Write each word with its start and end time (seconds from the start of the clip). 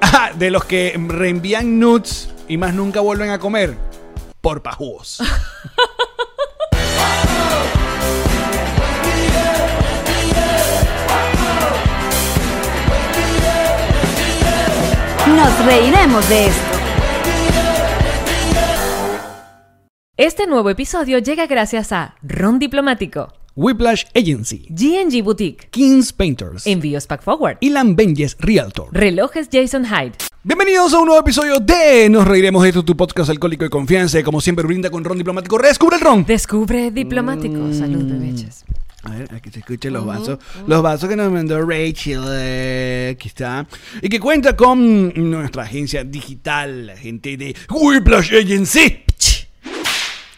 Ah, 0.20 0.32
de 0.34 0.50
los 0.50 0.64
que 0.64 0.94
reenvían 1.08 1.78
nudes 1.78 2.32
y 2.48 2.56
más 2.56 2.74
nunca 2.74 3.00
vuelven 3.00 3.30
a 3.30 3.38
comer 3.38 3.76
por 4.40 4.62
pajúos. 4.62 5.20
Nos 15.36 15.64
reiremos 15.66 16.28
de 16.28 16.46
esto. 16.46 16.78
Este 20.16 20.46
nuevo 20.48 20.70
episodio 20.70 21.18
llega 21.18 21.46
gracias 21.46 21.92
a 21.92 22.16
Ron 22.22 22.58
Diplomático, 22.58 23.32
Whiplash 23.62 24.04
Agency, 24.14 24.68
GNG 24.70 25.20
Boutique, 25.24 25.68
Kings 25.72 26.12
Painters, 26.12 26.64
Envíos 26.64 27.08
Pack 27.08 27.24
Forward, 27.24 27.56
Ilan 27.60 27.96
Benjes 27.96 28.36
Realtor. 28.38 28.86
Relojes 28.92 29.48
Jason 29.50 29.84
Hyde. 29.84 30.12
Bienvenidos 30.44 30.94
a 30.94 31.00
un 31.00 31.06
nuevo 31.06 31.20
episodio 31.20 31.58
de 31.58 32.08
Nos 32.08 32.24
Reiremos 32.24 32.62
de 32.62 32.68
esto, 32.68 32.84
tu 32.84 32.96
podcast 32.96 33.30
alcohólico 33.30 33.64
de 33.64 33.70
confianza. 33.70 34.20
y 34.20 34.22
Como 34.22 34.40
siempre, 34.40 34.64
brinda 34.64 34.90
con 34.90 35.02
ron 35.02 35.18
diplomático. 35.18 35.58
¡Rescubre 35.58 35.96
el 35.96 36.02
ron! 36.02 36.24
Descubre 36.24 36.92
Diplomático. 36.92 37.72
Salud, 37.72 38.04
bebeches. 38.04 38.64
A 39.02 39.10
ver, 39.10 39.34
aquí 39.34 39.50
se 39.50 39.58
escuchan 39.58 39.92
los 39.92 40.06
vasos. 40.06 40.38
Los 40.68 40.80
vasos 40.80 41.08
que 41.08 41.16
nos 41.16 41.32
mandó 41.32 41.60
Rachel. 41.60 42.22
eh, 42.28 43.14
aquí 43.16 43.26
está. 43.26 43.66
Y 44.00 44.08
que 44.08 44.20
cuenta 44.20 44.54
con 44.54 45.12
nuestra 45.32 45.64
agencia 45.64 46.04
digital, 46.04 46.86
la 46.86 46.96
gente 46.96 47.36
de 47.36 47.56
Whiplash 47.70 48.32
Agency. 48.36 49.02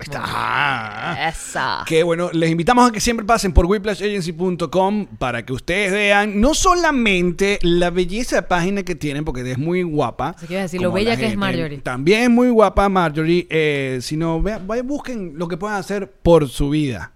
Está. 0.01 1.29
Esa. 1.29 1.85
Que 1.87 2.03
bueno, 2.03 2.31
les 2.33 2.51
invitamos 2.51 2.89
a 2.89 2.93
que 2.93 3.01
siempre 3.01 3.27
pasen 3.27 3.53
por 3.53 3.67
whiplashagency.com 3.67 5.07
para 5.19 5.45
que 5.45 5.53
ustedes 5.53 5.93
vean 5.93 6.41
no 6.41 6.55
solamente 6.55 7.59
la 7.63 7.91
belleza 7.91 8.37
de 8.37 8.43
página 8.43 8.83
que 8.83 8.95
tienen, 8.95 9.25
porque 9.25 9.49
es 9.51 9.59
muy 9.59 9.83
guapa. 9.83 10.37
Iba 10.49 10.61
a 10.61 10.63
decir, 10.63 10.81
lo 10.81 10.93
bella 10.93 11.11
la 11.11 11.17
que 11.17 11.27
es 11.27 11.37
Marjorie. 11.37 11.79
También 11.79 12.23
es 12.23 12.31
muy 12.31 12.51
guapa 12.51 12.89
Marjorie, 12.89 13.47
eh, 13.51 13.99
sino 14.03 14.41
vean, 14.43 14.67
busquen 14.85 15.33
lo 15.37 15.49
que 15.49 15.57
puedan 15.57 15.77
hacer 15.77 16.11
por 16.11 16.49
su 16.49 16.71
vida, 16.71 17.13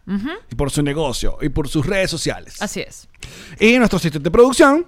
y 0.51 0.55
por 0.55 0.71
su 0.71 0.83
negocio, 0.83 1.39
y 1.41 1.49
por 1.49 1.69
sus 1.69 1.87
redes 1.87 2.11
sociales. 2.11 2.61
Así 2.61 2.81
es. 2.81 3.09
Y 3.59 3.79
nuestro 3.79 3.97
asistente 3.97 4.25
de 4.25 4.31
producción, 4.31 4.87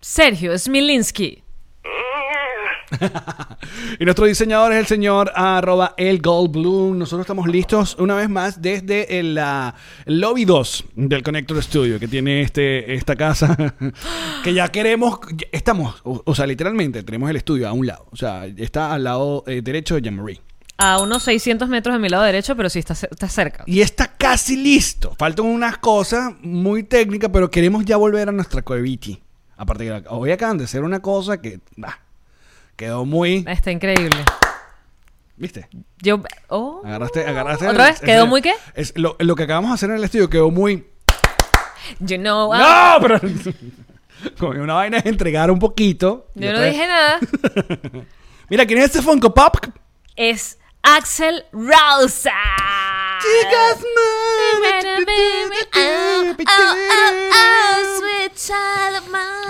Sergio 0.00 0.58
Smilinski. 0.58 1.42
y 3.98 4.04
nuestro 4.04 4.26
diseñador 4.26 4.72
es 4.72 4.78
el 4.78 4.86
señor 4.86 5.32
arroba 5.34 5.94
el 5.96 6.20
Goldblum. 6.20 6.98
Nosotros 6.98 7.24
estamos 7.24 7.48
listos 7.48 7.96
una 7.98 8.14
vez 8.14 8.28
más 8.28 8.60
desde 8.60 9.18
el, 9.18 9.38
el 9.38 10.20
lobby 10.20 10.44
2 10.44 10.84
del 10.96 11.22
Connector 11.22 11.62
Studio 11.62 11.98
que 11.98 12.08
tiene 12.08 12.42
este, 12.42 12.94
esta 12.94 13.16
casa. 13.16 13.56
que 14.44 14.54
ya 14.54 14.68
queremos, 14.68 15.20
ya 15.36 15.46
estamos, 15.52 16.00
o, 16.04 16.22
o 16.24 16.34
sea, 16.34 16.46
literalmente 16.46 17.02
tenemos 17.02 17.30
el 17.30 17.36
estudio 17.36 17.68
a 17.68 17.72
un 17.72 17.86
lado. 17.86 18.06
O 18.10 18.16
sea, 18.16 18.46
está 18.46 18.92
al 18.92 19.04
lado 19.04 19.44
eh, 19.46 19.62
derecho 19.62 19.94
de 19.94 20.02
Jean-Marie. 20.02 20.40
A 20.82 20.98
unos 20.98 21.24
600 21.24 21.68
metros 21.68 21.94
de 21.94 21.98
mi 21.98 22.08
lado 22.08 22.24
derecho, 22.24 22.56
pero 22.56 22.70
sí 22.70 22.78
está, 22.78 22.94
está 22.94 23.28
cerca. 23.28 23.64
Y 23.66 23.82
está 23.82 24.16
casi 24.16 24.56
listo. 24.56 25.14
Faltan 25.18 25.44
unas 25.44 25.76
cosas 25.76 26.32
muy 26.40 26.84
técnicas, 26.84 27.30
pero 27.30 27.50
queremos 27.50 27.84
ya 27.84 27.98
volver 27.98 28.30
a 28.30 28.32
nuestra 28.32 28.62
cueviti. 28.62 29.22
Aparte 29.58 29.84
que 29.84 30.04
hoy 30.08 30.30
acaban 30.30 30.56
de 30.56 30.64
hacer 30.64 30.82
una 30.82 31.00
cosa 31.00 31.42
que 31.42 31.60
bah, 31.76 32.00
quedó 32.80 33.04
muy... 33.04 33.44
Está 33.46 33.70
increíble. 33.70 34.24
¿Viste? 35.36 35.68
Yo. 35.98 36.22
Oh. 36.48 36.80
Agarraste, 36.82 37.26
agarraste. 37.26 37.68
¿Otra 37.68 37.88
el- 37.88 37.92
vez? 37.92 38.00
¿Quedó 38.00 38.26
muy 38.26 38.40
qué? 38.40 38.54
Es 38.74 38.96
lo, 38.96 39.16
lo 39.18 39.36
que 39.36 39.42
acabamos 39.42 39.70
de 39.70 39.74
hacer 39.74 39.90
en 39.90 39.96
el 39.96 40.04
estudio 40.04 40.30
quedó 40.30 40.50
muy. 40.50 40.86
You 41.98 42.16
know. 42.16 42.50
ah, 42.54 42.98
¡No! 42.98 43.06
Pero. 43.06 43.20
Como 44.38 44.52
una 44.62 44.74
vaina 44.74 44.96
es 44.98 45.04
entregar 45.06 45.50
un 45.50 45.58
poquito. 45.58 46.28
Yo 46.34 46.52
no 46.54 46.58
vez- 46.60 46.72
dije 46.72 46.86
nada. 46.86 47.18
Mira, 48.48 48.64
¿quién 48.64 48.78
es 48.78 48.86
este 48.86 49.02
Funko 49.02 49.34
Pop? 49.34 49.56
Es 50.16 50.58
Axel 50.82 51.44
Rosa. 51.52 52.32
Chicas, 53.20 53.84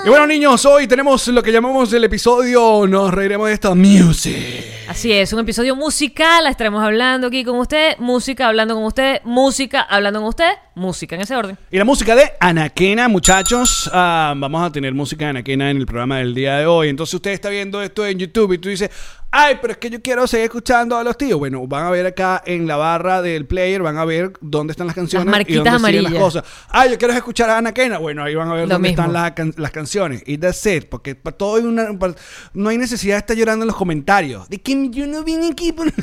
Y 0.04 0.08
bueno, 0.08 0.26
niños, 0.26 0.64
hoy 0.64 0.88
tenemos 0.88 1.28
lo 1.28 1.40
que 1.40 1.52
llamamos 1.52 1.92
el 1.92 2.02
episodio 2.02 2.86
Nos 2.88 3.14
reiremos 3.14 3.46
de 3.46 3.54
esta 3.54 3.74
music. 3.76 4.80
Así 4.88 5.12
es, 5.12 5.32
un 5.32 5.38
episodio 5.38 5.76
musical, 5.76 6.48
estaremos 6.48 6.82
hablando 6.82 7.28
aquí 7.28 7.44
con 7.44 7.60
usted, 7.60 7.96
música 7.98 8.48
hablando 8.48 8.74
con 8.74 8.82
usted, 8.82 9.20
música 9.22 9.82
hablando 9.82 10.18
con 10.18 10.28
usted, 10.30 10.50
música 10.74 11.14
en 11.14 11.20
ese 11.20 11.36
orden. 11.36 11.56
Y 11.70 11.78
la 11.78 11.84
música 11.84 12.16
de 12.16 12.32
Anaquena, 12.40 13.06
muchachos. 13.06 13.88
Ah, 13.92 14.34
vamos 14.36 14.66
a 14.66 14.72
tener 14.72 14.92
música 14.92 15.26
de 15.26 15.30
Anaquena 15.30 15.70
en 15.70 15.76
el 15.76 15.86
programa 15.86 16.18
del 16.18 16.34
día 16.34 16.56
de 16.56 16.66
hoy. 16.66 16.88
Entonces 16.88 17.14
usted 17.14 17.30
está 17.30 17.50
viendo 17.50 17.80
esto 17.80 18.04
en 18.04 18.18
YouTube 18.18 18.54
y 18.54 18.58
tú 18.58 18.68
dices, 18.68 18.90
ay, 19.30 19.58
pero 19.60 19.72
es 19.72 19.78
que 19.78 19.90
yo 19.90 20.00
quiero 20.02 20.26
seguir 20.26 20.44
escuchando 20.44 20.96
a 20.96 21.04
los 21.04 21.16
tíos. 21.16 21.38
Bueno, 21.38 21.66
van 21.66 21.86
a 21.86 21.90
ver 21.90 22.06
acá 22.06 22.42
en 22.44 22.66
la 22.66 22.76
barra 22.76 23.22
del 23.22 23.46
player, 23.46 23.82
van 23.82 23.96
a 23.98 24.04
ver 24.04 24.32
dónde 24.40 24.72
están 24.72 24.86
las 24.86 24.96
canciones 24.96 25.26
Las 25.26 25.32
y 25.34 25.36
marquitas 25.38 25.64
dónde 25.72 25.86
siguen 25.88 26.02
las 26.04 26.12
amarillas. 26.12 26.34
cosas. 26.34 26.44
Ay, 26.70 26.90
yo 26.90 26.98
quiero 26.98 27.14
escuchar 27.14 27.50
a 27.50 27.58
Anaquena. 27.58 27.98
Bueno, 27.98 28.24
ahí 28.24 28.34
van 28.34 28.48
a 28.48 28.54
ver 28.54 28.68
Lo 28.68 28.74
dónde 28.74 28.88
mismo. 28.88 29.02
están 29.04 29.12
las, 29.12 29.32
can- 29.32 29.54
las 29.56 29.70
canciones. 29.70 30.22
Y 30.26 30.38
that's 30.38 30.64
it, 30.66 30.88
porque 30.88 31.14
para 31.14 31.36
todo 31.36 31.56
hay 31.56 31.62
una, 31.64 31.98
para- 31.98 32.14
no 32.54 32.68
hay 32.70 32.78
necesidad 32.78 33.14
de 33.16 33.18
estar 33.20 33.36
llorando 33.36 33.64
en 33.64 33.68
los 33.68 33.76
comentarios. 33.76 34.48
De 34.48 34.60
que 34.60 34.88
yo 34.90 35.06
no 35.06 35.22
vine 35.24 35.48
aquí 35.52 35.72
por... 35.72 35.86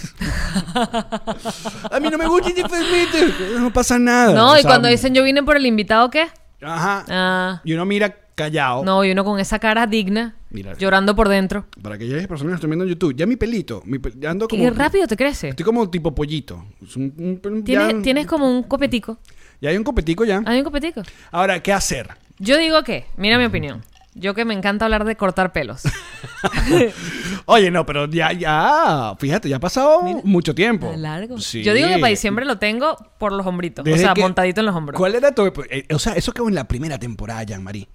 a 1.92 2.00
mí 2.00 2.10
no 2.10 2.18
me 2.18 2.28
gusta 2.28 2.50
este 2.50 2.62
formato. 2.64 3.60
No 3.60 3.72
pasa 3.74 3.98
nada. 4.00 4.34
No, 4.34 4.52
O 4.54 4.58
y 4.58 4.62
sea, 4.62 4.70
cuando 4.72 4.88
dicen 4.88 5.14
yo 5.14 5.24
vine 5.24 5.44
por 5.44 5.58
el 5.58 5.66
invitado, 5.66 6.10
¿qué? 6.10 6.28
Ajá. 6.62 7.06
Ah, 7.10 7.62
Y 7.64 7.74
uno 7.74 7.86
mira 7.86 8.16
callado. 8.36 8.84
no, 8.84 9.04
y 9.04 9.12
uno 9.12 9.24
con 9.24 9.40
esa 9.40 9.60
cara 9.60 9.88
digna, 9.88 10.36
Llorando 10.80 11.16
por 11.16 11.30
dentro. 11.30 11.66
Para 11.82 11.96
aquellas 11.96 12.26
personas 12.28 12.52
que 12.54 12.56
están 12.56 12.70
viendo 12.70 12.86
en 12.86 12.90
YouTube. 12.92 13.16
Ya 13.16 13.26
mi 13.26 13.36
pelito. 13.36 13.82
Mi 13.86 14.00
ya 14.18 14.32
ando 14.32 14.48
como. 14.48 14.64
Qué 14.64 14.70
rápido 14.72 15.08
te 15.08 15.16
crece. 15.18 15.50
Estoy 15.50 15.66
como 15.66 15.90
tipo 15.90 16.14
pollito. 16.14 16.66
Es 16.82 16.96
un- 16.96 17.14
un- 17.18 17.52
un- 17.52 17.64
Tienes, 17.64 17.94
ya, 17.94 18.02
tienes 18.02 18.26
como 18.28 18.50
un 18.50 18.64
copetico. 18.64 19.20
ya 19.62 19.70
hay 19.70 19.78
un 19.78 19.84
copetico 19.84 20.26
ya. 20.26 20.42
Hay 20.46 20.58
un 20.60 20.64
copetico. 20.64 21.02
Ahora, 21.32 21.62
¿qué 21.62 21.74
hacer? 21.74 22.10
Yo 22.40 22.58
digo 22.58 22.84
que, 22.84 23.06
mira 23.18 23.38
mi 23.38 23.46
opinión. 23.46 23.84
Yo 24.20 24.34
que 24.34 24.46
me 24.46 24.56
encanta 24.56 24.86
hablar 24.86 25.06
de 25.06 25.16
cortar 25.16 25.52
pelos. 25.54 25.84
Oye, 27.46 27.72
no, 27.72 27.86
pero 27.86 28.08
ya, 28.10 28.32
ya. 28.34 29.16
Fíjate, 29.20 29.50
ya 29.50 29.58
ha 29.58 29.60
pasado 29.60 30.02
mucho 30.24 30.56
tiempo. 30.56 30.92
Largo. 30.98 31.40
Sí. 31.40 31.64
Yo 31.64 31.74
digo 31.74 31.88
que 31.88 31.96
para 32.00 32.08
diciembre 32.10 32.46
lo 32.46 32.58
tengo 32.58 32.98
por 33.18 33.32
los 33.32 33.46
hombritos. 33.46 33.86
O 33.88 33.98
sea, 33.98 34.14
que- 34.14 34.22
montadito 34.22 34.62
en 34.62 34.66
los 34.66 34.76
hombros. 34.76 34.98
¿Cuál 34.98 35.16
era 35.16 35.32
tu.? 35.34 35.46
eh, 35.70 35.86
o 35.94 36.00
sea, 36.00 36.14
eso 36.14 36.32
quedó 36.32 36.48
en 36.48 36.56
la 36.56 36.68
primera 36.68 36.98
temporada, 36.98 37.44
Jean-Marie. 37.44 37.88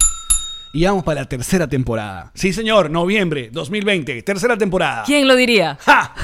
Y 0.75 0.85
vamos 0.85 1.03
para 1.03 1.21
la 1.21 1.27
tercera 1.27 1.67
temporada. 1.67 2.31
Sí, 2.33 2.51
señor, 2.51 2.89
noviembre 2.89 3.49
2020, 3.51 4.23
tercera 4.23 4.57
temporada. 4.57 5.03
¿Quién 5.05 5.27
lo 5.27 5.35
diría? 5.35 5.77
¡Ja! 5.79 6.15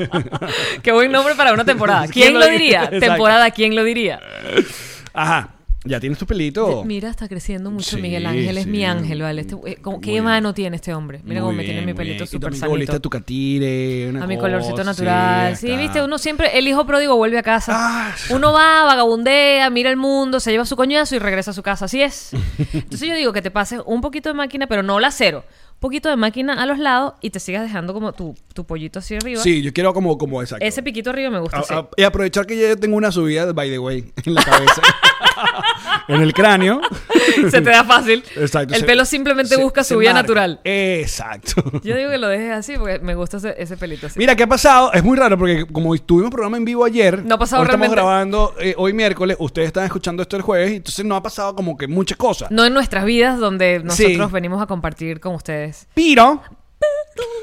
Qué 0.82 0.90
buen 0.90 1.12
nombre 1.12 1.34
para 1.34 1.52
una 1.52 1.66
temporada. 1.66 2.08
¿Quién 2.10 2.32
lo 2.32 2.46
diría? 2.48 2.84
Exacto. 2.84 3.00
Temporada, 3.00 3.50
¿quién 3.50 3.76
lo 3.76 3.84
diría? 3.84 4.20
Ajá. 5.12 5.55
¿Ya 5.86 6.00
tienes 6.00 6.18
tu 6.18 6.26
pelito? 6.26 6.84
Mira, 6.84 7.08
está 7.10 7.28
creciendo 7.28 7.70
mucho 7.70 7.96
Sí, 7.96 8.02
Miguel 8.02 8.26
Ángel. 8.26 8.58
Es 8.58 8.64
sí. 8.64 8.70
mi 8.70 8.84
ángel, 8.84 9.22
¿vale? 9.22 9.40
Este- 9.42 9.54
eh, 9.66 9.78
¿Qué 10.02 10.10
Muy 10.12 10.20
mano 10.20 10.52
tiene 10.54 10.76
este 10.76 10.92
hombre? 10.94 11.20
Mira 11.24 11.40
Muy 11.40 11.48
cómo 11.48 11.52
me 11.58 11.62
tiene 11.64 11.80
bien, 11.80 11.86
mi 11.86 11.94
pelito 11.94 12.18
bien. 12.24 12.26
Súper 12.28 12.54
sanito. 12.54 12.92
a 12.92 13.00
tu 13.00 13.08
catire. 13.10 14.08
una 14.10 14.24
A 14.24 14.26
mi 14.26 14.36
colorcito 14.38 14.82
natural. 14.84 15.56
sí, 15.56 15.76
viste, 15.76 16.02
uno 16.02 16.18
siempre, 16.18 16.58
el 16.58 16.66
hijo 16.68 16.84
pródigo 16.86 17.16
vuelve 17.16 17.38
a 17.38 17.42
casa. 17.42 17.72
Ah, 17.74 18.14
Uno 18.30 18.52
va, 18.52 18.84
vagabundea, 18.84 19.70
mira 19.70 19.90
el 19.90 19.96
mundo, 19.96 20.40
se 20.40 20.50
lleva 20.50 20.64
su 20.64 20.76
coñazo 20.76 21.14
y 21.16 21.18
regresa 21.18 21.52
a 21.52 21.54
su 21.54 21.62
casa. 21.62 21.84
Así 21.86 22.02
es. 22.02 22.30
Entonces 22.72 23.08
yo 23.08 23.14
digo 23.14 23.32
que 23.32 23.42
te 23.42 23.50
pases 23.50 23.80
un 23.86 24.00
poquito 24.00 24.28
de 24.28 24.34
máquina, 24.34 24.66
pero 24.66 24.82
no 24.82 24.98
la 25.00 25.10
cero. 25.10 25.44
Un 25.74 25.80
poquito 25.80 26.08
de 26.08 26.16
máquina 26.16 26.54
a 26.54 26.64
los 26.64 26.78
lados 26.78 27.14
y 27.20 27.28
te 27.30 27.38
sigas 27.38 27.62
dejando 27.62 27.92
como 27.92 28.12
tu, 28.14 28.34
tu 28.54 28.64
pollito 28.64 28.98
así 28.98 29.14
arriba. 29.14 29.42
Sí, 29.42 29.60
yo 29.62 29.74
quiero 29.74 29.92
como, 29.92 30.16
como 30.16 30.40
exacto. 30.40 30.64
Ese 30.64 30.82
piquito 30.82 31.10
arriba 31.10 31.28
me 31.30 31.38
gusta. 31.38 31.58
A- 31.58 31.62
sí. 31.64 31.74
a- 31.74 31.88
y 31.98 32.02
aprovechar 32.02 32.46
que 32.46 32.56
ya 32.58 32.68
yo 32.68 32.76
tengo 32.78 32.96
una 32.96 33.12
subida, 33.12 33.52
by 33.52 33.68
the 33.70 33.78
way, 33.78 34.10
en 34.24 34.34
la 34.34 34.42
cabeza. 34.42 34.80
en 36.08 36.20
el 36.22 36.32
cráneo. 36.32 36.80
Se 37.50 37.60
te 37.60 37.70
da 37.70 37.84
fácil. 37.84 38.22
Exacto. 38.36 38.74
El 38.74 38.80
se- 38.80 38.86
pelo 38.86 39.04
simplemente 39.04 39.54
se- 39.56 39.62
busca 39.62 39.84
su 39.84 39.98
vía 39.98 40.12
natural. 40.12 40.60
Exacto. 40.64 41.62
Yo 41.82 41.96
digo 41.96 42.10
que 42.10 42.18
lo 42.18 42.28
dejes 42.28 42.52
así 42.52 42.76
porque 42.78 42.98
me 43.00 43.14
gusta 43.14 43.36
ese, 43.38 43.54
ese 43.58 43.76
pelito 43.76 44.06
así. 44.06 44.18
Mira, 44.18 44.34
¿qué 44.36 44.44
ha 44.44 44.46
pasado? 44.46 44.92
Es 44.92 45.02
muy 45.04 45.16
raro 45.16 45.36
porque 45.38 45.66
como 45.66 45.96
tuvimos 45.98 46.30
programa 46.30 46.56
en 46.56 46.64
vivo 46.64 46.84
ayer, 46.84 47.24
No 47.24 47.34
ha 47.34 47.38
pasado 47.38 47.62
hoy 47.62 47.66
estamos 47.66 47.90
grabando 47.90 48.54
eh, 48.60 48.74
hoy 48.76 48.92
miércoles, 48.92 49.36
ustedes 49.40 49.66
están 49.68 49.84
escuchando 49.84 50.22
esto 50.22 50.36
el 50.36 50.42
jueves, 50.42 50.72
y 50.72 50.76
entonces 50.76 51.04
no 51.04 51.16
ha 51.16 51.22
pasado 51.22 51.54
como 51.54 51.76
que 51.76 51.86
muchas 51.88 52.16
cosas. 52.18 52.50
No 52.50 52.64
en 52.64 52.72
nuestras 52.72 53.04
vidas 53.04 53.38
donde 53.38 53.80
nosotros 53.82 54.28
Sí. 54.28 54.32
venimos 54.32 54.62
a 54.62 54.66
compartir 54.66 55.20
con 55.20 55.34
ustedes. 55.34 55.86
Pero 55.94 56.42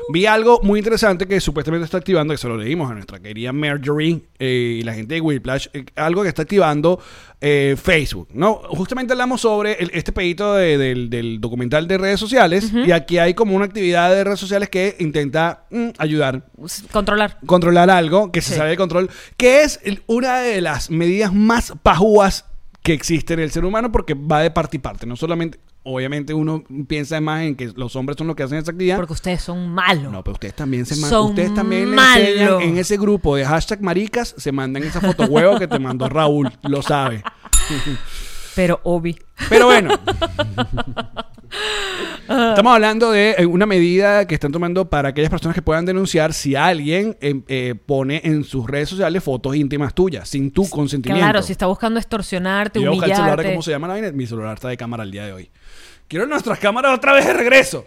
vi 0.09 0.25
algo 0.25 0.59
muy 0.61 0.79
interesante 0.79 1.25
que 1.27 1.39
supuestamente 1.39 1.85
está 1.85 1.97
activando, 1.97 2.33
que 2.33 2.37
se 2.37 2.47
lo 2.47 2.57
leímos 2.57 2.91
a 2.91 2.93
nuestra 2.93 3.19
querida 3.19 3.53
Marjorie 3.53 4.21
eh, 4.37 4.77
y 4.79 4.83
la 4.83 4.93
gente 4.93 5.15
de 5.15 5.21
Whiplash, 5.21 5.67
eh, 5.73 5.85
algo 5.95 6.21
que 6.23 6.27
está 6.29 6.41
activando 6.43 6.99
eh, 7.41 7.75
Facebook, 7.81 8.27
¿no? 8.33 8.55
Justamente 8.69 9.13
hablamos 9.13 9.41
sobre 9.41 9.73
el- 9.73 9.91
este 9.93 10.11
pedito 10.11 10.53
de- 10.55 10.77
del, 10.77 11.09
del 11.09 11.39
documental 11.41 11.87
de 11.87 11.97
redes 11.97 12.19
sociales 12.19 12.71
y 12.73 12.91
aquí 12.91 13.17
hay 13.17 13.33
como 13.33 13.55
una 13.55 13.65
actividad 13.65 14.11
de 14.13 14.23
redes 14.23 14.39
sociales 14.39 14.69
que 14.69 14.95
intenta 14.99 15.65
mm, 15.71 15.89
ayudar 15.97 16.45
Controlar. 16.91 17.37
controlar 17.45 17.89
algo 17.89 18.31
que 18.31 18.41
se 18.41 18.55
sale 18.55 18.71
de 18.71 18.77
control, 18.77 19.09
que 19.37 19.63
es 19.63 19.79
el- 19.83 20.03
una 20.07 20.39
de 20.41 20.61
las 20.61 20.89
medidas 20.89 21.33
más 21.33 21.73
pajúas 21.81 22.45
que 22.81 22.93
existe 22.93 23.33
en 23.33 23.39
el 23.39 23.51
ser 23.51 23.63
humano 23.65 23.91
porque 23.91 24.13
va 24.13 24.41
de 24.41 24.51
parte 24.51 24.75
y 24.77 24.79
parte. 24.81 25.05
No 25.05 25.15
solamente, 25.15 25.57
obviamente 25.83 26.33
uno 26.33 26.63
piensa 26.87 27.19
más 27.21 27.43
en 27.43 27.55
que 27.55 27.71
los 27.75 27.95
hombres 27.95 28.17
son 28.17 28.27
los 28.27 28.35
que 28.35 28.43
hacen 28.43 28.57
esa 28.57 28.71
actividad. 28.71 28.97
Porque 28.97 29.13
ustedes 29.13 29.41
son 29.41 29.69
malos. 29.69 30.11
No, 30.11 30.23
pero 30.23 30.33
ustedes 30.33 30.55
también 30.55 30.85
se 30.85 30.95
mandan. 30.95 31.21
Ustedes 31.21 31.53
también 31.53 31.89
le 31.91 31.95
malos. 31.95 32.27
enseñan 32.27 32.61
en 32.61 32.77
ese 32.77 32.97
grupo 32.97 33.35
de 33.35 33.45
hashtag 33.45 33.81
maricas, 33.81 34.33
se 34.37 34.51
mandan 34.51 34.83
esa 34.83 35.01
foto 35.01 35.23
huevo 35.25 35.59
que 35.59 35.67
te 35.67 35.79
mandó 35.79 36.09
Raúl, 36.09 36.51
lo 36.63 36.81
sabe. 36.81 37.23
Pero 38.55 38.79
Obi. 38.83 39.17
Pero 39.49 39.65
bueno. 39.67 39.89
Estamos 42.23 42.73
hablando 42.73 43.11
de 43.11 43.35
eh, 43.37 43.45
una 43.45 43.65
medida 43.65 44.25
que 44.25 44.33
están 44.33 44.51
tomando 44.51 44.89
para 44.89 45.09
aquellas 45.09 45.29
personas 45.29 45.55
que 45.55 45.61
puedan 45.61 45.85
denunciar 45.85 46.33
si 46.33 46.55
alguien 46.55 47.17
eh, 47.21 47.41
eh, 47.47 47.75
pone 47.85 48.21
en 48.23 48.43
sus 48.43 48.65
redes 48.67 48.89
sociales 48.89 49.23
fotos 49.23 49.55
íntimas 49.55 49.93
tuyas 49.93 50.29
sin 50.29 50.51
tu 50.51 50.69
consentimiento. 50.69 51.23
Claro, 51.23 51.41
si 51.41 51.51
está 51.51 51.67
buscando 51.67 51.99
extorsionarte, 51.99 52.79
Y 52.79 52.83
voy 52.83 52.87
a 52.87 52.91
buscar 52.91 53.09
el 53.09 53.15
celular. 53.15 53.45
¿cómo 53.45 53.61
se 53.61 53.71
llama 53.71 53.87
la 53.87 53.93
vaina? 53.93 54.11
Mi 54.11 54.25
celular 54.25 54.53
está 54.55 54.69
de 54.69 54.77
cámara 54.77 55.03
el 55.03 55.11
día 55.11 55.25
de 55.25 55.33
hoy. 55.33 55.51
Quiero 56.07 56.25
nuestras 56.25 56.59
cámaras 56.59 56.95
otra 56.95 57.13
vez 57.13 57.25
de 57.25 57.33
regreso. 57.33 57.85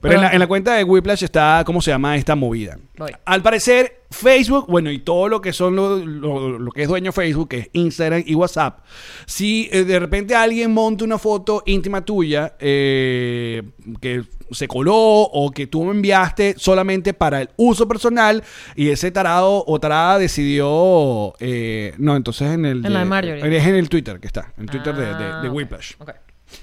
Pero 0.00 0.14
en 0.14 0.20
la, 0.22 0.30
en 0.32 0.38
la 0.38 0.46
cuenta 0.46 0.74
de 0.74 0.84
Whiplash 0.84 1.24
está, 1.24 1.62
¿cómo 1.66 1.82
se 1.82 1.90
llama 1.90 2.16
esta 2.16 2.34
movida? 2.34 2.78
Voy. 2.96 3.10
Al 3.26 3.42
parecer, 3.42 4.02
Facebook, 4.10 4.66
bueno, 4.68 4.90
y 4.90 4.98
todo 5.00 5.28
lo 5.28 5.40
que 5.42 5.52
son 5.52 5.76
lo, 5.76 5.98
lo- 5.98 6.58
lo 6.58 6.70
que 6.72 6.82
es 6.82 6.88
dueño 6.88 7.12
Facebook, 7.12 7.48
que 7.50 7.58
es 7.58 7.68
Instagram 7.74 8.22
y 8.26 8.34
WhatsApp, 8.34 8.80
si 9.26 9.68
eh, 9.72 9.84
de 9.84 9.98
repente 10.00 10.34
alguien 10.34 10.72
monta 10.72 11.04
una 11.04 11.18
foto 11.18 11.62
íntima 11.66 12.02
tuya 12.04 12.54
eh, 12.58 13.62
que 14.00 14.22
se 14.52 14.66
coló 14.66 14.94
o 14.96 15.50
que 15.52 15.66
tú 15.68 15.84
me 15.84 15.92
enviaste 15.92 16.54
solamente 16.56 17.12
para 17.14 17.42
el 17.42 17.50
uso 17.56 17.86
personal 17.86 18.42
y 18.74 18.88
ese 18.88 19.10
tarado 19.12 19.62
o 19.66 19.78
tarada 19.78 20.18
decidió... 20.18 21.34
eh, 21.38 21.94
no, 21.98 22.16
entonces 22.16 22.50
en 22.52 22.64
el... 22.64 22.84
En 22.84 22.92
la 22.92 22.98
de 23.00 23.04
Marjorie. 23.04 23.56
Es 23.58 23.66
en 23.66 23.74
el 23.76 23.88
Twitter 23.88 24.18
que 24.18 24.26
está, 24.26 24.52
en 24.58 24.66
Twitter 24.66 24.94
de, 24.96 25.04
de, 25.06 25.12
de 25.14 25.48
Ah. 25.48 25.50
Whiplash. 25.52 25.92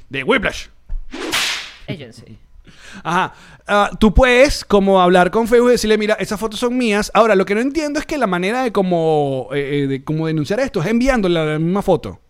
De 0.09 0.23
Whiplash. 0.23 0.65
Agency. 1.87 2.37
Ajá. 3.03 3.33
Ah, 3.67 3.91
tú 3.99 4.13
puedes 4.13 4.63
como 4.63 5.01
hablar 5.01 5.29
con 5.29 5.47
Facebook 5.47 5.69
y 5.69 5.71
decirle, 5.73 5.97
mira, 5.97 6.15
esas 6.15 6.39
fotos 6.39 6.59
son 6.59 6.77
mías. 6.77 7.11
Ahora, 7.13 7.35
lo 7.35 7.45
que 7.45 7.53
no 7.53 7.61
entiendo 7.61 7.99
es 7.99 8.05
que 8.05 8.17
la 8.17 8.27
manera 8.27 8.63
de 8.63 8.71
como, 8.71 9.49
eh, 9.53 9.83
eh, 9.83 9.87
de 9.87 10.03
como 10.03 10.27
denunciar 10.27 10.59
esto 10.61 10.81
es 10.81 10.87
enviándole 10.87 11.45
la 11.45 11.59
misma 11.59 11.81
foto. 11.81 12.21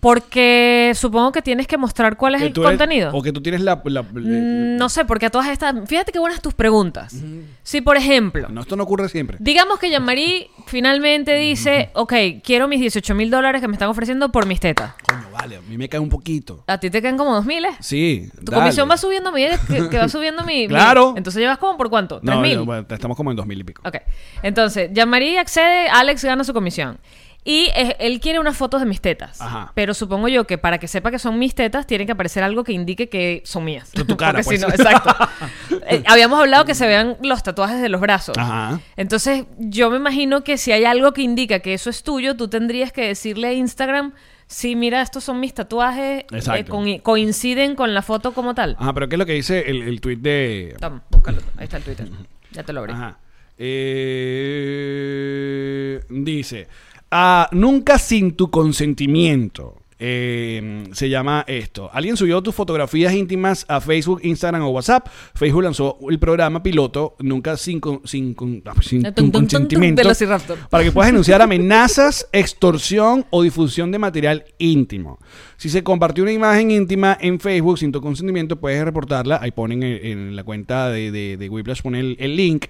Porque 0.00 0.92
supongo 0.94 1.32
que 1.32 1.42
tienes 1.42 1.66
que 1.66 1.76
mostrar 1.76 2.16
cuál 2.16 2.34
es 2.36 2.42
el 2.42 2.48
eres- 2.48 2.62
contenido. 2.64 3.10
o 3.12 3.22
que 3.22 3.32
tú 3.32 3.40
tienes 3.42 3.60
la... 3.60 3.80
la- 3.84 4.02
Mm, 4.02 4.76
No 4.76 4.88
sé, 4.88 5.04
porque 5.04 5.26
a 5.26 5.30
todas 5.30 5.48
estas. 5.48 5.74
Fíjate 5.88 6.12
qué 6.12 6.18
buenas 6.18 6.40
tus 6.40 6.54
preguntas. 6.54 7.14
Si, 7.62 7.80
por 7.80 7.96
ejemplo, 7.96 8.48
no, 8.48 8.60
esto 8.60 8.76
no 8.76 8.82
ocurre 8.84 9.08
siempre. 9.08 9.36
digamos 9.40 9.78
que 9.78 9.90
Jean-Marie 9.90 10.50
finalmente 10.66 11.34
dice: 11.34 11.90
Ok, 11.94 12.12
quiero 12.42 12.68
mis 12.68 12.80
18 12.80 13.14
mil 13.14 13.30
dólares 13.30 13.60
que 13.60 13.68
me 13.68 13.74
están 13.74 13.88
ofreciendo 13.88 14.30
por 14.30 14.46
mis 14.46 14.60
tetas. 14.60 14.92
Coño, 15.08 15.26
vale, 15.32 15.56
a 15.56 15.60
mí 15.62 15.76
me 15.76 15.88
cae 15.88 16.00
un 16.00 16.08
poquito. 16.08 16.62
A 16.66 16.78
ti 16.78 16.90
te 16.90 17.00
quedan 17.02 17.16
como 17.16 17.34
dos 17.34 17.44
miles. 17.44 17.74
Sí. 17.80 18.28
Tu 18.44 18.50
dale. 18.52 18.62
comisión 18.62 18.88
va 18.90 18.96
subiendo 18.96 19.30
a 19.30 19.32
medida 19.32 19.58
que, 19.66 19.88
que 19.88 19.98
va 19.98 20.08
subiendo 20.08 20.44
mi. 20.44 20.62
mi- 20.62 20.68
Claro. 20.68 21.14
Entonces 21.16 21.40
llevas 21.40 21.58
como 21.58 21.76
por 21.76 21.90
cuánto? 21.90 22.20
¿Tres 22.20 22.34
No, 22.34 22.40
mil? 22.40 22.56
no, 22.56 22.64
bueno, 22.64 22.86
estamos 22.88 23.16
como 23.16 23.30
en 23.30 23.36
dos 23.36 23.46
mil 23.46 23.58
y 23.60 23.64
pico. 23.64 23.82
Ok. 23.86 23.96
Entonces, 24.42 24.90
Jean-Marie 24.92 25.38
accede, 25.38 25.88
Alex 25.88 26.24
gana 26.24 26.44
su 26.44 26.52
comisión. 26.52 26.98
Y 27.48 27.68
eh, 27.76 27.94
él 28.00 28.18
quiere 28.18 28.40
unas 28.40 28.56
fotos 28.56 28.80
de 28.80 28.86
mis 28.86 29.00
tetas. 29.00 29.40
Ajá. 29.40 29.70
Pero 29.76 29.94
supongo 29.94 30.26
yo 30.26 30.48
que 30.48 30.58
para 30.58 30.78
que 30.78 30.88
sepa 30.88 31.12
que 31.12 31.20
son 31.20 31.38
mis 31.38 31.54
tetas, 31.54 31.86
tiene 31.86 32.04
que 32.04 32.10
aparecer 32.10 32.42
algo 32.42 32.64
que 32.64 32.72
indique 32.72 33.08
que 33.08 33.40
son 33.44 33.64
mías. 33.64 33.92
De 33.92 34.04
tu 34.04 34.16
cara, 34.18 34.42
Porque 34.42 34.58
si 34.58 34.64
pues. 34.64 34.78
no, 34.78 34.84
exacto. 34.84 35.14
Eh, 35.88 36.02
habíamos 36.06 36.40
hablado 36.40 36.64
que 36.64 36.74
se 36.74 36.84
vean 36.88 37.16
los 37.22 37.44
tatuajes 37.44 37.80
de 37.80 37.88
los 37.88 38.00
brazos. 38.00 38.36
Ajá. 38.36 38.80
Entonces, 38.96 39.44
yo 39.58 39.88
me 39.88 39.98
imagino 39.98 40.42
que 40.42 40.58
si 40.58 40.72
hay 40.72 40.84
algo 40.84 41.12
que 41.12 41.22
indica 41.22 41.60
que 41.60 41.74
eso 41.74 41.90
es 41.90 42.02
tuyo, 42.02 42.36
tú 42.36 42.48
tendrías 42.48 42.90
que 42.90 43.06
decirle 43.06 43.46
a 43.46 43.52
Instagram, 43.52 44.12
sí, 44.48 44.74
mira, 44.74 45.00
estos 45.00 45.22
son 45.22 45.38
mis 45.38 45.54
tatuajes, 45.54 46.24
eh, 46.32 46.64
con- 46.68 46.98
coinciden 46.98 47.76
con 47.76 47.94
la 47.94 48.02
foto 48.02 48.32
como 48.32 48.52
tal. 48.56 48.74
Ajá, 48.80 48.92
pero 48.94 49.08
¿qué 49.08 49.14
es 49.14 49.18
lo 49.20 49.26
que 49.26 49.34
dice 49.34 49.70
el, 49.70 49.82
el 49.82 50.00
tweet 50.00 50.16
de... 50.16 50.74
Toma, 50.80 51.04
búscalo. 51.08 51.38
Ahí 51.56 51.64
está 51.64 51.76
el 51.76 51.84
Twitter. 51.84 52.08
Ya 52.50 52.64
te 52.64 52.72
lo 52.72 52.80
abrí. 52.80 52.92
Ajá. 52.92 53.18
Eh, 54.66 56.00
dice, 56.10 56.66
ah, 57.18 57.48
nunca 57.52 57.98
sin 57.98 58.32
tu 58.32 58.50
consentimiento. 58.50 59.74
Eh, 59.98 60.84
se 60.92 61.08
llama 61.08 61.42
esto. 61.48 61.88
Alguien 61.90 62.18
subió 62.18 62.42
tus 62.42 62.54
fotografías 62.54 63.14
íntimas 63.14 63.64
a 63.66 63.80
Facebook, 63.80 64.20
Instagram 64.22 64.62
o 64.64 64.68
WhatsApp. 64.68 65.08
Facebook 65.34 65.62
lanzó 65.62 65.96
el 66.10 66.18
programa 66.18 66.62
piloto 66.62 67.16
Nunca 67.20 67.56
sin, 67.56 67.80
con- 67.80 68.02
sin, 68.04 68.34
con- 68.34 68.62
ah, 68.66 68.74
sin 68.82 69.02
Tum, 69.04 69.14
tu 69.14 69.14
tum, 69.14 69.14
tum, 69.14 69.30
tum, 69.32 69.40
consentimiento 69.40 70.02
para 70.68 70.84
que 70.84 70.92
puedas 70.92 71.08
denunciar 71.10 71.40
amenazas, 71.40 72.28
extorsión 72.32 73.24
o 73.30 73.42
difusión 73.42 73.90
de 73.90 73.98
material 73.98 74.44
íntimo. 74.58 75.18
Si 75.56 75.70
se 75.70 75.82
compartió 75.82 76.24
una 76.24 76.32
imagen 76.32 76.70
íntima 76.70 77.16
en 77.18 77.40
Facebook 77.40 77.78
sin 77.78 77.90
tu 77.90 78.02
consentimiento, 78.02 78.56
puedes 78.56 78.84
reportarla. 78.84 79.38
Ahí 79.40 79.50
ponen 79.50 79.82
en, 79.82 80.04
en 80.04 80.36
la 80.36 80.44
cuenta 80.44 80.90
de, 80.90 81.10
de, 81.10 81.38
de 81.38 81.48
Whiplash, 81.48 81.80
ponen 81.80 82.02
el, 82.02 82.16
el 82.20 82.36
link. 82.36 82.66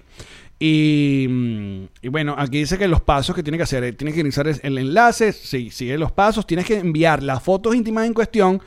Y, 0.59 1.27
mm, 1.29 1.83
y 2.01 2.07
bueno, 2.09 2.35
aquí 2.37 2.59
dice 2.59 2.77
que 2.77 2.87
los 2.87 3.01
pasos 3.01 3.35
que 3.35 3.43
tiene 3.43 3.57
que 3.57 3.63
hacer, 3.63 3.83
eh, 3.83 3.93
tienes 3.93 4.15
que 4.15 4.21
iniciar 4.21 4.47
el 4.47 4.77
enlace, 4.77 5.31
sí, 5.31 5.69
sigue 5.69 5.97
los 5.97 6.11
pasos, 6.11 6.47
tienes 6.47 6.65
que 6.65 6.77
enviar 6.79 7.21
las 7.21 7.43
fotos 7.43 7.75
íntimas 7.75 8.07
en 8.07 8.13
cuestión, 8.13 8.61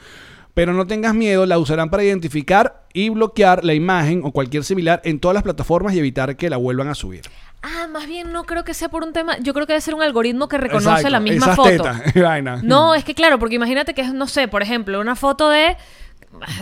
pero 0.54 0.72
no 0.72 0.87
tengas 0.87 1.14
miedo, 1.14 1.46
la 1.46 1.58
usarán 1.58 1.90
para 1.90 2.04
identificar 2.04 2.87
y 2.92 3.08
bloquear 3.08 3.64
la 3.64 3.75
imagen 3.75 4.22
o 4.25 4.31
cualquier 4.32 4.64
similar 4.64 5.00
en 5.04 5.19
todas 5.19 5.34
las 5.34 5.42
plataformas 5.42 5.94
y 5.94 5.98
evitar 5.98 6.37
que 6.37 6.48
la 6.50 6.56
vuelvan 6.56 6.88
a 6.88 6.94
subir. 6.94 7.22
Ah, 7.62 7.88
más 7.92 8.06
bien 8.06 8.32
no 8.32 8.44
creo 8.44 8.64
que 8.64 8.72
sea 8.72 8.88
por 8.88 9.02
un 9.04 9.12
tema. 9.12 9.38
Yo 9.38 9.52
creo 9.52 9.66
que 9.66 9.75
debe 9.75 9.82
ser 9.82 9.94
un 9.94 10.02
algoritmo 10.02 10.48
que 10.48 10.58
reconoce 10.58 10.88
Exacto, 10.88 11.10
la 11.10 11.20
misma 11.20 11.54
foto. 11.54 11.69
tetas, 11.69 12.14
vaina. 12.14 12.60
No, 12.62 12.94
es 12.94 13.04
que 13.04 13.14
claro, 13.14 13.38
porque 13.38 13.56
imagínate 13.56 13.94
que 13.94 14.00
es, 14.00 14.14
no 14.14 14.26
sé, 14.26 14.48
por 14.48 14.62
ejemplo, 14.62 15.00
una 15.00 15.14
foto 15.14 15.50
de 15.50 15.76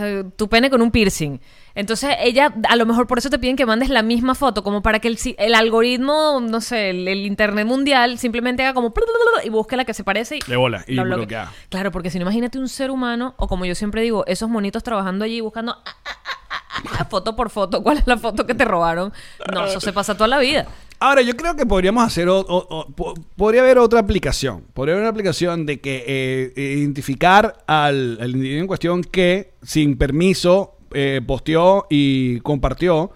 eh, 0.00 0.24
tu 0.36 0.48
pene 0.48 0.70
con 0.70 0.82
un 0.82 0.90
piercing. 0.90 1.40
Entonces 1.78 2.16
ella, 2.20 2.52
a 2.68 2.74
lo 2.74 2.86
mejor 2.86 3.06
por 3.06 3.18
eso 3.18 3.30
te 3.30 3.38
piden 3.38 3.54
que 3.54 3.64
mandes 3.64 3.88
la 3.88 4.02
misma 4.02 4.34
foto, 4.34 4.64
como 4.64 4.82
para 4.82 4.98
que 4.98 5.06
el, 5.06 5.16
si- 5.16 5.36
el 5.38 5.54
algoritmo, 5.54 6.40
no 6.42 6.60
sé, 6.60 6.90
el, 6.90 7.06
el 7.06 7.24
internet 7.24 7.64
mundial 7.66 8.18
simplemente 8.18 8.64
haga 8.64 8.74
como 8.74 8.92
y 9.44 9.48
busque 9.48 9.76
la 9.76 9.84
que 9.84 9.94
se 9.94 10.02
parece 10.02 10.36
y 10.38 10.40
De 10.50 10.56
bola, 10.56 10.84
y 10.88 10.98
bloquea. 10.98 11.52
Claro, 11.68 11.92
porque 11.92 12.10
si 12.10 12.18
no, 12.18 12.22
imagínate 12.22 12.58
un 12.58 12.68
ser 12.68 12.90
humano, 12.90 13.34
o 13.36 13.46
como 13.46 13.64
yo 13.64 13.76
siempre 13.76 14.02
digo, 14.02 14.26
esos 14.26 14.48
monitos 14.50 14.82
trabajando 14.82 15.24
allí 15.24 15.40
buscando 15.40 15.70
ah, 15.72 15.82
ah, 15.86 16.10
ah, 16.50 16.62
ah, 16.70 16.82
ah, 16.98 17.04
foto 17.04 17.36
por 17.36 17.48
foto, 17.48 17.80
cuál 17.84 17.98
es 17.98 18.06
la 18.08 18.16
foto 18.16 18.44
que 18.44 18.54
te 18.54 18.64
robaron. 18.64 19.12
No, 19.54 19.64
eso 19.66 19.78
se 19.80 19.92
pasa 19.92 20.14
toda 20.16 20.26
la 20.26 20.38
vida. 20.40 20.66
Ahora, 21.00 21.22
yo 21.22 21.36
creo 21.36 21.54
que 21.54 21.64
podríamos 21.64 22.02
hacer, 22.04 22.28
o- 22.28 22.40
o- 22.40 22.66
o- 22.76 22.86
po- 22.90 23.14
podría 23.36 23.60
haber 23.60 23.78
otra 23.78 24.00
aplicación. 24.00 24.64
Podría 24.74 24.94
haber 24.94 25.02
una 25.04 25.10
aplicación 25.10 25.64
de 25.64 25.78
que 25.80 26.04
eh, 26.08 26.52
identificar 26.78 27.62
al, 27.68 28.18
al 28.20 28.30
individuo 28.32 28.62
en 28.62 28.66
cuestión 28.66 29.04
que 29.04 29.52
sin 29.62 29.96
permiso 29.96 30.74
eh, 30.94 31.20
posteó 31.26 31.86
y 31.90 32.40
compartió 32.40 33.10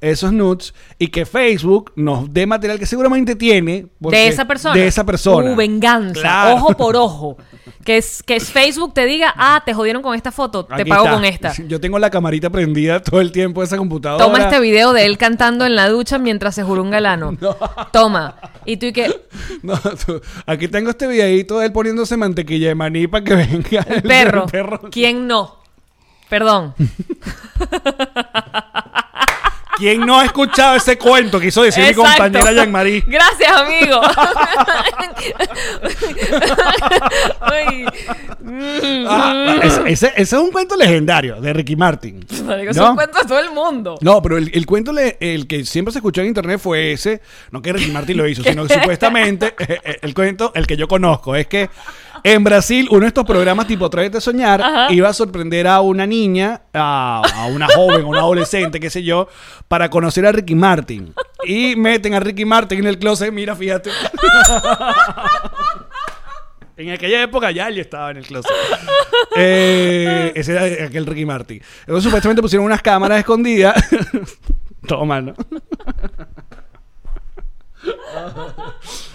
esos 0.00 0.32
nudes 0.32 0.74
y 0.98 1.08
que 1.08 1.26
Facebook 1.26 1.92
nos 1.96 2.32
dé 2.32 2.46
material 2.46 2.78
que 2.78 2.86
seguramente 2.86 3.34
tiene 3.36 3.86
porque- 4.00 4.16
de 4.18 4.28
esa 4.28 4.46
persona. 4.46 4.74
De 4.74 4.86
esa 4.86 5.04
persona. 5.04 5.52
Uh, 5.52 5.56
venganza. 5.56 6.20
Claro. 6.20 6.56
Ojo 6.56 6.76
por 6.76 6.96
ojo. 6.96 7.36
Que 7.84 7.96
es, 7.96 8.22
que 8.22 8.36
es 8.36 8.50
Facebook 8.50 8.92
te 8.92 9.06
diga, 9.06 9.32
ah, 9.36 9.62
te 9.64 9.72
jodieron 9.72 10.02
con 10.02 10.14
esta 10.14 10.30
foto, 10.30 10.64
te 10.66 10.74
Aquí 10.74 10.90
pago 10.90 11.04
está. 11.04 11.14
con 11.14 11.24
esta. 11.24 11.52
Yo 11.68 11.80
tengo 11.80 11.98
la 11.98 12.10
camarita 12.10 12.50
prendida 12.50 13.02
todo 13.02 13.20
el 13.20 13.32
tiempo 13.32 13.60
de 13.62 13.66
esa 13.66 13.78
computadora. 13.78 14.22
Toma 14.24 14.38
este 14.44 14.60
video 14.60 14.92
de 14.92 15.06
él 15.06 15.16
cantando 15.16 15.64
en 15.64 15.74
la 15.74 15.88
ducha 15.88 16.18
mientras 16.18 16.54
se 16.54 16.62
jurunga 16.64 16.98
el 16.98 17.06
ano. 17.06 17.36
Toma. 17.92 18.36
Y 18.66 18.76
tú 18.76 18.86
y 18.86 18.92
que 18.92 19.08
No, 19.62 19.78
tú- 19.78 20.20
aquí 20.46 20.68
tengo 20.68 20.90
este 20.90 21.06
videito 21.06 21.58
de 21.60 21.66
él 21.66 21.72
poniéndose 21.72 22.16
mantequilla 22.16 22.68
de 22.68 22.74
maní 22.74 23.06
para 23.06 23.24
que 23.24 23.34
venga 23.34 23.80
el 23.88 24.02
perro. 24.02 24.44
el 24.44 24.50
perro. 24.50 24.80
¿Quién 24.90 25.26
no? 25.26 25.56
Perdón. 26.28 26.74
¿Quién 29.78 30.00
no 30.04 30.18
ha 30.18 30.24
escuchado 30.24 30.76
ese 30.76 30.98
cuento 30.98 31.38
que 31.38 31.46
hizo 31.46 31.62
decir 31.62 31.84
mi 31.86 31.94
compañera 31.94 32.52
Jean-Marie? 32.52 33.04
Gracias, 33.06 33.50
amigo. 33.52 34.00
Mm. 38.40 39.06
ese, 39.86 39.86
ese 39.86 40.12
es 40.16 40.32
un 40.32 40.50
cuento 40.50 40.76
legendario 40.76 41.40
de 41.40 41.52
Ricky 41.52 41.76
Martin. 41.76 42.24
Marico, 42.44 42.72
¿no? 42.72 42.84
Eso 42.84 42.94
cuenta 42.94 43.20
todo 43.26 43.38
el 43.38 43.50
mundo. 43.50 43.96
No, 44.00 44.22
pero 44.22 44.38
el, 44.38 44.50
el 44.54 44.66
cuento, 44.66 44.92
le- 44.92 45.16
el 45.20 45.46
que 45.46 45.64
siempre 45.64 45.92
se 45.92 45.98
escuchó 45.98 46.20
en 46.22 46.28
internet 46.28 46.58
fue 46.60 46.92
ese, 46.92 47.20
no 47.50 47.60
que 47.62 47.72
Ricky 47.72 47.90
Martin 47.90 48.16
lo 48.16 48.26
hizo, 48.28 48.42
sino 48.42 48.66
que 48.66 48.74
supuestamente 48.80 49.54
eh, 49.58 49.80
eh, 49.84 49.98
el 50.02 50.14
cuento, 50.14 50.52
el 50.54 50.66
que 50.66 50.76
yo 50.76 50.88
conozco, 50.88 51.34
es 51.36 51.46
que 51.46 51.68
en 52.24 52.42
Brasil 52.42 52.88
uno 52.90 53.02
de 53.02 53.08
estos 53.08 53.24
programas 53.24 53.66
tipo 53.66 53.84
Atrévete 53.86 54.18
a 54.18 54.20
Soñar 54.20 54.60
Ajá. 54.60 54.92
iba 54.92 55.08
a 55.08 55.12
sorprender 55.12 55.66
a 55.68 55.80
una 55.80 56.06
niña, 56.06 56.62
a, 56.72 57.22
a 57.34 57.46
una 57.46 57.66
joven, 57.68 58.02
a 58.02 58.06
una 58.06 58.20
adolescente, 58.20 58.80
qué 58.80 58.90
sé 58.90 59.02
yo, 59.04 59.28
para 59.68 59.90
conocer 59.90 60.26
a 60.26 60.32
Ricky 60.32 60.54
Martin. 60.54 61.14
Y 61.44 61.76
meten 61.76 62.14
a 62.14 62.20
Ricky 62.20 62.44
Martin 62.44 62.80
en 62.80 62.86
el 62.86 62.98
closet, 62.98 63.32
mira, 63.32 63.54
fíjate. 63.54 63.90
En 66.78 66.90
aquella 66.90 67.22
época 67.24 67.50
ya 67.50 67.66
él 67.66 67.78
estaba 67.78 68.12
en 68.12 68.18
el 68.18 68.24
closet. 68.24 68.52
Eh, 69.34 70.30
ese 70.36 70.52
era 70.52 70.86
aquel 70.86 71.06
Ricky 71.06 71.26
Martin. 71.26 71.60
Entonces 71.80 72.04
supuestamente 72.04 72.40
pusieron 72.40 72.66
unas 72.66 72.80
cámaras 72.80 73.18
escondidas. 73.18 73.74
Todo 74.86 75.04
mal, 75.04 75.26
¿no? 75.26 75.34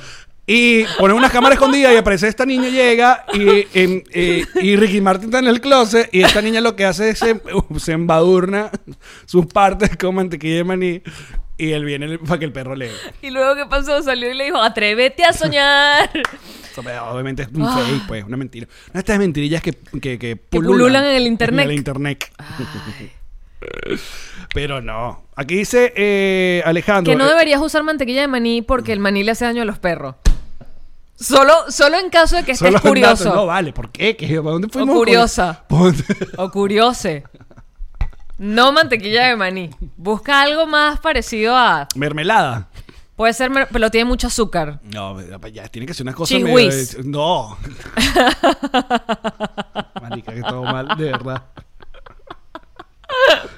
Y 0.45 0.83
ponen 1.00 1.15
unas 1.15 1.31
cámaras 1.31 1.57
escondidas 1.57 1.93
y 1.93 1.97
aparece 1.97 2.27
esta 2.27 2.45
niña 2.45 2.67
llega 2.67 3.25
y, 3.33 3.65
em, 3.73 4.03
eh, 4.12 4.43
y 4.55 4.75
Ricky 4.75 5.00
Martin 5.00 5.25
está 5.25 5.39
en 5.39 5.47
el 5.47 5.62
closet 5.62 6.09
y 6.12 6.21
esta 6.21 6.41
niña 6.41 6.59
lo 6.59 6.75
que 6.75 6.83
hace 6.85 7.12
es 7.12 7.19
se, 7.19 7.41
se 7.77 7.91
embadurna 7.93 8.69
sus 9.25 9.45
partes 9.45 9.95
con 9.97 10.15
mantequilla 10.15 10.55
de 10.57 10.63
maní 10.65 11.01
y 11.57 11.71
él 11.71 11.85
viene 11.85 12.17
para 12.17 12.39
que 12.39 12.45
el 12.45 12.51
perro 12.51 12.75
le... 12.75 12.91
Y 13.21 13.29
luego, 13.29 13.55
¿qué 13.55 13.65
pasó? 13.67 14.01
Salió 14.01 14.29
y 14.29 14.33
le 14.33 14.45
dijo, 14.45 14.62
atrévete 14.62 15.23
a 15.23 15.31
soñar. 15.33 16.09
Obviamente 17.09 17.43
es 17.43 17.50
un 17.50 17.71
fake, 17.71 18.07
pues, 18.07 18.25
una 18.25 18.35
mentira. 18.35 18.67
Una 18.88 18.93
de 18.93 19.00
estas 19.00 19.19
mentirillas 19.19 19.62
que, 19.62 19.73
que, 20.01 20.17
que 20.17 20.35
pululan 20.35 21.05
en 21.05 21.15
el 21.15 21.27
internet. 21.27 21.65
En 21.65 21.71
el 21.71 21.77
internet. 21.77 22.25
Pero 24.53 24.81
no. 24.81 25.23
Aquí 25.35 25.55
dice 25.55 25.93
eh, 25.95 26.62
Alejandro. 26.65 27.12
que 27.12 27.17
no 27.17 27.25
eh, 27.25 27.29
deberías 27.29 27.62
usar 27.62 27.83
mantequilla 27.83 28.21
de 28.21 28.27
maní 28.27 28.62
porque 28.62 28.91
el 28.91 29.00
maní 29.00 29.23
le 29.23 29.31
hace 29.31 29.45
daño 29.45 29.62
a 29.62 29.65
los 29.65 29.79
perros. 29.79 30.15
Solo, 31.20 31.53
solo 31.70 31.98
en 32.00 32.10
caso 32.10 32.36
de 32.36 32.43
que 32.43 32.53
estés 32.53 32.67
solo 32.67 32.82
curioso. 32.82 33.34
No, 33.34 33.46
vale. 33.46 33.72
¿Por 33.72 33.91
qué? 33.91 34.17
¿Qué? 34.17 34.38
¿Para 34.41 34.51
dónde 34.53 34.67
fuimos? 34.70 34.96
curiosa. 34.96 35.63
¿Por- 35.70 35.93
O 36.38 36.51
curiose. 36.51 37.24
No 38.38 38.72
mantequilla 38.72 39.27
de 39.27 39.36
maní. 39.36 39.70
Busca 39.96 40.41
algo 40.41 40.65
más 40.65 41.00
parecido 41.00 41.55
a. 41.55 41.88
Mermelada. 41.96 42.67
Puede 43.15 43.34
ser, 43.34 43.51
mer- 43.51 43.67
pero 43.72 43.91
tiene 43.91 44.05
mucho 44.05 44.25
azúcar. 44.27 44.79
No, 44.91 45.22
ya 45.48 45.67
tiene 45.67 45.86
que 45.86 45.93
ser 45.93 46.03
una 46.05 46.15
cosa 46.15 46.38
medio- 46.39 46.72
No. 47.05 47.58
Marica, 50.01 50.34
que 50.34 50.41
todo 50.41 50.63
mal, 50.63 50.88
de 50.98 51.05
verdad. 51.12 51.43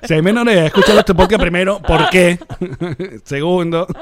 Si 0.04 0.14
hay 0.14 0.22
menores 0.22 0.58
escúchalo 0.58 1.00
este 1.00 1.14
podcast 1.16 1.42
primero. 1.42 1.80
¿Por 1.82 2.10
qué? 2.10 2.40
Segundo. 3.26 3.88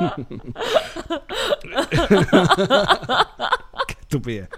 qué 3.87 3.95
estupidez. 4.01 4.49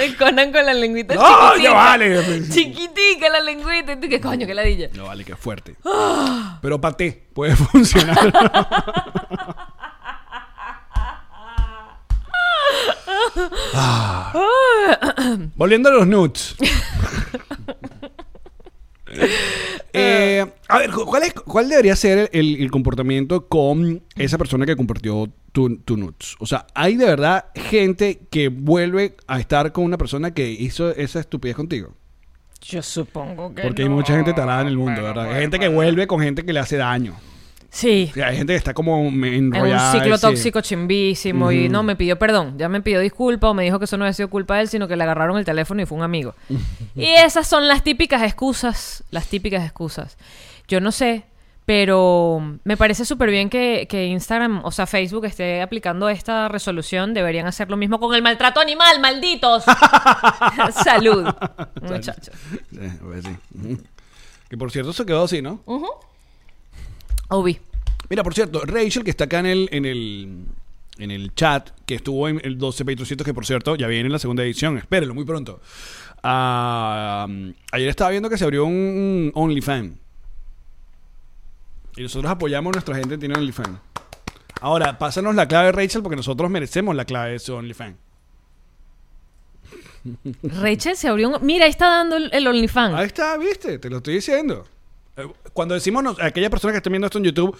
El 0.00 0.16
Conan 0.16 0.52
con 0.52 0.64
la 0.66 0.74
lengüita 0.74 1.14
No, 1.14 1.22
chiquitica. 1.22 1.62
ya 1.62 1.72
vale. 1.72 2.48
Chiquitica 2.48 3.28
la 3.30 3.40
lengüita. 3.40 3.92
¿Y 3.92 4.00
tú 4.00 4.08
qué 4.08 4.20
coño? 4.20 4.46
¿Qué 4.46 4.54
ladilla? 4.54 4.88
No, 4.94 5.06
vale, 5.06 5.24
que 5.24 5.32
es 5.32 5.38
fuerte. 5.38 5.76
Pero 6.62 6.80
para 6.80 6.96
ti 6.96 7.10
puede 7.32 7.56
funcionar. 7.56 8.32
Ah. 13.74 14.32
Volviendo 15.54 15.88
a 15.88 15.92
los 15.92 16.06
nudes. 16.06 16.56
Eh, 19.94 20.44
a 20.68 20.78
ver, 20.78 20.90
¿cuál, 20.90 21.22
es- 21.24 21.32
cuál 21.32 21.68
debería 21.68 21.96
ser 21.96 22.28
el, 22.32 22.60
el 22.62 22.70
comportamiento 22.70 23.48
con 23.48 24.02
esa 24.16 24.36
persona 24.38 24.66
que 24.66 24.76
compartió 24.76 25.28
tu, 25.50 25.78
tu 25.78 25.96
nudes? 25.96 26.36
O 26.38 26.46
sea, 26.46 26.66
¿hay 26.74 26.96
de 26.96 27.06
verdad 27.06 27.46
gente 27.54 28.20
que 28.30 28.48
vuelve 28.48 29.16
a 29.26 29.40
estar 29.40 29.72
con 29.72 29.84
una 29.84 29.96
persona 29.98 30.32
que 30.34 30.50
hizo 30.50 30.90
esa 30.94 31.20
estupidez 31.20 31.56
contigo? 31.56 31.94
Yo 32.60 32.82
supongo 32.82 33.54
que 33.54 33.62
Porque 33.62 33.82
hay 33.82 33.88
mucha 33.88 34.14
gente 34.14 34.34
tarada 34.34 34.60
en 34.60 34.68
el 34.68 34.76
mundo, 34.76 35.02
¿verdad? 35.02 35.32
Hay 35.32 35.40
gente 35.40 35.58
que 35.58 35.68
vuelve 35.68 36.06
con 36.06 36.20
gente 36.20 36.44
que 36.44 36.52
le 36.52 36.60
hace 36.60 36.76
daño. 36.76 37.14
Sí. 37.70 38.10
Hay 38.24 38.36
gente 38.38 38.54
que 38.54 38.56
está 38.56 38.72
como 38.72 38.98
En 38.98 39.14
un 39.18 39.24
enrollada. 39.24 39.92
ciclo 39.92 40.16
sí. 40.16 40.22
tóxico 40.22 40.60
chimbísimo 40.62 41.52
y 41.52 41.64
Ujú. 41.64 41.72
no 41.72 41.82
me 41.82 41.96
pidió 41.96 42.18
perdón, 42.18 42.56
ya 42.58 42.68
me 42.68 42.80
pidió 42.80 42.98
disculpa 43.00 43.50
o 43.50 43.54
me 43.54 43.62
dijo 43.64 43.78
que 43.78 43.84
eso 43.84 43.96
no 43.98 44.04
había 44.04 44.14
sido 44.14 44.30
culpa 44.30 44.56
de 44.56 44.62
él, 44.62 44.68
sino 44.68 44.88
que 44.88 44.96
le 44.96 45.02
agarraron 45.04 45.36
el 45.36 45.44
teléfono 45.44 45.82
y 45.82 45.86
fue 45.86 45.98
un 45.98 46.04
amigo. 46.04 46.34
y 46.96 47.04
esas 47.06 47.46
son 47.46 47.68
las 47.68 47.82
típicas 47.84 48.22
excusas, 48.22 49.04
las 49.10 49.26
típicas 49.26 49.62
excusas. 49.64 50.16
Yo 50.66 50.80
no 50.80 50.92
sé, 50.92 51.24
pero 51.66 52.58
me 52.64 52.78
parece 52.78 53.04
súper 53.04 53.30
bien 53.30 53.50
que, 53.50 53.86
que 53.90 54.06
Instagram, 54.06 54.62
o 54.64 54.70
sea, 54.70 54.86
Facebook 54.86 55.26
esté 55.26 55.60
aplicando 55.60 56.08
esta 56.08 56.48
resolución, 56.48 57.12
deberían 57.12 57.46
hacer 57.46 57.68
lo 57.70 57.76
mismo 57.76 58.00
con 58.00 58.14
el 58.14 58.22
maltrato 58.22 58.60
animal, 58.60 58.98
malditos. 59.00 59.64
Salud, 60.84 61.26
muchachos. 61.82 62.30
Sí, 62.70 62.78
pues. 63.02 63.24
Que 64.48 64.56
por 64.56 64.70
cierto 64.72 64.94
se 64.94 65.04
quedó 65.04 65.24
así, 65.24 65.42
¿no? 65.42 65.60
Obi. 67.28 67.58
Mira, 68.08 68.22
por 68.22 68.34
cierto, 68.34 68.62
Rachel, 68.64 69.04
que 69.04 69.10
está 69.10 69.24
acá 69.24 69.40
en 69.40 69.46
el, 69.46 69.68
en 69.70 69.84
el, 69.84 70.44
en 70.98 71.10
el 71.10 71.34
chat, 71.34 71.70
que 71.84 71.96
estuvo 71.96 72.28
en 72.28 72.40
el 72.42 72.56
12 72.58 72.84
Patrocitos, 72.84 73.24
que 73.24 73.34
por 73.34 73.46
cierto 73.46 73.76
ya 73.76 73.86
viene 73.86 74.06
en 74.06 74.12
la 74.12 74.18
segunda 74.18 74.42
edición, 74.42 74.78
espérenlo 74.78 75.14
muy 75.14 75.24
pronto. 75.24 75.60
Ah, 76.22 77.26
ayer 77.72 77.88
estaba 77.88 78.10
viendo 78.10 78.30
que 78.30 78.38
se 78.38 78.44
abrió 78.44 78.64
un 78.64 79.30
OnlyFans. 79.34 79.96
Y 81.96 82.02
nosotros 82.02 82.30
apoyamos 82.30 82.70
a 82.70 82.72
nuestra 82.72 82.94
gente 82.94 83.10
que 83.10 83.18
tiene 83.18 83.34
OnlyFans. 83.36 83.78
Ahora, 84.60 84.98
pásanos 84.98 85.34
la 85.34 85.46
clave, 85.46 85.72
Rachel, 85.72 86.02
porque 86.02 86.16
nosotros 86.16 86.50
merecemos 86.50 86.94
la 86.96 87.04
clave 87.04 87.30
de 87.30 87.36
ese 87.36 87.52
OnlyFans. 87.52 87.96
Rachel 90.42 90.96
se 90.96 91.08
abrió 91.08 91.28
un... 91.28 91.44
Mira, 91.44 91.66
ahí 91.66 91.70
está 91.70 91.88
dando 91.88 92.16
el, 92.16 92.30
el 92.32 92.46
OnlyFans. 92.46 92.94
Ahí 92.94 93.06
está, 93.06 93.36
viste, 93.36 93.78
te 93.78 93.90
lo 93.90 93.98
estoy 93.98 94.14
diciendo. 94.14 94.64
Cuando 95.52 95.74
decimos 95.74 96.02
nos- 96.02 96.20
aquella 96.20 96.50
persona 96.50 96.72
que 96.72 96.78
está 96.78 96.90
viendo 96.90 97.06
esto 97.06 97.18
en 97.18 97.24
YouTube 97.24 97.56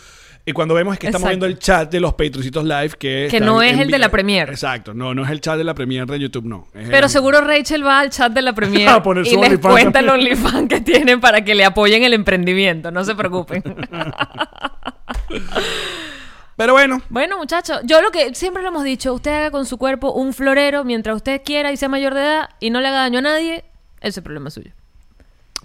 y 0.47 0.53
cuando 0.53 0.75
vemos 0.75 0.95
es 0.95 0.99
que 1.00 1.07
estamos 1.07 1.25
Exacto. 1.29 1.31
viendo 1.31 1.47
el 1.47 1.59
chat 1.59 1.91
de 1.91 2.00
los 2.00 2.15
Patrocitos 2.15 2.65
Live 2.65 2.91
que 2.99 3.29
Que 3.31 3.41
no 3.41 3.61
es 3.61 3.73
en 3.75 3.81
el 3.81 3.91
de 3.91 3.99
la 3.99 4.09
Premier. 4.11 4.49
Exacto, 4.49 4.95
no, 4.95 5.15
no 5.15 5.25
es 5.25 5.31
el 5.31 5.41
chat 5.41 5.59
de 5.59 5.65
la 5.65 5.75
Premier 5.75 6.07
de 6.07 6.19
YouTube, 6.19 6.45
no. 6.45 6.69
Es 6.75 6.88
Pero 6.88 7.07
el- 7.07 7.11
seguro 7.11 7.41
Rachel 7.41 7.85
va 7.85 8.00
al 8.00 8.11
chat 8.11 8.33
de 8.33 8.43
la 8.43 8.53
Premier 8.55 8.88
A 8.88 9.03
poner 9.03 9.27
y 9.27 9.31
les 9.31 9.37
OnlyFans 9.38 9.73
cuenta 9.75 9.99
el. 10.00 10.09
OnlyFans 10.09 10.69
que 10.69 10.81
tienen 10.81 11.21
para 11.21 11.45
que 11.45 11.55
le 11.55 11.65
apoyen 11.65 12.03
el 12.05 12.15
emprendimiento. 12.15 12.91
No 12.91 13.05
se 13.05 13.15
preocupen. 13.15 13.62
Pero 16.57 16.73
bueno, 16.73 17.00
bueno, 17.09 17.38
muchachos, 17.38 17.81
yo 17.85 18.03
lo 18.03 18.11
que 18.11 18.35
siempre 18.35 18.62
lo 18.62 18.69
hemos 18.71 18.83
dicho, 18.83 19.15
usted 19.15 19.31
haga 19.31 19.50
con 19.53 19.65
su 19.65 19.79
cuerpo 19.79 20.12
un 20.12 20.33
florero 20.35 20.83
mientras 20.83 21.15
usted 21.15 21.41
quiera 21.45 21.71
y 21.71 21.77
sea 21.77 21.88
mayor 21.88 22.15
de 22.15 22.21
edad 22.23 22.49
y 22.59 22.71
no 22.71 22.81
le 22.81 22.88
haga 22.88 22.99
daño 22.99 23.21
a 23.21 23.23
nadie, 23.23 23.65
ese 24.00 24.19
es 24.21 24.25
problema 24.25 24.50
suyo. 24.50 24.73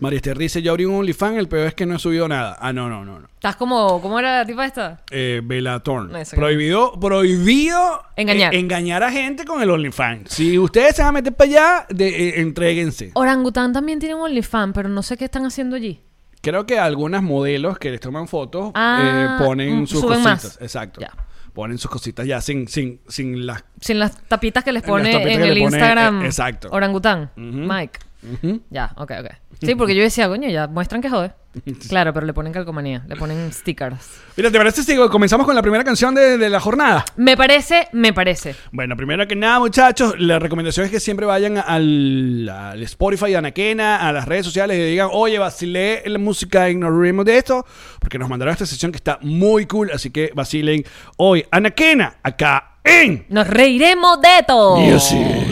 María 0.01 0.17
Esther 0.17 0.37
dice, 0.37 0.61
yo 0.61 0.71
abrí 0.71 0.85
un 0.85 0.95
OnlyFans, 0.95 1.37
el 1.37 1.47
peor 1.47 1.67
es 1.67 1.75
que 1.75 1.85
no 1.85 1.95
he 1.95 1.99
subido 1.99 2.27
nada. 2.27 2.57
Ah, 2.59 2.73
no, 2.73 2.89
no, 2.89 3.05
no, 3.05 3.19
no. 3.19 3.27
Estás 3.35 3.55
como, 3.55 4.01
¿cómo 4.01 4.17
era 4.19 4.39
la 4.39 4.45
tipa 4.45 4.65
esta? 4.65 5.01
Eh, 5.11 5.41
Bella 5.43 5.79
Thorne. 5.81 6.21
Eso 6.21 6.31
que- 6.31 6.37
Prohibido, 6.37 6.99
prohibido 6.99 8.01
Engañar. 8.15 8.53
eh, 8.55 8.59
engañar 8.59 9.03
a 9.03 9.11
gente 9.11 9.45
con 9.45 9.61
el 9.61 9.69
OnlyFans. 9.69 10.31
Si 10.31 10.57
ustedes 10.57 10.95
se 10.95 11.01
van 11.03 11.09
a 11.09 11.11
meter 11.13 11.33
para 11.33 11.49
allá, 11.49 11.85
de, 11.89 12.07
eh, 12.29 12.41
entréguense. 12.41 13.11
Orangután 13.13 13.71
también 13.71 13.99
tiene 13.99 14.15
un 14.15 14.21
OnlyFans, 14.21 14.73
pero 14.73 14.89
no 14.89 15.03
sé 15.03 15.15
qué 15.17 15.25
están 15.25 15.45
haciendo 15.45 15.75
allí. 15.75 16.01
Creo 16.41 16.65
que 16.65 16.77
algunas 16.79 17.21
modelos 17.23 17.77
que 17.77 17.91
les 17.91 17.99
toman 18.01 18.27
fotos 18.27 18.71
Ah, 18.75 19.37
eh, 19.39 19.43
ponen 19.45 19.83
mm, 19.83 19.87
sus 19.87 20.01
suben 20.01 20.23
cositas. 20.23 20.57
Exacto. 20.61 20.99
Ya. 21.01 21.11
Ponen 21.53 21.77
sus 21.77 21.89
cositas 21.91 22.25
ya 22.25 22.41
sin, 22.41 22.67
sin, 22.67 22.99
sin 23.07 23.45
las. 23.45 23.63
Sin 23.79 23.99
las 23.99 24.17
tapitas 24.27 24.63
que 24.63 24.71
les 24.73 24.81
Las 24.81 24.89
pone 24.89 25.11
tapitas 25.11 25.33
en 25.33 25.37
que 25.41 25.47
el 25.49 25.53
le 25.53 25.61
pone, 25.61 25.77
Instagram. 25.77 26.21
eh, 26.23 26.25
exacto. 26.25 26.67
Orangután. 26.71 27.31
Mike. 27.35 27.99
Ujú. 28.23 28.61
Ya, 28.69 28.91
ok, 28.97 29.11
ok. 29.19 29.27
Sí, 29.65 29.75
porque 29.75 29.95
yo 29.95 30.03
decía, 30.03 30.27
coño, 30.27 30.49
ya 30.49 30.67
muestran 30.67 31.01
que 31.01 31.09
jode. 31.09 31.33
Claro, 31.87 32.13
pero 32.13 32.25
le 32.25 32.33
ponen 32.33 32.51
calcomanía, 32.51 33.03
le 33.07 33.15
ponen 33.15 33.51
stickers. 33.51 34.09
Mira, 34.35 34.49
¿te 34.49 34.57
parece 34.57 34.83
si 34.83 34.95
comenzamos 34.95 35.45
con 35.45 35.55
la 35.55 35.61
primera 35.61 35.83
canción 35.83 36.15
de, 36.15 36.37
de 36.37 36.49
la 36.49 36.59
jornada? 36.59 37.05
Me 37.17 37.37
parece, 37.37 37.87
me 37.91 38.13
parece. 38.13 38.55
Bueno, 38.71 38.95
primero 38.95 39.27
que 39.27 39.35
nada, 39.35 39.59
muchachos, 39.59 40.15
la 40.17 40.39
recomendación 40.39 40.85
es 40.87 40.91
que 40.91 40.99
siempre 40.99 41.25
vayan 41.25 41.57
al, 41.57 42.49
al 42.49 42.81
Spotify 42.83 43.27
de 43.27 43.37
Anaquena, 43.37 44.07
a 44.07 44.11
las 44.11 44.27
redes 44.27 44.45
sociales 44.45 44.77
y 44.77 44.83
digan, 44.83 45.09
oye, 45.11 45.37
vacilé 45.37 46.01
la 46.05 46.17
música 46.17 46.63
reímos 46.65 47.25
de 47.25 47.37
esto, 47.37 47.65
porque 47.99 48.17
nos 48.17 48.29
mandaron 48.29 48.53
esta 48.53 48.65
sesión 48.65 48.91
que 48.91 48.97
está 48.97 49.19
muy 49.21 49.65
cool, 49.67 49.91
así 49.93 50.09
que 50.09 50.31
vacilen 50.33 50.83
hoy 51.17 51.45
Anaquena, 51.51 52.15
acá 52.23 52.77
en 52.83 53.25
Nos 53.29 53.47
reiremos 53.47 54.19
de 54.21 54.43
todo. 54.47 54.77
Music. 54.77 55.42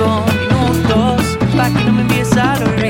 Cinco 0.00 0.24
minutos 0.40 1.36
pa' 1.54 1.68
que 1.68 1.84
no 1.84 1.92
me 1.92 2.00
envíes 2.00 2.34
al 2.34 2.62
olvido 2.62 2.89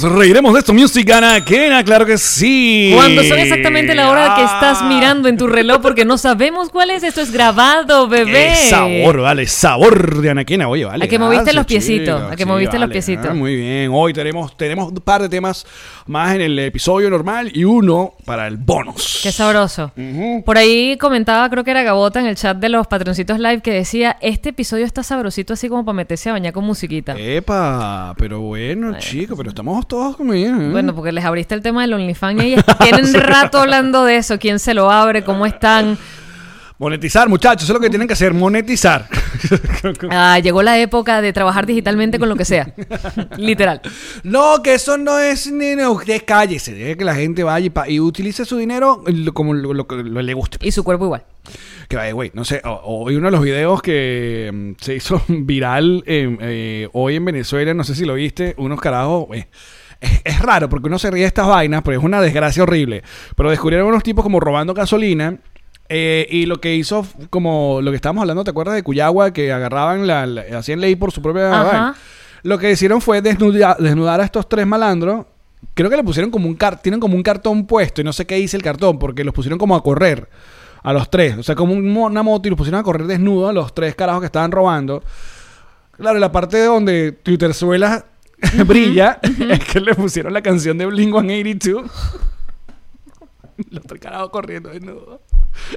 Nos 0.00 0.12
reiremos 0.12 0.52
de 0.52 0.60
esto, 0.60 0.72
Music 0.72 1.10
Anaquena, 1.10 1.82
claro 1.82 2.06
que 2.06 2.18
sí. 2.18 2.92
Cuando 2.94 3.20
son 3.24 3.36
exactamente 3.38 3.96
la 3.96 4.08
hora 4.10 4.34
que 4.36 4.42
estás 4.44 4.78
Ah. 4.80 4.88
mirando 4.88 5.28
en 5.28 5.36
tu 5.36 5.48
reloj 5.48 5.80
porque 5.80 6.04
no 6.04 6.16
sabemos 6.18 6.68
cuál 6.68 6.90
es, 6.90 7.02
esto 7.02 7.20
es 7.20 7.32
grabado, 7.32 8.06
bebé. 8.06 8.50
Qué 8.50 8.68
sabor, 8.70 9.20
vale, 9.22 9.46
sabor 9.48 10.20
de 10.20 10.30
Anaquena, 10.30 10.68
oye, 10.68 10.84
vale. 10.84 11.04
A 11.04 11.08
que 11.08 11.18
moviste 11.18 11.52
los 11.52 11.66
piecitos, 11.66 12.30
a 12.30 12.36
que 12.36 12.46
moviste 12.46 12.78
los 12.78 12.88
piecitos. 12.90 13.26
ah, 13.28 13.34
muy 13.34 13.56
bien, 13.56 13.90
hoy 13.92 14.12
tenemos, 14.12 14.56
tenemos 14.56 14.92
un 14.92 15.00
par 15.00 15.20
de 15.22 15.28
temas 15.28 15.66
más 16.08 16.34
en 16.34 16.40
el 16.40 16.58
episodio 16.58 17.10
normal 17.10 17.50
y 17.54 17.64
uno 17.64 18.14
para 18.24 18.46
el 18.46 18.56
bonus. 18.56 19.20
Qué 19.22 19.30
sabroso. 19.30 19.92
Por 20.44 20.58
ahí 20.58 20.96
comentaba, 20.96 21.48
creo 21.50 21.64
que 21.64 21.70
era 21.70 21.82
Gabota 21.82 22.20
en 22.20 22.26
el 22.26 22.36
chat 22.36 22.56
de 22.56 22.68
los 22.68 22.86
patroncitos 22.86 23.38
live 23.38 23.60
que 23.60 23.72
decía, 23.72 24.16
este 24.20 24.48
episodio 24.50 24.84
está 24.84 25.02
sabrosito 25.02 25.52
así 25.52 25.68
como 25.68 25.84
para 25.84 25.94
meterse 25.94 26.30
a 26.30 26.32
bañar 26.32 26.52
con 26.52 26.64
musiquita. 26.64 27.14
Epa, 27.18 28.14
pero 28.18 28.40
bueno, 28.40 28.98
chico, 28.98 29.36
pero 29.36 29.50
estamos 29.50 29.86
todos 29.86 30.16
como 30.16 30.32
bien. 30.32 30.60
¿eh? 30.60 30.70
Bueno, 30.70 30.94
porque 30.94 31.12
les 31.12 31.24
abriste 31.24 31.54
el 31.54 31.62
tema 31.62 31.82
del 31.82 31.92
OnlyFans 31.92 32.42
y 32.42 32.56
tienen 32.82 33.14
rato 33.14 33.58
hablando 33.58 34.04
de 34.04 34.16
eso. 34.16 34.38
¿Quién 34.38 34.58
se 34.58 34.74
lo 34.74 34.90
abre? 34.90 35.22
¿Cómo 35.22 35.44
están? 35.46 35.98
Monetizar, 36.78 37.28
muchachos, 37.28 37.64
eso 37.64 37.72
es 37.72 37.74
lo 37.74 37.80
que 37.80 37.90
tienen 37.90 38.06
que 38.06 38.14
hacer, 38.14 38.32
monetizar. 38.32 39.08
Ah, 40.10 40.38
llegó 40.38 40.62
la 40.62 40.78
época 40.78 41.20
de 41.20 41.32
trabajar 41.32 41.66
digitalmente 41.66 42.18
con 42.18 42.28
lo 42.28 42.36
que 42.36 42.44
sea. 42.44 42.74
Literal. 43.36 43.80
no, 44.22 44.62
que 44.62 44.74
eso 44.74 44.98
no 44.98 45.18
es 45.18 45.50
ni 45.50 45.74
no, 45.74 45.92
usted 45.92 46.22
cállese, 46.26 46.72
deje 46.74 46.96
que 46.96 47.04
la 47.04 47.14
gente 47.14 47.42
vaya 47.44 47.66
y, 47.66 47.70
pa- 47.70 47.88
y 47.88 48.00
utilice 48.00 48.44
su 48.44 48.56
dinero 48.56 49.02
como 49.34 49.54
lo, 49.54 49.72
lo 49.74 49.86
que 49.86 49.96
lo 49.96 50.22
le 50.22 50.34
guste. 50.34 50.58
Y 50.62 50.72
su 50.72 50.84
cuerpo 50.84 51.04
igual. 51.04 51.24
Que 51.88 51.96
vaya, 51.96 52.12
güey, 52.12 52.30
no 52.34 52.44
sé, 52.44 52.60
hoy 52.64 53.16
uno 53.16 53.28
de 53.28 53.30
los 53.32 53.42
videos 53.42 53.80
que 53.80 54.50
mm, 54.52 54.72
se 54.82 54.94
hizo 54.96 55.22
viral 55.28 56.02
eh, 56.06 56.36
eh, 56.40 56.88
hoy 56.92 57.16
en 57.16 57.24
Venezuela, 57.24 57.72
no 57.74 57.84
sé 57.84 57.94
si 57.94 58.04
lo 58.04 58.14
viste, 58.14 58.54
unos 58.58 58.80
carajos, 58.80 59.26
güey. 59.26 59.46
Es, 60.00 60.20
es 60.24 60.42
raro 60.42 60.68
porque 60.68 60.86
uno 60.88 60.98
se 60.98 61.10
ríe 61.10 61.22
de 61.22 61.26
estas 61.28 61.46
vainas, 61.48 61.82
pero 61.84 61.98
es 61.98 62.04
una 62.04 62.20
desgracia 62.20 62.62
horrible. 62.62 63.02
Pero 63.36 63.50
descubrieron 63.50 63.88
unos 63.88 64.02
tipos 64.02 64.22
como 64.22 64.38
robando 64.38 64.74
gasolina. 64.74 65.36
Eh, 65.88 66.26
y 66.30 66.46
lo 66.46 66.60
que 66.60 66.74
hizo, 66.74 67.06
como 67.30 67.80
lo 67.82 67.90
que 67.90 67.96
estábamos 67.96 68.22
hablando, 68.22 68.44
¿te 68.44 68.50
acuerdas 68.50 68.74
de 68.74 68.82
Cuyagua? 68.82 69.32
Que 69.32 69.52
agarraban, 69.52 70.06
la, 70.06 70.26
la- 70.26 70.42
hacían 70.58 70.80
ley 70.80 70.96
por 70.96 71.12
su 71.12 71.22
propia 71.22 71.60
Ajá. 71.60 71.94
Lo 72.42 72.58
que 72.58 72.70
hicieron 72.70 73.00
fue 73.00 73.20
desnuda- 73.22 73.76
desnudar 73.78 74.20
a 74.20 74.24
estos 74.24 74.48
tres 74.48 74.66
malandros. 74.66 75.26
Creo 75.74 75.90
que 75.90 75.96
le 75.96 76.04
pusieron 76.04 76.30
como 76.30 76.46
un 76.46 76.54
car 76.54 76.80
tienen 76.80 77.00
como 77.00 77.16
un 77.16 77.22
cartón 77.22 77.66
puesto 77.66 78.00
y 78.00 78.04
no 78.04 78.12
sé 78.12 78.26
qué 78.26 78.36
dice 78.36 78.56
el 78.56 78.62
cartón 78.62 78.98
porque 78.98 79.24
los 79.24 79.34
pusieron 79.34 79.58
como 79.58 79.74
a 79.74 79.82
correr 79.82 80.28
a 80.84 80.92
los 80.92 81.10
tres, 81.10 81.36
o 81.36 81.42
sea, 81.42 81.56
como 81.56 81.72
un 81.72 81.92
mo- 81.92 82.06
una 82.06 82.22
moto 82.22 82.46
y 82.46 82.50
los 82.50 82.56
pusieron 82.56 82.78
a 82.80 82.84
correr 82.84 83.06
desnudos 83.08 83.50
a 83.50 83.52
los 83.52 83.74
tres 83.74 83.96
carajos 83.96 84.20
que 84.20 84.26
estaban 84.26 84.52
robando. 84.52 85.02
Claro, 85.96 86.18
la 86.20 86.30
parte 86.30 86.62
donde 86.62 87.10
Twitterzuela 87.10 88.04
brilla 88.66 89.18
es 89.22 89.64
que 89.64 89.80
le 89.80 89.94
pusieron 89.96 90.32
la 90.32 90.40
canción 90.42 90.78
de 90.78 90.86
Blink 90.86 91.10
182. 91.12 91.90
los 93.70 93.82
tres 93.86 94.00
carajos 94.00 94.30
corriendo 94.30 94.70
desnudos. 94.70 95.20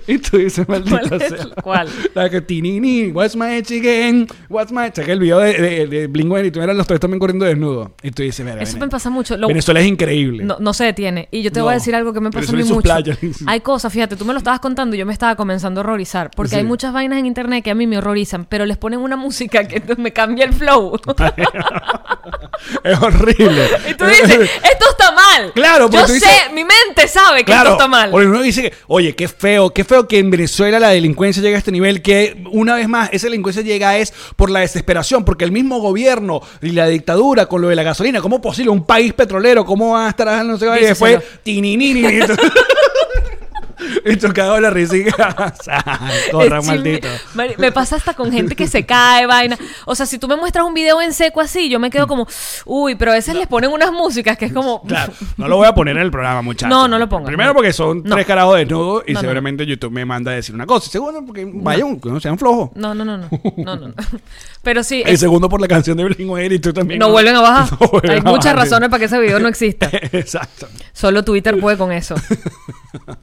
Y 0.07 0.17
tú 0.19 0.37
dices, 0.37 0.67
maldita 0.67 0.99
¿Cuál 1.07 1.21
es? 1.21 1.27
sea. 1.29 1.47
¿Cuál? 1.63 1.89
La 2.13 2.29
que 2.29 2.41
tinini, 2.41 3.07
what's 3.11 3.35
my 3.35 3.45
again? 3.57 4.27
What's 4.49 4.71
my? 4.71 4.91
Que 4.91 5.11
el 5.11 5.19
video 5.19 5.39
de, 5.39 5.53
de, 5.53 5.87
de 5.87 6.07
Blink 6.07 6.31
y 6.45 6.51
tú 6.51 6.61
eran 6.61 6.77
los 6.77 6.87
tres 6.87 6.99
también 6.99 7.19
corriendo 7.19 7.45
desnudos. 7.45 7.89
Y 8.01 8.11
tú 8.11 8.23
dices, 8.23 8.45
mira, 8.45 8.61
Eso 8.61 8.77
me 8.77 8.87
pasa 8.87 9.09
mucho. 9.09 9.35
Lo- 9.37 9.47
Venezuela 9.47 9.79
es 9.81 9.87
increíble. 9.87 10.43
No, 10.43 10.57
no 10.59 10.73
se 10.73 10.85
detiene. 10.85 11.27
Y 11.31 11.41
yo 11.41 11.51
te 11.51 11.59
No. 11.59 11.65
voy 11.65 11.71
a 11.71 11.75
decir 11.75 11.93
algo 11.95 12.13
que 12.13 12.19
me 12.21 12.31
pasa 12.31 12.51
a 12.51 12.55
mí 12.55 12.63
mucho. 12.63 12.81
playas. 12.81 13.17
Hay 13.47 13.61
cosas, 13.61 13.91
fíjate, 13.91 14.15
tú 14.15 14.25
me 14.25 14.33
lo 14.33 14.37
estabas 14.37 14.59
contando 14.59 14.95
y 14.95 14.99
yo 14.99 15.05
me 15.05 15.13
estaba 15.13 15.35
comenzando 15.35 15.81
a 15.81 15.83
horrorizar. 15.83 16.31
Porque 16.35 16.51
Sí. 16.51 16.55
hay 16.57 16.63
muchas 16.63 16.93
vainas 16.93 17.19
en 17.19 17.25
internet 17.25 17.63
que 17.63 17.71
a 17.71 17.75
mí 17.75 17.87
me 17.87 17.97
horrorizan, 17.97 18.45
pero 18.45 18.65
les 18.65 18.77
ponen 18.77 18.99
una 18.99 19.17
música 19.17 19.67
que 19.67 19.81
me 19.97 20.11
cambia 20.13 20.45
el 20.45 20.53
flow. 20.53 20.99
es 22.83 22.99
horrible. 22.99 23.67
y 23.89 23.93
tú 23.95 24.05
dices, 24.05 24.49
esto 24.63 24.85
está 24.91 25.11
mal. 25.11 25.51
Claro, 25.53 25.85
porque 25.85 25.97
Yo 25.97 26.01
tú 26.05 26.07
sé, 26.13 26.15
dices- 26.15 26.51
mi 26.53 26.63
mente 26.63 27.07
sabe 27.07 27.39
que 27.39 27.45
Claro, 27.45 27.71
esto 27.71 27.73
está 27.73 27.87
mal. 27.87 28.09
porque 28.11 28.27
uno 28.27 28.41
dice, 28.41 28.71
oye, 28.87 29.15
qué 29.15 29.27
feo, 29.27 29.70
qué 29.73 29.83
feo 29.83 30.07
que 30.07 30.19
en 30.19 30.29
Venezuela 30.29 30.79
la 30.79 30.89
delincuencia 30.89 31.41
llega 31.41 31.57
a 31.57 31.59
este 31.59 31.71
nivel, 31.71 32.01
que 32.01 32.43
una 32.51 32.75
vez 32.75 32.87
más 32.87 33.09
esa 33.11 33.27
delincuencia 33.27 33.63
llega 33.63 33.97
es 33.97 34.13
por 34.35 34.49
la 34.49 34.61
desesperación, 34.61 35.25
porque 35.25 35.45
el 35.45 35.51
mismo 35.51 35.79
gobierno 35.79 36.41
y 36.61 36.71
la 36.71 36.87
dictadura 36.87 37.45
con 37.45 37.61
lo 37.61 37.69
de 37.69 37.75
la 37.75 37.83
gasolina, 37.83 38.21
¿cómo 38.21 38.37
es 38.37 38.41
posible 38.41 38.71
un 38.71 38.85
país 38.85 39.13
petrolero? 39.13 39.65
¿Cómo 39.65 39.93
va 39.93 40.07
a 40.07 40.09
estar 40.09 40.45
no 40.45 40.57
sé 40.57 40.67
qué? 40.73 40.81
Y 40.81 40.85
después, 40.85 41.19
tininini. 41.43 42.01
tú 44.19 44.27
cagado 44.33 44.59
la 44.59 44.69
risa 44.69 44.97
y 44.97 45.05
corra, 46.31 46.61
maldito. 46.61 47.07
Me 47.57 47.71
pasa 47.71 47.95
hasta 47.95 48.13
con 48.13 48.31
gente 48.31 48.55
que 48.55 48.67
se 48.67 48.85
cae, 48.85 49.25
vaina. 49.25 49.57
O 49.85 49.95
sea, 49.95 50.05
si 50.05 50.17
tú 50.19 50.27
me 50.27 50.35
muestras 50.35 50.65
un 50.65 50.73
video 50.73 51.01
en 51.01 51.13
seco 51.13 51.41
así, 51.41 51.69
yo 51.69 51.79
me 51.79 51.89
quedo 51.89 52.07
como, 52.07 52.27
uy, 52.65 52.95
pero 52.95 53.11
a 53.11 53.15
veces 53.15 53.35
les 53.35 53.47
ponen 53.47 53.71
unas 53.71 53.91
músicas 53.91 54.37
que 54.37 54.45
es 54.45 54.53
como. 54.53 54.81
Claro, 54.91 55.13
no 55.37 55.47
lo 55.47 55.57
voy 55.57 55.67
a 55.67 55.73
poner 55.73 55.95
en 55.95 56.03
el 56.03 56.11
programa, 56.11 56.41
muchachos. 56.41 56.69
No, 56.69 56.87
no 56.87 56.99
lo 56.99 57.07
pongas. 57.07 57.27
Primero 57.27 57.53
porque 57.53 57.71
son 57.71 58.03
No. 58.03 58.15
tres 58.15 58.25
carajos 58.25 58.57
desnudos 58.57 59.03
y 59.07 59.13
No, 59.13 59.19
no. 59.19 59.21
seguramente 59.21 59.65
YouTube 59.65 59.91
me 59.91 60.03
manda 60.05 60.31
a 60.31 60.35
decir 60.35 60.53
una 60.53 60.65
cosa. 60.65 60.87
Y 60.87 60.91
segundo 60.91 61.23
porque 61.25 61.49
vayan, 61.51 61.99
que 61.99 62.09
no 62.09 62.19
sean 62.19 62.37
flojos. 62.37 62.71
No, 62.75 62.93
no, 62.93 63.05
no, 63.05 63.17
no. 63.17 63.29
No, 63.57 63.75
no, 63.77 63.87
no. 63.89 63.93
Pero 64.63 64.83
sí, 64.83 65.01
El 65.05 65.13
es- 65.13 65.19
segundo 65.19 65.47
por 65.49 65.61
la 65.61 65.67
canción 65.67 65.97
de 65.97 66.03
Blink 66.03 66.51
y 66.51 66.59
tú 66.59 66.73
también. 66.73 66.99
no 66.99 67.09
vuelven 67.09 67.35
a 67.35 67.41
bajar. 67.41 67.71
No 67.79 67.87
vuelven 67.87 68.11
Hay 68.11 68.17
a 68.19 68.21
muchas 68.23 68.45
bajar. 68.53 68.57
razones 68.57 68.89
para 68.89 68.99
que 68.99 69.05
ese 69.05 69.19
video 69.19 69.39
no 69.39 69.47
exista. 69.47 69.89
Exacto. 69.91 70.67
Solo 70.93 71.23
Twitter 71.23 71.59
puede 71.59 71.77
con 71.77 71.91
eso. 71.91 72.15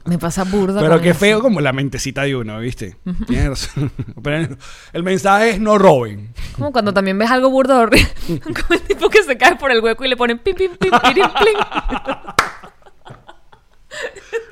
Me 0.05 0.17
pasa 0.17 0.43
burda. 0.43 0.68
Pero 0.75 1.01
qué 1.01 1.13
feo 1.13 1.41
como 1.41 1.61
la 1.61 1.73
mentecita 1.73 2.23
de 2.23 2.35
uno, 2.35 2.59
¿viste? 2.59 2.97
Tienes 3.27 3.49
razón. 3.49 3.91
Pero 4.23 4.57
el 4.93 5.03
mensaje 5.03 5.51
es 5.51 5.59
no 5.59 5.77
roben. 5.77 6.33
Como 6.55 6.71
cuando 6.71 6.93
también 6.93 7.17
ves 7.17 7.29
algo 7.31 7.49
burdo 7.49 7.77
horrible. 7.79 8.07
Como 8.27 8.71
el 8.71 8.81
tipo 8.81 9.09
que 9.09 9.23
se 9.23 9.37
cae 9.37 9.55
por 9.55 9.71
el 9.71 9.81
hueco 9.81 10.05
y 10.05 10.09
le 10.09 10.17
ponen 10.17 10.39
pim, 10.39 10.55
pim, 10.55 10.71
pim. 10.77 10.91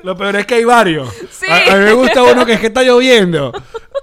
Lo 0.03 0.15
peor 0.15 0.35
es 0.37 0.45
que 0.45 0.55
hay 0.55 0.63
varios. 0.63 1.13
Sí. 1.31 1.45
A, 1.49 1.73
a 1.73 1.77
mí 1.77 1.85
me 1.85 1.93
gusta 1.93 2.23
uno 2.23 2.45
que 2.45 2.53
es 2.53 2.59
que 2.59 2.67
está 2.67 2.83
lloviendo. 2.83 3.51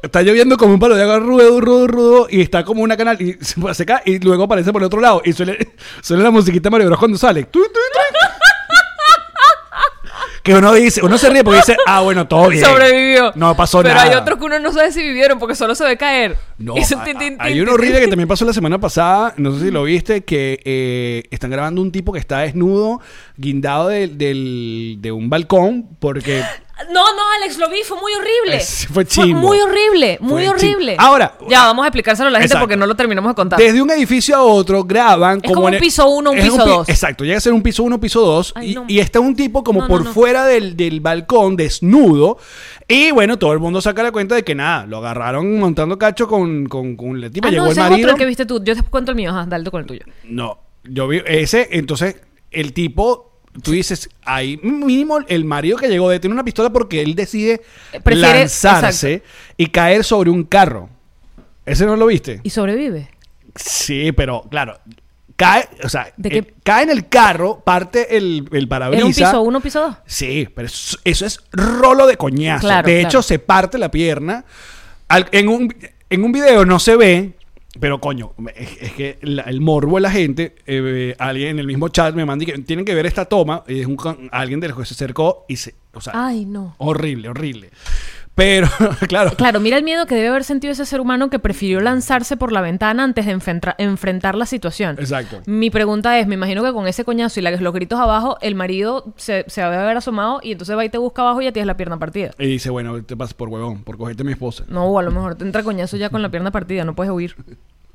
Está 0.03 0.23
lloviendo 0.23 0.57
como 0.57 0.75
un 0.75 0.81
palo 0.81 0.95
de 0.97 1.03
agua 1.03 1.19
rudo, 1.19 1.61
rudo, 1.61 1.87
rudo. 1.87 2.27
Y 2.31 2.41
está 2.43 2.65
como 2.65 2.83
una 2.83 2.97
canal. 2.97 3.21
Y 3.21 3.33
se, 3.41 3.75
se 3.75 3.87
cae 3.87 4.03
y 4.05 4.19
luego 4.19 4.45
aparece 4.45 4.73
por 4.73 4.83
el 4.83 4.87
otro 4.87 5.01
lado. 5.01 5.23
Y 5.25 5.33
suele, 5.33 5.75
suele 6.03 6.23
la 6.23 6.31
musiquita 6.31 6.71
Mario 6.71 6.89
Bros 6.89 6.99
cuando 6.99 7.17
sale. 7.19 7.45
Tu, 7.45 7.61
tu, 7.61 7.69
tu. 7.69 7.79
Que 10.45 10.55
uno 10.55 10.75
dice, 10.75 11.03
uno 11.03 11.17
se 11.17 11.31
ríe 11.31 11.43
porque 11.43 11.61
dice, 11.61 11.75
ah, 11.87 12.03
bueno, 12.03 12.29
todo 12.29 12.51
bien. 12.51 12.63
Sobrevivió. 12.63 13.33
No 13.35 13.57
pasó 13.57 13.81
Pero 13.83 13.95
nada. 13.95 14.11
hay 14.11 14.15
otros 14.15 14.39
que 14.39 14.45
uno 14.45 14.59
no 14.59 14.73
sabe 14.75 14.93
si 14.93 15.03
vivieron 15.03 15.39
porque 15.39 15.55
solo 15.55 15.75
se 15.75 15.85
ve 15.85 15.97
caer. 15.97 16.37
No, 16.59 16.75
a- 16.75 17.05
tin, 17.19 17.37
hay 17.41 17.61
uno 17.63 17.73
horrible 17.73 17.99
que 17.99 18.09
también 18.09 18.29
pasó 18.29 18.45
la 18.45 18.53
semana 18.53 18.79
pasada, 18.79 19.33
no 19.39 19.53
sé 19.59 19.65
si 19.65 19.71
lo 19.71 19.85
viste, 19.85 20.23
que 20.23 20.61
eh, 20.67 21.23
están 21.31 21.51
grabando 21.51 21.81
un 21.81 21.91
tipo 21.91 22.13
que 22.13 22.19
está 22.19 22.41
desnudo, 22.41 23.01
guindado 23.39 23.89
del- 23.89 24.19
del- 24.19 24.97
de 25.01 25.13
un 25.13 25.31
balcón, 25.31 25.89
porque... 25.99 26.43
No, 26.93 27.15
no, 27.15 27.23
Alex, 27.41 27.57
lo 27.59 27.69
vi, 27.71 27.83
fue 27.85 27.97
muy 28.01 28.13
horrible. 28.15 28.57
Es- 28.57 28.89
fue 28.91 29.05
muy 29.27 29.59
horrible, 29.61 30.19
muy 30.21 30.45
Fue 30.45 30.49
horrible. 30.49 30.97
Ahora- 30.99 31.39
Ya, 31.49 31.67
vamos 31.67 31.85
a 31.85 31.89
explicárselo 31.89 32.29
a 32.29 32.33
la 32.33 32.39
gente 32.39 32.47
Exacto. 32.47 32.65
porque 32.65 32.77
no 32.77 32.87
lo 32.87 32.97
terminamos 32.97 33.31
de 33.31 33.35
contar. 33.37 33.59
Desde 33.61 33.81
un 33.81 33.91
edificio 33.93 34.35
a 34.35 34.43
otro 34.43 34.83
graban 34.83 35.41
como 35.41 35.63
en 35.63 35.67
un 35.69 35.75
el- 35.75 35.81
piso 35.81 36.09
uno, 36.09 36.33
un 36.33 36.39
es 36.39 36.45
piso 36.45 36.65
pi- 36.65 36.71
dos. 36.71 36.89
Exacto, 36.89 37.25
llega 37.25 37.39
a 37.39 37.41
ser 37.41 37.53
un 37.53 37.63
piso 37.63 37.85
uno, 37.85 38.01
piso 38.01 38.21
dos. 38.23 38.53
Ay, 38.57 38.73
y, 38.73 38.75
no. 38.75 38.85
y 38.89 38.99
está 38.99 39.21
un 39.21 39.37
tipo 39.37 39.63
como 39.63 39.81
No, 39.83 39.89
no, 39.89 39.95
por 39.95 40.05
no. 40.05 40.13
fuera 40.13 40.47
del, 40.47 40.77
del 40.77 40.99
balcón, 41.01 41.57
desnudo. 41.57 42.39
Y 42.89 43.13
bueno, 43.13 43.39
todo 43.39 43.53
el 43.53 43.61
mundo 43.61 43.81
saca 43.81 44.03
la 44.03 44.11
cuenta 44.11 44.35
de 44.35 44.43
que 44.43 44.57
nada, 44.57 44.85
lo 44.87 44.99
agarraron 44.99 45.59
montando 45.61 45.97
cacho 45.97 46.27
con, 46.27 46.67
con, 46.67 46.97
con 46.97 47.21
la 47.21 47.31
tipa. 47.31 47.49
Ah, 47.49 47.51
llegó 47.53 47.63
no, 47.65 47.71
el 47.71 47.73
ese 47.73 47.81
es 47.83 47.91
marido. 47.91 48.07
otro 48.09 48.17
el 48.17 48.19
que 48.19 48.27
viste 48.27 48.47
tú. 48.47 48.61
Yo 48.65 48.75
te 48.75 48.83
cuento 48.83 49.13
el 49.13 49.17
mío, 49.17 49.31
ajá, 49.31 49.47
dale 49.47 49.65
tú 49.65 49.71
con 49.71 49.81
el 49.83 49.87
tuyo. 49.87 50.03
No, 50.25 50.59
yo 50.83 51.07
vi 51.07 51.23
ese, 51.25 51.69
entonces 51.71 52.17
el 52.51 52.73
tipo, 52.73 53.34
tú 53.63 53.73
dices, 53.73 54.09
ahí 54.25 54.59
mínimo 54.63 55.19
el 55.29 55.45
marido 55.45 55.77
que 55.77 55.89
llegó 55.89 56.11
de 56.11 56.21
tener 56.21 56.33
una 56.35 56.45
pistola 56.45 56.71
porque 56.71 57.01
él 57.03 57.15
decide 57.15 57.63
Eh, 57.93 58.01
prefiere- 58.01 58.41
lanzarse 58.41 59.23
y 59.57 59.67
caer 59.69 60.05
sobre 60.05 60.31
un 60.31 60.45
carro. 60.45 60.89
¿Ese 61.67 61.87
no 61.87 61.97
lo 61.97 62.07
viste? 62.07 62.41
¿Y 62.43 62.51
sobrevive? 62.51 63.09
Sí, 63.57 64.13
pero 64.13 64.43
claro, 64.51 64.79
cae, 65.37 65.69
o 65.83 65.89
sea, 65.89 66.13
¿De 66.17 66.39
eh, 66.39 66.55
cae 66.63 66.83
en 66.83 66.91
el 66.91 67.09
carro, 67.09 67.61
parte 67.65 68.17
el, 68.17 68.47
el 68.51 68.57
¿Era 68.57 68.59
un 68.63 68.69
parabrisas. 68.69 69.31
piso 69.31 69.43
uno, 69.43 69.61
piso 69.61 69.81
dos? 69.81 69.97
Sí, 70.07 70.49
pero 70.55 70.67
eso, 70.67 70.99
eso 71.05 71.25
es 71.25 71.41
rolo 71.53 72.07
de 72.07 72.17
coñazo. 72.17 72.67
Claro, 72.67 72.87
de 72.87 72.95
claro. 72.95 73.09
hecho, 73.09 73.23
se 73.23 73.39
parte 73.39 73.79
la 73.79 73.91
pierna. 73.91 74.45
Al- 75.09 75.29
en, 75.33 75.49
un, 75.49 75.75
en 76.11 76.25
un 76.25 76.33
video 76.33 76.65
no 76.67 76.79
se 76.79 76.97
ve, 76.97 77.33
pero 77.81 78.01
coño, 78.01 78.33
es, 78.55 78.77
es 78.81 78.93
que 78.93 79.19
la- 79.23 79.43
el 79.43 79.61
morbo 79.61 79.97
de 79.97 80.01
la 80.03 80.11
gente, 80.11 80.55
eh, 80.67 81.15
alguien 81.19 81.49
en 81.51 81.59
el 81.59 81.67
mismo 81.67 81.89
chat 81.89 82.15
me 82.15 82.25
manda 82.25 82.45
y 82.45 82.47
que 82.47 82.59
tienen 82.59 82.85
que 82.85 82.95
ver 82.95 83.07
esta 83.07 83.25
toma. 83.25 83.65
Y 83.67 83.81
es 83.81 83.87
un, 83.87 83.97
con- 83.97 84.29
alguien 84.33 84.61
de 84.61 84.69
los 84.69 84.79
que 84.79 84.85
se 84.85 84.95
acercó 84.95 85.45
y 85.49 85.57
se. 85.57 85.75
O 85.93 86.01
sea, 86.01 86.13
Ay, 86.17 86.45
no. 86.45 86.75
horrible, 86.79 87.29
horrible. 87.29 87.71
Pero, 88.35 88.69
claro. 89.09 89.31
Claro, 89.37 89.61
mira 89.61 89.77
el 89.77 89.85
miedo 89.85 90.07
que 90.07 90.15
debe 90.17 90.29
haber 90.29 90.43
sentido 90.45 90.73
ese 90.73 90.85
ser 90.87 91.01
humano 91.01 91.31
que 91.31 91.39
prefirió 91.39 91.81
lanzarse 91.81 92.37
por 92.37 92.51
la 92.51 92.61
ventana 92.61 93.05
antes 93.05 93.27
de 93.27 93.33
enfrentra- 93.33 93.77
enfrentar 93.79 94.35
la 94.35 94.45
situación. 94.47 94.97
Exacto. 94.99 95.41
Mi 95.47 95.71
pregunta 95.71 96.19
es, 96.19 96.27
me 96.27 96.35
imagino 96.35 96.65
que 96.65 96.73
con 96.73 96.89
ese 96.89 97.05
coñazo 97.05 97.39
y 97.39 97.45
la- 97.45 97.53
los 97.53 97.73
gritos 97.73 98.01
abajo, 98.01 98.37
el 98.41 98.55
marido 98.57 99.13
se, 99.17 99.45
se 99.47 99.61
debe 99.63 99.77
haber 99.77 99.97
asomado 99.97 100.41
y 100.43 100.53
entonces 100.53 100.77
va 100.77 100.85
y 100.85 100.89
te 100.89 100.99
busca 100.99 101.23
abajo 101.23 101.41
y 101.43 101.45
ya 101.45 101.53
tienes 101.53 101.69
la 101.69 101.77
pierna 101.77 101.99
partida. 101.99 102.33
Y 102.39 102.47
dice, 102.47 102.71
bueno, 102.71 103.03
te 103.05 103.17
pasas 103.17 103.35
por 103.35 103.49
huevón, 103.49 103.85
por 103.85 103.97
cogerte 103.97 104.23
a 104.23 104.27
mi 104.27 104.33
esposa. 104.33 104.65
No, 104.69 104.85
o 104.87 104.99
a 104.99 105.03
lo 105.03 105.13
mejor 105.13 105.37
te 105.37 105.45
entra 105.45 105.63
coñazo 105.63 105.97
ya 105.97 106.11
con 106.11 106.21
la 106.21 106.31
pierna 106.31 106.51
partida, 106.51 106.85
no 106.85 106.95
puedes 106.97 107.13
huir. 107.13 107.37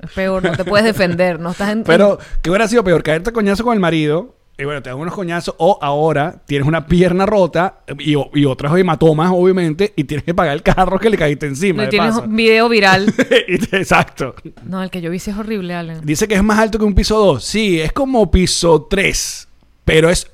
Es 0.02 0.12
peor, 0.12 0.42
no 0.42 0.54
te 0.56 0.64
puedes 0.64 0.86
defender, 0.86 1.42
no 1.42 1.52
estás 1.52 1.72
en... 1.72 1.84
Pero, 1.84 2.18
¿qué 2.42 2.50
hubiera 2.50 2.70
sido 2.70 2.86
peor? 2.86 3.04
Caerte 3.04 3.32
a 3.32 3.34
coñazo 3.34 3.66
con 3.66 3.74
el 3.74 3.82
marido. 3.82 4.36
Y 4.60 4.66
bueno, 4.66 4.84
te 4.84 4.90
dan 4.90 5.00
unos 5.00 5.14
coñazos. 5.14 5.56
O 5.58 5.80
ahora 5.82 6.42
tienes 6.46 6.68
una 6.68 6.86
pierna 6.86 7.26
rota 7.26 7.80
y, 7.98 8.16
y 8.34 8.46
otras 8.46 8.76
hematomas, 8.78 9.32
obviamente. 9.34 9.94
Y 9.96 10.04
tienes 10.04 10.24
que 10.26 10.34
pagar 10.34 10.54
el 10.54 10.62
carro 10.64 11.00
que 11.00 11.10
le 11.10 11.18
caíste 11.18 11.46
encima. 11.48 11.84
Le 11.84 11.90
tienes 11.90 12.16
paso. 12.16 12.26
un 12.28 12.36
video 12.36 12.68
viral. 12.68 13.14
Exacto. 13.72 14.36
No, 14.66 14.84
el 14.84 14.90
que 14.92 15.02
yo 15.02 15.10
vi 15.12 15.20
sí 15.20 15.32
es 15.32 15.38
horrible, 15.38 15.74
Allen. 15.74 16.02
Dice 16.04 16.28
que 16.28 16.36
es 16.36 16.44
más 16.44 16.60
alto 16.60 16.78
que 16.78 16.86
un 16.86 16.94
piso 16.94 17.18
2. 17.18 17.44
Sí, 17.44 17.80
es 17.80 17.94
como 17.94 18.30
piso 18.30 18.88
3. 18.90 19.48
Pero 19.86 20.10
es. 20.10 20.30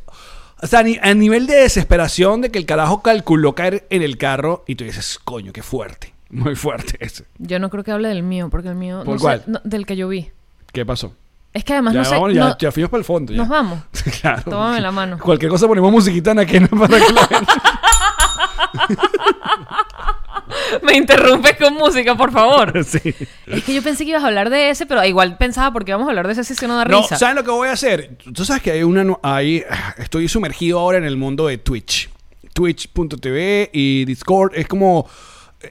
O 0.62 0.68
sea, 0.68 0.80
a 0.80 0.84
ni- 0.84 0.98
a 1.02 1.14
nivel 1.14 1.46
de 1.48 1.56
desesperación 1.58 2.42
de 2.42 2.50
que 2.50 2.58
el 2.58 2.66
carajo 2.66 3.04
calculó 3.04 3.54
caer 3.54 3.86
en 3.92 4.02
el 4.02 4.18
carro. 4.18 4.64
Y 4.68 4.76
tú 4.76 4.86
dices, 4.86 5.20
coño, 5.24 5.54
qué 5.54 5.62
fuerte. 5.62 6.14
Muy 6.32 6.56
fuerte 6.56 6.98
ese. 7.00 7.26
Yo 7.38 7.60
no 7.60 7.70
creo 7.70 7.84
que 7.84 7.92
hable 7.92 8.08
del 8.10 8.24
mío, 8.24 8.50
porque 8.50 8.70
el 8.70 8.76
mío... 8.76 9.04
¿Por 9.06 9.14
no 9.14 9.20
sé, 9.20 9.24
cuál? 9.24 9.44
no, 9.46 9.62
del 9.64 9.86
que 9.86 9.96
yo 9.96 10.08
vi. 10.08 10.32
¿Qué 10.74 10.84
pasó? 10.86 11.16
Es 11.56 11.64
que 11.64 11.72
además 11.72 11.94
ya, 11.94 12.00
no 12.00 12.06
sé... 12.06 12.12
vamos, 12.16 12.34
ya, 12.34 12.44
no- 12.50 12.58
ya 12.58 12.70
fuimos 12.72 12.90
para 12.92 13.00
el 13.00 13.06
fondo. 13.06 13.32
ya. 13.32 13.38
Nos 13.38 13.48
vamos. 13.48 13.80
claro. 14.22 14.44
Tómame 14.44 14.82
la 14.82 14.92
mano. 14.92 15.18
Cualquier 15.18 15.50
cosa 15.50 15.68
ponemos 15.68 15.90
musiquita 15.90 16.32
en 16.32 16.40
aquí 16.40 16.60
para 16.60 17.00
que 17.00 17.14
la 17.14 17.28
gente- 17.28 17.54
Me 20.84 20.96
interrumpes 20.98 21.56
con 21.58 21.74
música, 21.76 22.16
por 22.16 22.32
favor. 22.32 22.74
Sí. 22.86 23.00
Es 23.48 23.64
que 23.64 23.74
yo 23.74 23.82
pensé 23.82 24.04
que 24.04 24.10
ibas 24.12 24.24
a 24.24 24.28
hablar 24.28 24.50
de 24.50 24.70
ese, 24.70 24.86
pero 24.86 25.04
igual 25.06 25.38
pensaba 25.38 25.72
porque 25.72 25.92
íbamos 25.92 26.08
a 26.08 26.12
hablar 26.12 26.28
de 26.28 26.34
ese 26.34 26.44
si 26.44 26.68
no 26.68 26.76
da 26.78 26.86
No, 26.86 27.02
risa. 27.02 27.18
¿sabes 27.18 27.36
lo 27.36 27.44
que 27.44 27.52
voy 27.52 27.70
a 27.70 27.72
hacer? 27.72 28.18
Tú 28.34 28.44
sabes 28.46 28.62
que 28.62 28.72
hay 28.72 28.84
una... 28.84 29.16
Hay, 29.24 29.64
estoy 29.98 30.28
sumergido 30.28 30.80
ahora 30.80 30.98
en 30.98 31.06
el 31.06 31.16
mundo 31.18 31.48
de 31.48 31.58
Twitch. 31.58 32.10
Twitch.tv 32.54 33.70
y 33.74 34.06
Discord. 34.06 34.52
Es 34.56 34.68
como... 34.68 35.08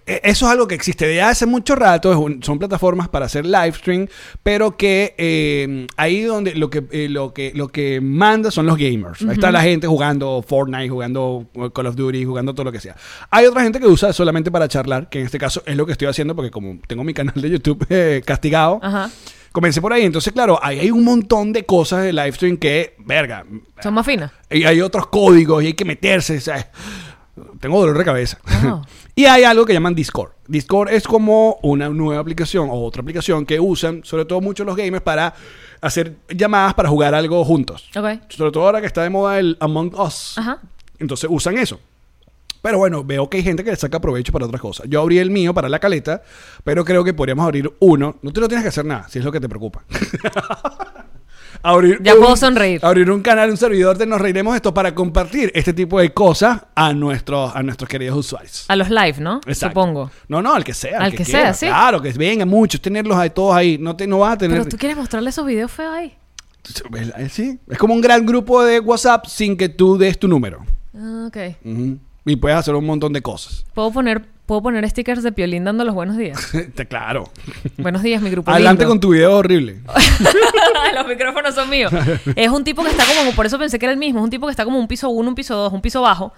e- 0.06 0.20
Eso 0.24 0.46
es 0.46 0.52
algo 0.52 0.66
que 0.66 0.74
existe 0.74 1.06
de 1.06 1.20
hace 1.22 1.46
mucho 1.46 1.74
rato. 1.74 2.10
es 2.12 2.18
un- 2.18 2.42
son 2.42 2.58
plataformas 2.58 3.08
para 3.08 3.26
hacer 3.26 3.44
live 3.46 3.72
stream. 3.72 4.06
Pero 4.42 4.76
que 4.76 5.14
eh, 5.18 5.86
ahí 5.96 6.22
donde 6.22 6.54
lo 6.54 6.70
que, 6.70 6.84
eh, 6.90 7.08
lo, 7.08 7.32
que, 7.34 7.52
lo 7.54 7.68
que 7.68 8.00
manda 8.00 8.50
son 8.50 8.66
los 8.66 8.76
gamers. 8.76 9.22
Ahí 9.22 9.34
está 9.34 9.50
la 9.52 9.62
gente 9.62 9.86
jugando 9.86 10.44
Fortnite, 10.46 10.88
jugando 10.88 11.46
Call 11.74 11.86
of 11.86 11.96
Duty, 11.96 12.24
jugando 12.24 12.54
todo 12.54 12.64
lo 12.64 12.72
que 12.72 12.80
sea. 12.80 12.96
Hay 13.30 13.46
otra 13.46 13.62
gente 13.62 13.80
que 13.80 13.86
usa 13.86 14.12
solamente 14.12 14.50
para 14.50 14.68
charlar. 14.68 15.08
Que 15.08 15.20
en 15.20 15.26
este 15.26 15.38
caso 15.38 15.62
es 15.66 15.76
lo 15.76 15.86
que 15.86 15.92
estoy 15.92 16.08
haciendo. 16.08 16.34
Porque 16.36 16.50
como 16.50 16.78
tengo 16.86 17.04
mi 17.04 17.14
canal 17.14 17.34
de 17.40 17.50
YouTube 17.50 17.86
eh, 17.90 18.22
castigado. 18.24 18.80
Ajá. 18.82 19.10
Comencé 19.52 19.80
por 19.80 19.92
ahí, 19.92 20.02
entonces 20.02 20.32
claro, 20.32 20.58
ahí 20.60 20.80
hay 20.80 20.90
un 20.90 21.04
montón 21.04 21.52
de 21.52 21.64
cosas 21.64 22.02
de 22.02 22.12
live 22.12 22.32
stream 22.32 22.56
que, 22.56 22.96
verga, 22.98 23.44
Son 23.80 23.94
más 23.94 24.04
finas. 24.04 24.32
y 24.50 24.64
hay 24.64 24.80
otros 24.80 25.06
códigos 25.06 25.62
y 25.62 25.66
hay 25.68 25.74
que 25.74 25.84
meterse, 25.84 26.40
¿sabes? 26.40 26.66
Tengo 27.60 27.80
dolor 27.80 27.98
de 27.98 28.04
cabeza. 28.04 28.38
Y 29.16 29.26
hay 29.26 29.44
algo 29.44 29.64
que 29.64 29.72
llaman 29.72 29.94
Discord. 29.94 30.32
Discord 30.48 30.88
es 30.88 31.04
como 31.04 31.60
una 31.62 31.88
nueva 31.88 32.20
aplicación 32.20 32.68
o 32.68 32.82
otra 32.82 33.00
aplicación 33.00 33.46
que 33.46 33.60
usan, 33.60 34.00
sobre 34.02 34.24
todo 34.24 34.40
muchos 34.40 34.66
los 34.66 34.74
gamers, 34.74 35.04
para 35.04 35.32
hacer 35.80 36.16
llamadas 36.28 36.74
para 36.74 36.88
jugar 36.88 37.14
algo 37.14 37.44
juntos. 37.44 37.88
Ok. 37.94 38.22
Sobre 38.28 38.50
todo 38.50 38.64
ahora 38.64 38.80
que 38.80 38.88
está 38.88 39.04
de 39.04 39.10
moda 39.10 39.38
el 39.38 39.56
Among 39.60 39.94
Us. 39.94 40.36
Ajá. 40.36 40.58
Entonces 40.98 41.30
usan 41.30 41.58
eso. 41.58 41.78
Pero 42.60 42.78
bueno, 42.78 43.04
veo 43.04 43.28
que 43.28 43.36
hay 43.36 43.42
gente 43.42 43.62
que 43.62 43.70
le 43.70 43.76
saca 43.76 44.00
provecho 44.00 44.32
para 44.32 44.46
otras 44.46 44.60
cosas. 44.60 44.86
Yo 44.88 45.00
abrí 45.00 45.18
el 45.18 45.30
mío 45.30 45.52
para 45.54 45.68
la 45.68 45.78
caleta, 45.78 46.22
pero 46.64 46.84
creo 46.84 47.04
que 47.04 47.14
podríamos 47.14 47.44
abrir 47.44 47.70
uno. 47.78 48.16
No 48.22 48.32
te 48.32 48.40
lo 48.40 48.48
tienes 48.48 48.64
que 48.64 48.70
hacer 48.70 48.86
nada, 48.86 49.06
si 49.08 49.18
es 49.18 49.24
lo 49.24 49.30
que 49.30 49.38
te 49.38 49.48
preocupa. 49.48 49.84
abrir 51.62 52.00
Ya 52.02 52.14
puedo 52.14 52.36
sonreír. 52.36 52.84
Abrir 52.84 53.10
un 53.10 53.22
canal, 53.22 53.50
un 53.50 53.56
servidor 53.56 53.96
de 53.98 54.06
Nos 54.06 54.20
Reiremos 54.20 54.54
esto 54.56 54.72
para 54.74 54.94
compartir 54.94 55.50
este 55.54 55.72
tipo 55.72 55.98
de 56.00 56.12
cosas 56.12 56.62
a 56.74 56.92
nuestros, 56.92 57.54
a 57.54 57.62
nuestros 57.62 57.88
queridos 57.88 58.16
usuarios. 58.18 58.64
A 58.68 58.76
los 58.76 58.90
live, 58.90 59.16
¿no? 59.18 59.36
Exacto. 59.46 59.80
Supongo. 59.80 60.10
No, 60.28 60.42
no, 60.42 60.54
al 60.54 60.64
que 60.64 60.74
sea. 60.74 61.00
Al 61.00 61.12
que 61.14 61.24
sea, 61.24 61.40
quiera. 61.40 61.54
sí. 61.54 61.66
Claro, 61.66 62.00
que 62.02 62.10
vengan 62.12 62.48
muchos, 62.48 62.80
tenerlos 62.80 63.16
ahí, 63.16 63.30
todos 63.30 63.54
ahí. 63.54 63.78
No, 63.78 63.96
te, 63.96 64.06
no 64.06 64.18
vas 64.18 64.34
a 64.34 64.38
tener. 64.38 64.58
Pero 64.58 64.68
tú 64.70 64.76
quieres 64.76 64.96
mostrarle 64.96 65.30
esos 65.30 65.46
videos 65.46 65.70
feos 65.70 65.94
ahí. 65.94 66.14
Eh, 67.16 67.28
Sí, 67.28 67.58
es 67.68 67.78
como 67.78 67.94
un 67.94 68.00
gran 68.00 68.24
grupo 68.24 68.62
de 68.64 68.80
WhatsApp 68.80 69.26
sin 69.26 69.56
que 69.56 69.68
tú 69.68 69.98
des 69.98 70.18
tu 70.18 70.28
número. 70.28 70.64
Ah, 70.96 71.26
ok. 71.28 71.36
Y 72.26 72.36
puedes 72.36 72.56
hacer 72.56 72.74
un 72.74 72.86
montón 72.86 73.12
de 73.12 73.20
cosas. 73.20 73.66
Puedo 73.74 73.90
poner, 73.92 74.24
puedo 74.46 74.62
poner 74.62 74.88
stickers 74.88 75.22
de 75.22 75.32
piolín 75.32 75.64
dando 75.64 75.84
los 75.84 75.94
buenos 75.94 76.16
días. 76.16 76.38
Claro. 76.88 77.30
buenos 77.78 78.02
días, 78.02 78.20
mi 78.22 78.30
grupo. 78.30 78.50
Adelante 78.50 78.82
lindo. 78.82 78.92
con 78.92 79.00
tu 79.00 79.10
video 79.10 79.36
horrible. 79.36 79.80
los 80.94 81.06
micrófonos 81.06 81.54
son 81.54 81.68
míos. 81.70 81.92
Es 82.36 82.48
un 82.50 82.62
tipo 82.62 82.82
que 82.82 82.90
está 82.90 83.04
como, 83.04 83.32
por 83.32 83.46
eso 83.46 83.58
pensé 83.58 83.78
que 83.78 83.86
era 83.86 83.92
el 83.92 83.98
mismo, 83.98 84.20
es 84.20 84.24
un 84.24 84.30
tipo 84.30 84.46
que 84.46 84.50
está 84.50 84.64
como 84.64 84.78
un 84.78 84.86
piso 84.86 85.08
uno, 85.08 85.28
un 85.30 85.34
piso 85.34 85.56
dos, 85.56 85.72
un 85.72 85.80
piso 85.80 86.02
bajo. 86.02 86.32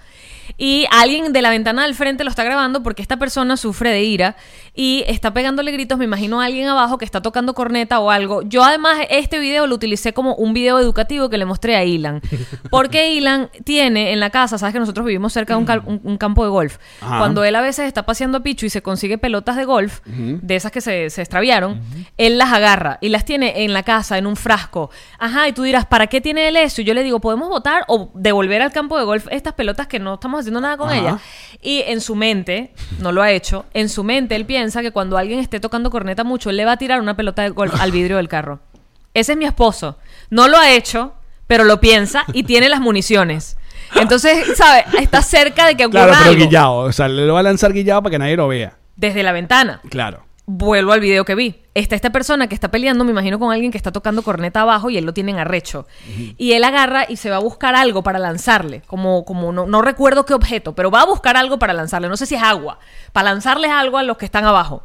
Y 0.59 0.87
alguien 0.91 1.33
de 1.33 1.43
la 1.43 1.51
ventana 1.51 1.83
del 1.85 1.95
frente 1.95 2.25
lo 2.25 2.31
está 2.31 2.45
grabando 2.45 2.83
porque 2.83 3.03
esta 3.03 3.17
persona 3.19 3.57
sufre 3.57 3.91
de 3.91 4.03
ira 4.05 4.37
y 4.75 5.05
está 5.07 5.33
pegándole 5.33 5.73
gritos, 5.73 5.99
me 5.99 6.05
imagino 6.05 6.41
a 6.41 6.45
alguien 6.45 6.69
abajo 6.69 6.99
que 6.99 7.05
está 7.05 7.23
tocando 7.23 7.55
corneta 7.55 7.99
o 8.01 8.11
algo. 8.11 8.43
Yo 8.43 8.63
además 8.65 8.99
este 9.11 9.39
video 9.39 9.67
lo 9.67 9.75
utilicé 9.75 10.13
como 10.13 10.35
un 10.35 10.53
video 10.53 10.79
educativo 10.79 11.29
que 11.31 11.39
le 11.39 11.45
mostré 11.47 11.77
a 11.77 11.85
Ilan. 11.85 12.21
Porque 12.71 13.13
Ilan 13.13 13.51
tiene 13.65 14.13
en 14.13 14.21
la 14.21 14.31
casa, 14.31 14.59
sabes 14.59 14.73
que 14.75 14.79
nosotros 14.81 15.07
vivimos 15.07 15.33
cerca 15.33 15.55
de 15.55 15.59
un, 15.61 15.65
cal- 15.67 15.83
un- 15.87 16.01
un 16.05 16.17
campo 16.19 16.45
de 16.45 16.51
golf. 16.51 16.77
Ajá. 17.01 17.19
Cuando 17.19 17.43
él 17.45 17.55
a 17.57 17.61
veces 17.61 17.87
está 17.87 18.05
paseando 18.05 18.39
a 18.39 18.43
Pichu 18.43 18.67
y 18.67 18.71
se 18.71 18.83
consigue 18.83 19.17
pelotas 19.19 19.57
de 19.57 19.65
golf, 19.65 20.01
de 20.07 20.57
esas 20.57 20.71
que 20.73 20.81
se, 20.81 21.11
se 21.11 21.23
extraviaron, 21.23 21.81
él 22.17 22.37
las 22.39 22.53
agarra 22.53 22.99
y 23.01 23.09
las 23.09 23.25
tiene 23.25 23.65
en 23.65 23.73
la 23.73 23.83
casa, 23.83 24.19
en 24.19 24.27
un 24.27 24.37
frasco. 24.37 24.91
Ajá, 25.19 25.49
y 25.49 25.53
tú 25.53 25.63
dirás, 25.63 25.87
¿para 25.87 26.07
qué 26.07 26.21
tiene 26.21 26.49
él 26.49 26.57
eso? 26.57 26.83
Y 26.83 26.85
yo 26.85 26.93
le 26.95 27.03
digo, 27.03 27.21
¿podemos 27.21 27.49
votar 27.49 27.85
o 27.89 28.11
devolver 28.15 28.61
al 28.63 28.73
campo 28.73 28.99
de 28.99 29.05
golf 29.05 29.27
estas 29.31 29.55
pelotas 29.55 29.87
que 29.87 29.99
no 29.99 30.15
estamos 30.15 30.36
haciendo 30.41 30.61
nada 30.61 30.77
con 30.77 30.89
Ajá. 30.91 30.99
ellas? 30.99 31.21
Y 31.63 31.83
en 31.87 32.01
su 32.01 32.15
mente, 32.15 32.73
no 33.01 33.13
lo 33.13 33.23
ha 33.23 33.31
hecho, 33.31 33.65
en 33.75 33.89
su 33.89 34.05
mente 34.05 34.37
él 34.37 34.45
piensa 34.47 34.83
que 34.83 34.91
cuando 34.93 35.17
alguien 35.19 35.39
esté 35.41 35.61
tocando 35.61 35.91
corneta 35.91 36.25
mucho, 36.25 36.51
él 36.51 36.57
le 36.57 36.65
va 36.65 36.73
a 36.73 36.77
tirar 36.77 37.01
una 37.01 37.17
pelota 37.17 37.43
de 37.43 37.51
golf 37.51 37.75
al 37.81 37.93
vidrio 37.93 38.17
del 38.19 38.29
carro. 38.29 38.61
Ese 39.15 39.33
es 39.33 39.39
mi 39.39 39.45
esposo. 39.47 39.97
No 40.31 40.49
lo 40.49 40.59
ha 40.59 40.71
hecho, 40.71 41.15
pero 41.47 41.65
lo 41.65 41.81
piensa 41.81 42.25
y 42.33 42.43
tiene 42.43 42.69
las 42.69 42.81
municiones. 42.81 43.57
Entonces, 43.95 44.57
¿sabes? 44.57 44.85
Está 45.01 45.23
cerca 45.23 45.67
de 45.67 45.77
que 45.77 45.87
ocurra 45.87 46.07
Claro, 46.09 46.19
pero 46.19 46.31
algo. 46.33 46.45
guillado. 46.45 46.77
O 46.79 46.93
sea, 46.93 47.09
le 47.09 47.25
lo 47.27 47.35
va 47.35 47.41
a 47.41 47.45
lanzar 47.45 47.73
guillado 47.73 48.03
para 48.03 48.11
que 48.11 48.19
nadie 48.19 48.37
lo 48.37 48.49
vea. 48.49 48.77
Desde 48.97 49.23
la 49.23 49.33
ventana. 49.33 49.81
Claro. 49.89 50.26
Vuelvo 50.49 50.93
al 50.93 51.01
video 51.01 51.25
que 51.25 51.35
vi. 51.35 51.57
Está 51.75 51.97
esta 51.97 52.11
persona 52.11 52.47
que 52.47 52.55
está 52.55 52.71
peleando, 52.71 53.05
me 53.05 53.11
imagino, 53.11 53.41
con 53.41 53.53
alguien 53.53 53.73
que 53.73 53.77
está 53.77 53.91
tocando 53.91 54.23
corneta 54.23 54.61
abajo 54.61 54.91
y 54.91 54.97
él 54.97 55.05
lo 55.05 55.13
tiene 55.13 55.33
en 55.33 55.39
arrecho. 55.39 55.89
Y 56.39 56.53
él 56.53 56.63
agarra 56.63 57.05
y 57.09 57.17
se 57.17 57.31
va 57.31 57.37
a 57.37 57.41
buscar 57.41 57.75
algo 57.75 58.05
para 58.05 58.21
lanzarle. 58.21 58.83
Como, 58.87 59.25
como 59.25 59.51
no, 59.51 59.67
no 59.67 59.83
recuerdo 59.83 60.25
qué 60.25 60.35
objeto, 60.35 60.73
pero 60.77 60.93
va 60.93 61.03
a 61.03 61.07
buscar 61.07 61.37
algo 61.37 61.59
para 61.59 61.73
lanzarle. 61.73 62.09
No 62.09 62.17
sé 62.17 62.27
si 62.27 62.37
es 62.37 62.43
agua. 62.43 62.79
Para 63.13 63.31
lanzarles 63.31 63.73
algo 63.73 63.99
a 63.99 64.05
los 64.05 64.19
que 64.19 64.25
están 64.25 64.45
abajo. 64.45 64.85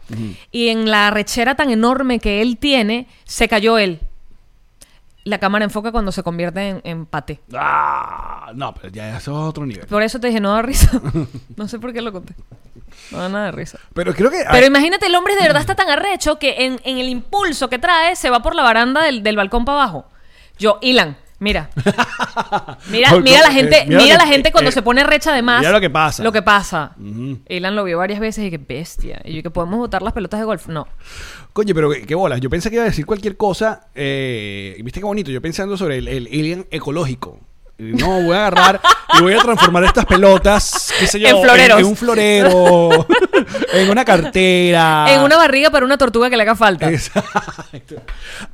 Y 0.51 0.69
en 0.69 0.89
la 0.89 1.09
arrechera 1.09 1.53
tan 1.53 1.69
enorme 1.69 2.19
que 2.19 2.41
él 2.41 2.57
tiene, 2.57 3.07
se 3.23 3.47
cayó 3.47 3.77
él. 3.77 3.99
La 5.23 5.39
cámara 5.39 5.65
enfoca 5.65 5.91
cuando 5.91 6.11
se 6.11 6.23
convierte 6.23 6.69
en, 6.69 6.81
en 6.83 7.05
paté. 7.05 7.39
Ah, 7.53 8.51
no, 8.55 8.73
pero 8.73 8.89
ya 8.89 9.17
eso 9.17 9.31
es 9.31 9.49
otro 9.49 9.65
nivel. 9.65 9.85
Por 9.85 10.01
eso 10.01 10.19
te 10.19 10.27
dije, 10.27 10.39
no 10.39 10.53
da 10.53 10.61
risa. 10.63 10.99
no 11.55 11.67
sé 11.67 11.77
por 11.79 11.93
qué 11.93 12.01
lo 12.01 12.11
conté. 12.11 12.33
No 13.11 13.19
da 13.19 13.29
nada 13.29 13.45
de 13.45 13.51
risa. 13.51 13.77
Pero 13.93 14.13
creo 14.13 14.31
que. 14.31 14.43
Pero 14.51 14.65
imagínate, 14.65 15.05
el 15.05 15.15
hombre 15.15 15.35
de 15.35 15.41
verdad 15.43 15.61
está 15.61 15.75
tan 15.75 15.89
arrecho 15.89 16.39
que 16.39 16.65
en, 16.65 16.79
en 16.83 16.97
el 16.97 17.07
impulso 17.09 17.69
que 17.69 17.77
trae 17.77 18.15
se 18.15 18.29
va 18.29 18.41
por 18.41 18.55
la 18.55 18.63
baranda 18.63 19.03
del, 19.03 19.21
del 19.21 19.35
balcón 19.35 19.63
para 19.65 19.83
abajo. 19.83 20.05
Yo, 20.57 20.79
Ilan, 20.81 21.17
mira. 21.41 21.69
Mira, 22.89 23.09
Balcón, 23.09 23.23
mira 23.23 23.41
la 23.41 23.49
eh, 23.49 23.53
gente, 23.53 23.83
mira 23.87 24.01
mira, 24.01 24.15
la 24.17 24.23
que- 24.23 24.29
gente 24.31 24.51
cuando 24.51 24.69
eh, 24.69 24.73
se 24.73 24.81
pone 24.81 25.03
recha 25.03 25.33
de 25.33 25.41
más. 25.41 25.59
mira 25.59 25.71
lo 25.73 25.81
que 25.81 25.89
pasa. 25.89 26.23
Lo 26.23 26.31
que 26.31 26.41
pasa. 26.41 26.95
Ilan 27.49 27.75
lo 27.75 27.83
vio 27.83 27.97
varias 27.97 28.19
veces 28.19 28.45
y 28.45 28.49
que 28.49 28.57
bestia. 28.57 29.21
Y 29.25 29.33
yo 29.33 29.43
que 29.43 29.49
podemos 29.49 29.77
botar 29.79 30.01
las 30.01 30.13
pelotas 30.13 30.39
de 30.39 30.45
golf. 30.45 30.67
No. 30.67 30.87
Coño, 31.53 31.75
pero 31.75 31.91
qué, 31.91 32.03
qué 32.05 32.15
bolas. 32.15 32.39
Yo 32.39 32.49
pensé 32.49 32.69
que 32.69 32.75
iba 32.77 32.83
a 32.83 32.87
decir 32.87 33.05
cualquier 33.05 33.35
cosa. 33.37 33.87
eh, 33.95 34.75
y 34.77 34.81
Viste 34.81 34.99
qué 35.01 35.05
bonito. 35.05 35.29
Yo 35.31 35.41
pensando 35.41 35.75
sobre 35.77 35.97
el, 35.97 36.07
el 36.07 36.27
alien 36.27 36.67
ecológico. 36.71 37.39
No, 37.81 38.21
voy 38.21 38.35
a 38.35 38.47
agarrar 38.47 38.79
y 39.17 39.23
voy 39.23 39.33
a 39.33 39.39
transformar 39.39 39.83
estas 39.85 40.05
pelotas, 40.05 40.93
qué 40.99 41.07
sé 41.07 41.19
yo, 41.19 41.27
En 41.29 41.41
floreros. 41.41 41.79
en 41.79 41.85
un 41.85 41.95
florero, 41.95 43.07
en 43.73 43.89
una 43.89 44.05
cartera. 44.05 45.07
En 45.13 45.21
una 45.21 45.35
barriga 45.37 45.71
para 45.71 45.85
una 45.85 45.97
tortuga 45.97 46.29
que 46.29 46.37
le 46.37 46.43
haga 46.43 46.55
falta. 46.55 46.89
Exacto. 46.91 47.95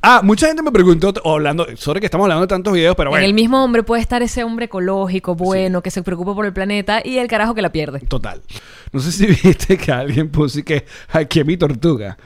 Ah, 0.00 0.20
mucha 0.22 0.46
gente 0.46 0.62
me 0.62 0.72
preguntó, 0.72 1.12
hablando, 1.24 1.66
sobre 1.76 2.00
que 2.00 2.06
estamos 2.06 2.24
hablando 2.24 2.42
de 2.42 2.48
tantos 2.48 2.72
videos, 2.72 2.96
pero 2.96 3.10
bueno. 3.10 3.22
En 3.22 3.28
el 3.28 3.34
mismo 3.34 3.62
hombre 3.62 3.82
puede 3.82 4.00
estar 4.00 4.22
ese 4.22 4.44
hombre 4.44 4.66
ecológico, 4.66 5.34
bueno, 5.34 5.82
que 5.82 5.90
se 5.90 6.02
preocupa 6.02 6.34
por 6.34 6.46
el 6.46 6.52
planeta 6.52 7.02
y 7.04 7.18
el 7.18 7.28
carajo 7.28 7.54
que 7.54 7.62
la 7.62 7.70
pierde. 7.70 8.00
Total. 8.00 8.40
No 8.92 9.00
sé 9.00 9.12
si 9.12 9.26
viste 9.44 9.76
que 9.76 9.92
alguien 9.92 10.30
puso 10.30 10.62
que 10.64 10.86
aquí 11.10 11.44
mi 11.44 11.56
tortuga. 11.56 12.16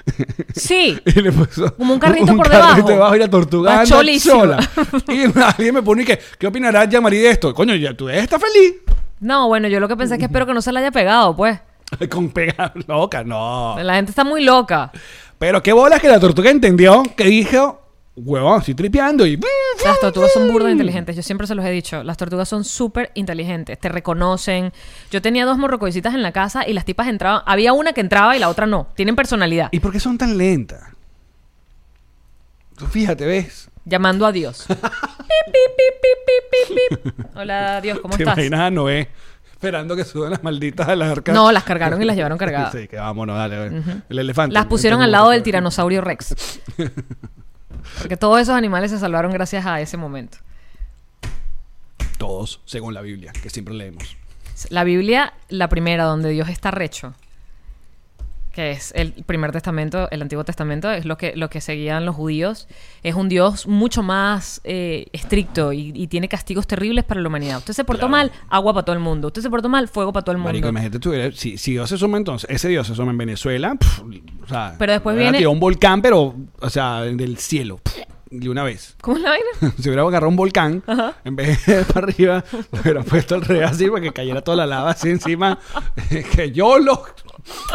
Sí. 0.54 1.00
Y 1.14 1.20
le 1.20 1.32
puso 1.32 1.74
Como 1.76 1.94
un 1.94 2.00
carrito 2.00 2.34
por 2.36 2.48
carrito 2.48 2.88
debajo. 2.88 3.16
y 3.16 3.18
la 3.18 3.28
tortuga 3.28 3.80
anda 3.80 4.18
sola. 4.18 4.70
Y 5.08 5.24
alguien 5.40 5.74
me 5.74 5.82
pone 5.82 6.04
que, 6.04 6.18
¿qué 6.38 6.46
opinarás, 6.46 6.88
Yamari, 6.92 7.18
de 7.18 7.30
esto? 7.30 7.52
Coño, 7.54 7.74
ya 7.74 7.94
tú 7.94 8.08
está 8.08 8.38
feliz. 8.38 8.74
No, 9.20 9.48
bueno, 9.48 9.68
yo 9.68 9.80
lo 9.80 9.88
que 9.88 9.96
pensé 9.96 10.14
es 10.14 10.18
que 10.18 10.26
espero 10.26 10.46
que 10.46 10.54
no 10.54 10.62
se 10.62 10.72
le 10.72 10.80
haya 10.80 10.90
pegado, 10.90 11.34
pues. 11.34 11.58
Con 12.10 12.30
pegar 12.30 12.72
loca, 12.86 13.24
no. 13.24 13.76
La 13.82 13.94
gente 13.94 14.10
está 14.10 14.24
muy 14.24 14.44
loca. 14.44 14.92
Pero 15.38 15.62
qué 15.62 15.72
bolas 15.72 16.00
que 16.00 16.08
la 16.08 16.20
tortuga 16.20 16.50
entendió 16.50 17.02
que 17.16 17.24
dijo, 17.24 17.80
huevón, 18.16 18.60
estoy 18.60 18.74
tripeando 18.74 19.26
y... 19.26 19.38
Las 19.84 19.98
tortugas 20.00 20.32
son 20.32 20.50
burdas 20.52 20.70
inteligentes. 20.70 21.16
Yo 21.16 21.22
siempre 21.22 21.46
se 21.46 21.54
los 21.54 21.64
he 21.64 21.70
dicho. 21.70 22.04
Las 22.04 22.16
tortugas 22.16 22.48
son 22.48 22.64
súper 22.64 23.10
inteligentes. 23.14 23.78
Te 23.78 23.88
reconocen. 23.88 24.72
Yo 25.10 25.20
tenía 25.20 25.44
dos 25.44 25.58
morrocoisitas 25.58 26.14
en 26.14 26.22
la 26.22 26.32
casa 26.32 26.66
y 26.66 26.72
las 26.72 26.84
tipas 26.84 27.08
entraban. 27.08 27.42
Había 27.46 27.72
una 27.72 27.92
que 27.92 28.00
entraba 28.00 28.36
y 28.36 28.38
la 28.38 28.48
otra 28.48 28.66
no. 28.66 28.88
Tienen 28.94 29.16
personalidad. 29.16 29.68
¿Y 29.72 29.80
por 29.80 29.92
qué 29.92 29.98
son 29.98 30.18
tan 30.18 30.38
lentas? 30.38 30.82
Tú 32.76 32.86
fíjate, 32.86 33.26
¿ves? 33.26 33.71
Llamando 33.84 34.26
a 34.26 34.32
Dios. 34.32 34.66
Pip, 34.68 34.76
pip, 35.76 37.02
pip. 37.02 37.36
Hola, 37.36 37.80
Dios, 37.80 37.98
¿cómo 38.00 38.14
¿Te 38.16 38.22
estás? 38.22 38.36
imaginas 38.38 38.60
a 38.60 38.70
Noé 38.70 39.08
esperando 39.52 39.94
que 39.96 40.04
suban 40.04 40.30
las 40.30 40.42
malditas 40.42 40.88
a 40.88 40.96
las 40.96 41.10
arcas? 41.10 41.34
No, 41.34 41.50
las 41.52 41.64
cargaron 41.64 42.00
y 42.00 42.04
las 42.04 42.16
llevaron 42.16 42.38
cargadas. 42.38 42.72
Sí, 42.72 42.88
que 42.88 42.96
vámonos, 42.96 43.36
dale. 43.36 43.82
El 44.08 44.18
elefante. 44.18 44.54
Las 44.54 44.66
pusieron 44.66 45.02
al 45.02 45.10
lado 45.10 45.30
del 45.30 45.42
tiranosaurio 45.42 46.00
Rex. 46.00 46.34
Porque 47.98 48.16
todos 48.16 48.40
esos 48.40 48.54
animales 48.54 48.90
se 48.90 48.98
salvaron 48.98 49.32
gracias 49.32 49.66
a 49.66 49.80
ese 49.80 49.96
momento. 49.96 50.38
Todos, 52.18 52.60
según 52.64 52.94
la 52.94 53.00
Biblia, 53.02 53.32
que 53.32 53.50
siempre 53.50 53.74
leemos. 53.74 54.16
La 54.70 54.84
Biblia, 54.84 55.32
la 55.48 55.68
primera, 55.68 56.04
donde 56.04 56.30
Dios 56.30 56.48
está 56.48 56.70
recho, 56.70 57.14
que 58.52 58.70
es 58.72 58.92
el 58.94 59.12
primer 59.24 59.50
testamento, 59.52 60.08
el 60.10 60.22
Antiguo 60.22 60.44
Testamento, 60.44 60.90
es 60.90 61.04
lo 61.06 61.16
que, 61.16 61.32
lo 61.36 61.48
que 61.50 61.60
seguían 61.60 62.04
los 62.04 62.14
judíos, 62.14 62.68
es 63.02 63.14
un 63.14 63.28
Dios 63.28 63.66
mucho 63.66 64.02
más 64.02 64.60
eh, 64.64 65.06
estricto 65.12 65.72
y, 65.72 65.92
y 65.94 66.06
tiene 66.08 66.28
castigos 66.28 66.66
terribles 66.66 67.04
para 67.04 67.20
la 67.20 67.28
humanidad. 67.28 67.58
Usted 67.58 67.72
se 67.72 67.84
portó 67.84 68.08
Claro. 68.08 68.10
mal, 68.10 68.32
agua 68.50 68.74
para 68.74 68.84
todo 68.84 68.94
el 68.96 69.00
mundo. 69.02 69.28
Usted 69.28 69.42
se 69.42 69.50
portó 69.50 69.68
mal, 69.68 69.88
fuego 69.88 70.12
para 70.12 70.24
todo 70.24 70.32
el 70.32 70.38
mundo. 70.38 70.48
Marico, 70.50 70.68
imagínate 70.68 70.98
tú, 70.98 71.12
si, 71.34 71.56
si 71.56 71.72
Dios 71.72 71.88
se 71.88 71.96
suma 71.96 72.18
entonces, 72.18 72.48
ese 72.50 72.68
Dios 72.68 72.86
se 72.86 72.94
suma 72.94 73.10
en 73.12 73.18
Venezuela, 73.18 73.74
pf, 73.74 74.02
o 74.44 74.46
sea, 74.48 74.74
Pero 74.78 74.92
después 74.92 75.16
viene- 75.16 75.38
tirado 75.38 75.52
un 75.52 75.60
volcán, 75.60 76.02
pero, 76.02 76.34
o 76.60 76.70
sea, 76.70 77.00
del 77.02 77.38
cielo, 77.38 77.78
pf, 77.82 78.06
de 78.30 78.48
una 78.48 78.62
vez. 78.64 78.96
¿Cómo 79.02 79.18
es 79.18 79.22
la 79.22 79.30
vaina? 79.30 79.46
Si 79.78 79.88
hubiera 79.88 80.02
agarrado 80.02 80.28
un 80.30 80.36
volcán, 80.36 80.82
en 81.24 81.36
vez 81.36 81.64
de 81.66 81.84
para 81.92 82.06
arriba, 82.06 82.44
lo 82.72 82.80
hubiera 82.80 83.02
puesto 83.02 83.34
al 83.34 83.42
revés 83.42 83.70
así 83.70 83.88
para 83.88 84.00
que 84.00 84.12
cayera 84.12 84.40
toda 84.42 84.56
la 84.58 84.66
lava 84.66 84.90
así 84.90 85.10
encima. 85.10 85.58
que 86.34 86.50
yo 86.50 86.78
los 86.78 86.98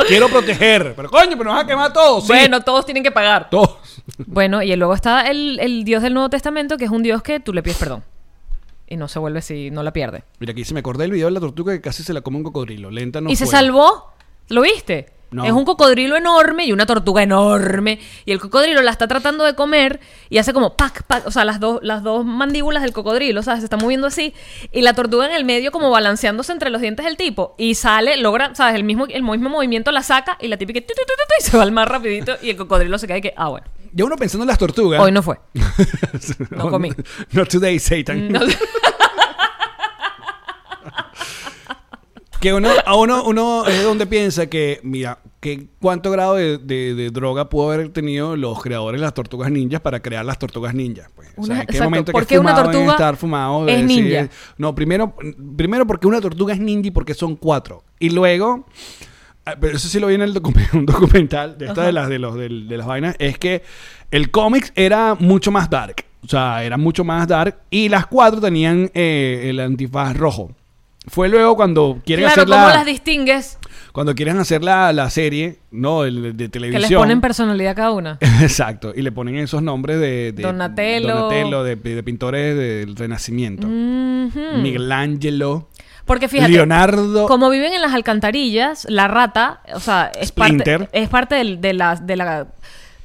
quiero 0.08 0.30
proteger. 0.30 0.94
Pero 0.96 1.10
coño, 1.10 1.32
pero 1.32 1.46
nos 1.46 1.56
va 1.56 1.62
a 1.62 1.68
quemar 1.68 1.94
todos. 1.94 2.24
sí. 2.24 2.28
Bueno, 2.30 2.62
todos 2.62 2.86
tienen 2.86 3.04
que 3.04 3.12
pagar. 3.12 3.50
todos. 3.50 3.78
Bueno, 4.26 4.62
y 4.64 4.76
luego 4.76 4.94
está 4.94 5.28
el, 5.30 5.60
el 5.60 5.84
Dios 5.84 6.02
del 6.02 6.14
Nuevo 6.14 6.30
Testamento, 6.30 6.78
que 6.78 6.86
es 6.86 6.92
un 6.92 7.04
Dios 7.04 7.22
que 7.22 7.40
tú 7.40 7.54
le 7.54 7.62
pides 7.62 7.78
perdón. 7.78 8.04
Y 8.88 8.96
no 8.96 9.08
se 9.10 9.20
vuelve 9.20 9.42
si 9.42 9.70
no 9.70 9.84
la 9.84 9.92
pierde. 9.92 10.24
Mira, 10.40 10.52
aquí 10.52 10.64
se 10.64 10.74
me 10.74 10.80
acordé 10.80 11.04
del 11.04 11.12
video 11.12 11.28
de 11.28 11.34
la 11.34 11.40
tortuga 11.42 11.74
que 11.74 11.82
casi 11.82 12.04
se 12.04 12.14
la 12.14 12.22
come 12.22 12.38
un 12.38 12.44
cocodrilo. 12.44 12.90
Lenta 12.90 13.20
no 13.20 13.30
y 13.30 13.36
se 13.36 13.46
salvó. 13.46 14.14
¿Lo 14.48 14.62
viste? 14.62 15.08
No. 15.30 15.44
Es 15.46 15.52
un 15.52 15.66
cocodrilo 15.66 16.16
enorme 16.16 16.66
y 16.66 16.72
una 16.72 16.86
tortuga 16.86 17.22
enorme. 17.22 18.00
Y 18.26 18.32
el 18.32 18.40
cocodrilo 18.40 18.82
la 18.82 18.92
está 18.92 19.08
tratando 19.08 19.44
de 19.44 19.56
comer 19.56 20.00
y 20.30 20.38
hace 20.38 20.54
como 20.54 20.76
pac, 20.78 21.04
pac. 21.04 21.28
O 21.28 21.32
sea, 21.32 21.44
las 21.44 21.60
dos, 21.60 21.80
las 21.82 22.02
dos 22.04 22.26
mandíbulas 22.26 22.82
del 22.84 22.94
cocodrilo, 22.94 23.44
¿sabes? 23.44 23.60
Se 23.60 23.66
está 23.66 23.78
moviendo 23.78 24.08
así. 24.08 24.34
Y 24.72 24.82
la 24.82 24.94
tortuga 24.94 25.26
en 25.26 25.34
el 25.34 25.44
medio, 25.44 25.72
como 25.72 25.90
balanceándose 25.90 26.52
entre 26.54 26.70
los 26.70 26.82
dientes 26.82 27.06
del 27.06 27.18
tipo. 27.18 27.56
Y 27.58 27.76
sale, 27.76 28.18
logra, 28.18 28.56
¿sabes? 28.56 28.76
El 28.76 28.84
mismo, 28.84 29.06
el 29.08 29.24
mismo 29.24 29.50
movimiento 29.50 29.92
la 29.92 30.04
saca 30.04 30.38
y 30.40 30.48
la 30.48 30.58
típica 30.58 30.80
y 30.80 31.44
se 31.44 31.58
va 31.58 31.64
al 31.64 31.72
más 31.72 31.88
rapidito. 31.88 32.36
Y 32.42 32.50
el 32.50 32.58
cocodrilo 32.58 32.98
se 32.98 33.08
cae 33.08 33.22
que, 33.22 33.34
ah, 33.36 33.50
bueno. 33.50 33.68
Ya 33.94 34.06
uno 34.06 34.16
pensando 34.16 34.44
en 34.44 34.48
las 34.50 34.58
tortugas. 34.58 35.00
Hoy 35.02 35.12
no 35.12 35.24
fue. 35.24 35.40
no 36.52 36.70
comí. 36.70 36.92
Not 37.32 37.50
today, 37.50 37.80
Satan. 37.80 38.32
No- 38.32 38.42
Que 42.40 42.54
uno, 42.54 42.70
a 42.86 42.96
uno, 42.96 43.24
uno 43.24 43.66
es 43.66 43.84
donde 43.84 44.06
piensa 44.06 44.46
que, 44.46 44.80
mira, 44.84 45.18
que 45.40 45.68
cuánto 45.82 46.12
grado 46.12 46.36
de, 46.36 46.60
de- 46.60 46.94
de 46.94 47.10
droga 47.10 47.50
pudo 47.50 47.72
haber 47.72 47.90
tenido 47.90 48.36
los 48.36 48.62
creadores 48.62 49.02
de 49.02 49.06
las 49.06 49.14
tortugas 49.16 49.50
ninjas 49.52 49.82
para 49.82 50.02
crear 50.02 50.24
las 50.24 50.38
tortugas 50.38 50.74
ninjas. 50.76 51.10
Pues. 51.16 51.30
O 51.36 51.44
sea, 51.46 51.54
Una- 51.56 51.62
¿en 51.62 51.68
qué 51.68 51.72
exacto. 51.74 51.84
momento 51.90 52.12
¿Por 52.12 52.22
que 52.28 52.36
qué 52.36 52.40
una 52.40 52.56
tortuga 52.64 52.92
estar 52.92 53.16
fumados? 53.18 53.68
es 53.70 53.84
ninja? 53.84 54.30
no, 54.58 54.76
primero, 54.76 55.16
primero 55.56 55.88
porque 55.88 56.06
una 56.06 56.22
tortuga 56.22 56.54
es 56.54 56.60
ninja 56.60 56.88
y 56.90 56.92
porque 56.92 57.16
son 57.16 57.36
cuatro. 57.38 57.84
Y 58.00 58.12
luego, 58.12 58.68
ah, 59.46 59.56
pero 59.60 59.76
eso 59.78 59.88
sí 59.88 60.00
lo 60.00 60.06
vi 60.08 60.14
en 60.16 60.22
el 60.22 60.40
un 60.74 60.86
documental 60.86 61.58
de 61.58 61.66
esta 61.68 61.84
de 61.88 61.92
las, 61.92 62.08
de, 62.08 62.20
los, 62.20 62.36
de 62.36 62.50
las 62.78 62.86
vainas, 62.86 63.16
es 63.18 63.40
que 63.40 63.64
el 64.12 64.30
cómics 64.30 64.72
era 64.76 65.16
mucho 65.20 65.52
más 65.52 65.72
dark. 65.72 66.06
O 66.24 66.28
sea, 66.28 66.64
era 66.64 66.78
mucho 66.78 67.04
más 67.04 67.28
dark. 67.28 67.58
Y 67.72 67.90
las 67.90 68.06
cuatro 68.06 68.40
tenían 68.40 68.92
eh, 68.94 69.48
el 69.50 69.60
antifaz 69.60 70.16
rojo. 70.16 70.52
Fue 71.08 71.30
luego 71.30 71.56
cuando 71.56 72.00
quieren 72.06 72.26
Claro, 72.26 72.42
hacer 72.44 72.54
¿cómo 72.54 72.68
la, 72.68 72.76
las 72.76 72.86
distingues? 72.86 73.58
cuando 73.94 74.14
quieren 74.14 74.38
hacer 74.38 74.64
la, 74.64 74.94
la 74.94 75.10
serie, 75.10 75.60
¿no? 75.72 76.04
El- 76.04 76.36
de, 76.38 76.44
Que 76.46 76.50
televisión. 76.50 76.82
les 76.92 76.98
ponen 77.00 77.22
personalidad 77.22 77.76
cada 77.76 77.92
una. 77.92 78.18
Exacto. 78.42 78.94
Y 78.96 79.02
le 79.02 79.12
ponen 79.12 79.38
esos 79.38 79.64
nombres 79.64 80.00
de, 80.00 80.34
de 80.34 80.44
Donatello. 80.44 81.08
Donatello, 81.16 81.64
de, 81.64 81.76
de 81.78 82.04
pintores 82.04 82.56
del 82.56 82.96
Renacimiento. 82.96 83.68
Ujú. 83.68 84.40
Michelangelo. 84.62 85.70
Porque 86.06 86.28
fíjate, 86.30 86.52
Leonardo. 86.52 87.28
como 87.28 87.50
viven 87.50 87.74
en 87.74 87.82
las 87.82 87.94
alcantarillas, 87.94 88.86
la 88.90 89.08
rata, 89.08 89.62
o 89.74 89.80
sea, 89.80 90.12
es 90.18 90.30
Splinter. 90.30 90.80
parte, 90.82 91.00
es 91.02 91.10
parte 91.10 91.36
de, 91.58 91.74
la, 91.74 91.96
de 91.96 92.16
la... 92.16 92.48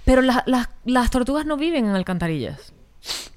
Pero 0.04 0.22
las 0.22 1.10
tortugas 1.10 1.46
no 1.46 1.56
viven 1.56 1.86
en 1.86 1.92
alcantarillas. 1.96 2.72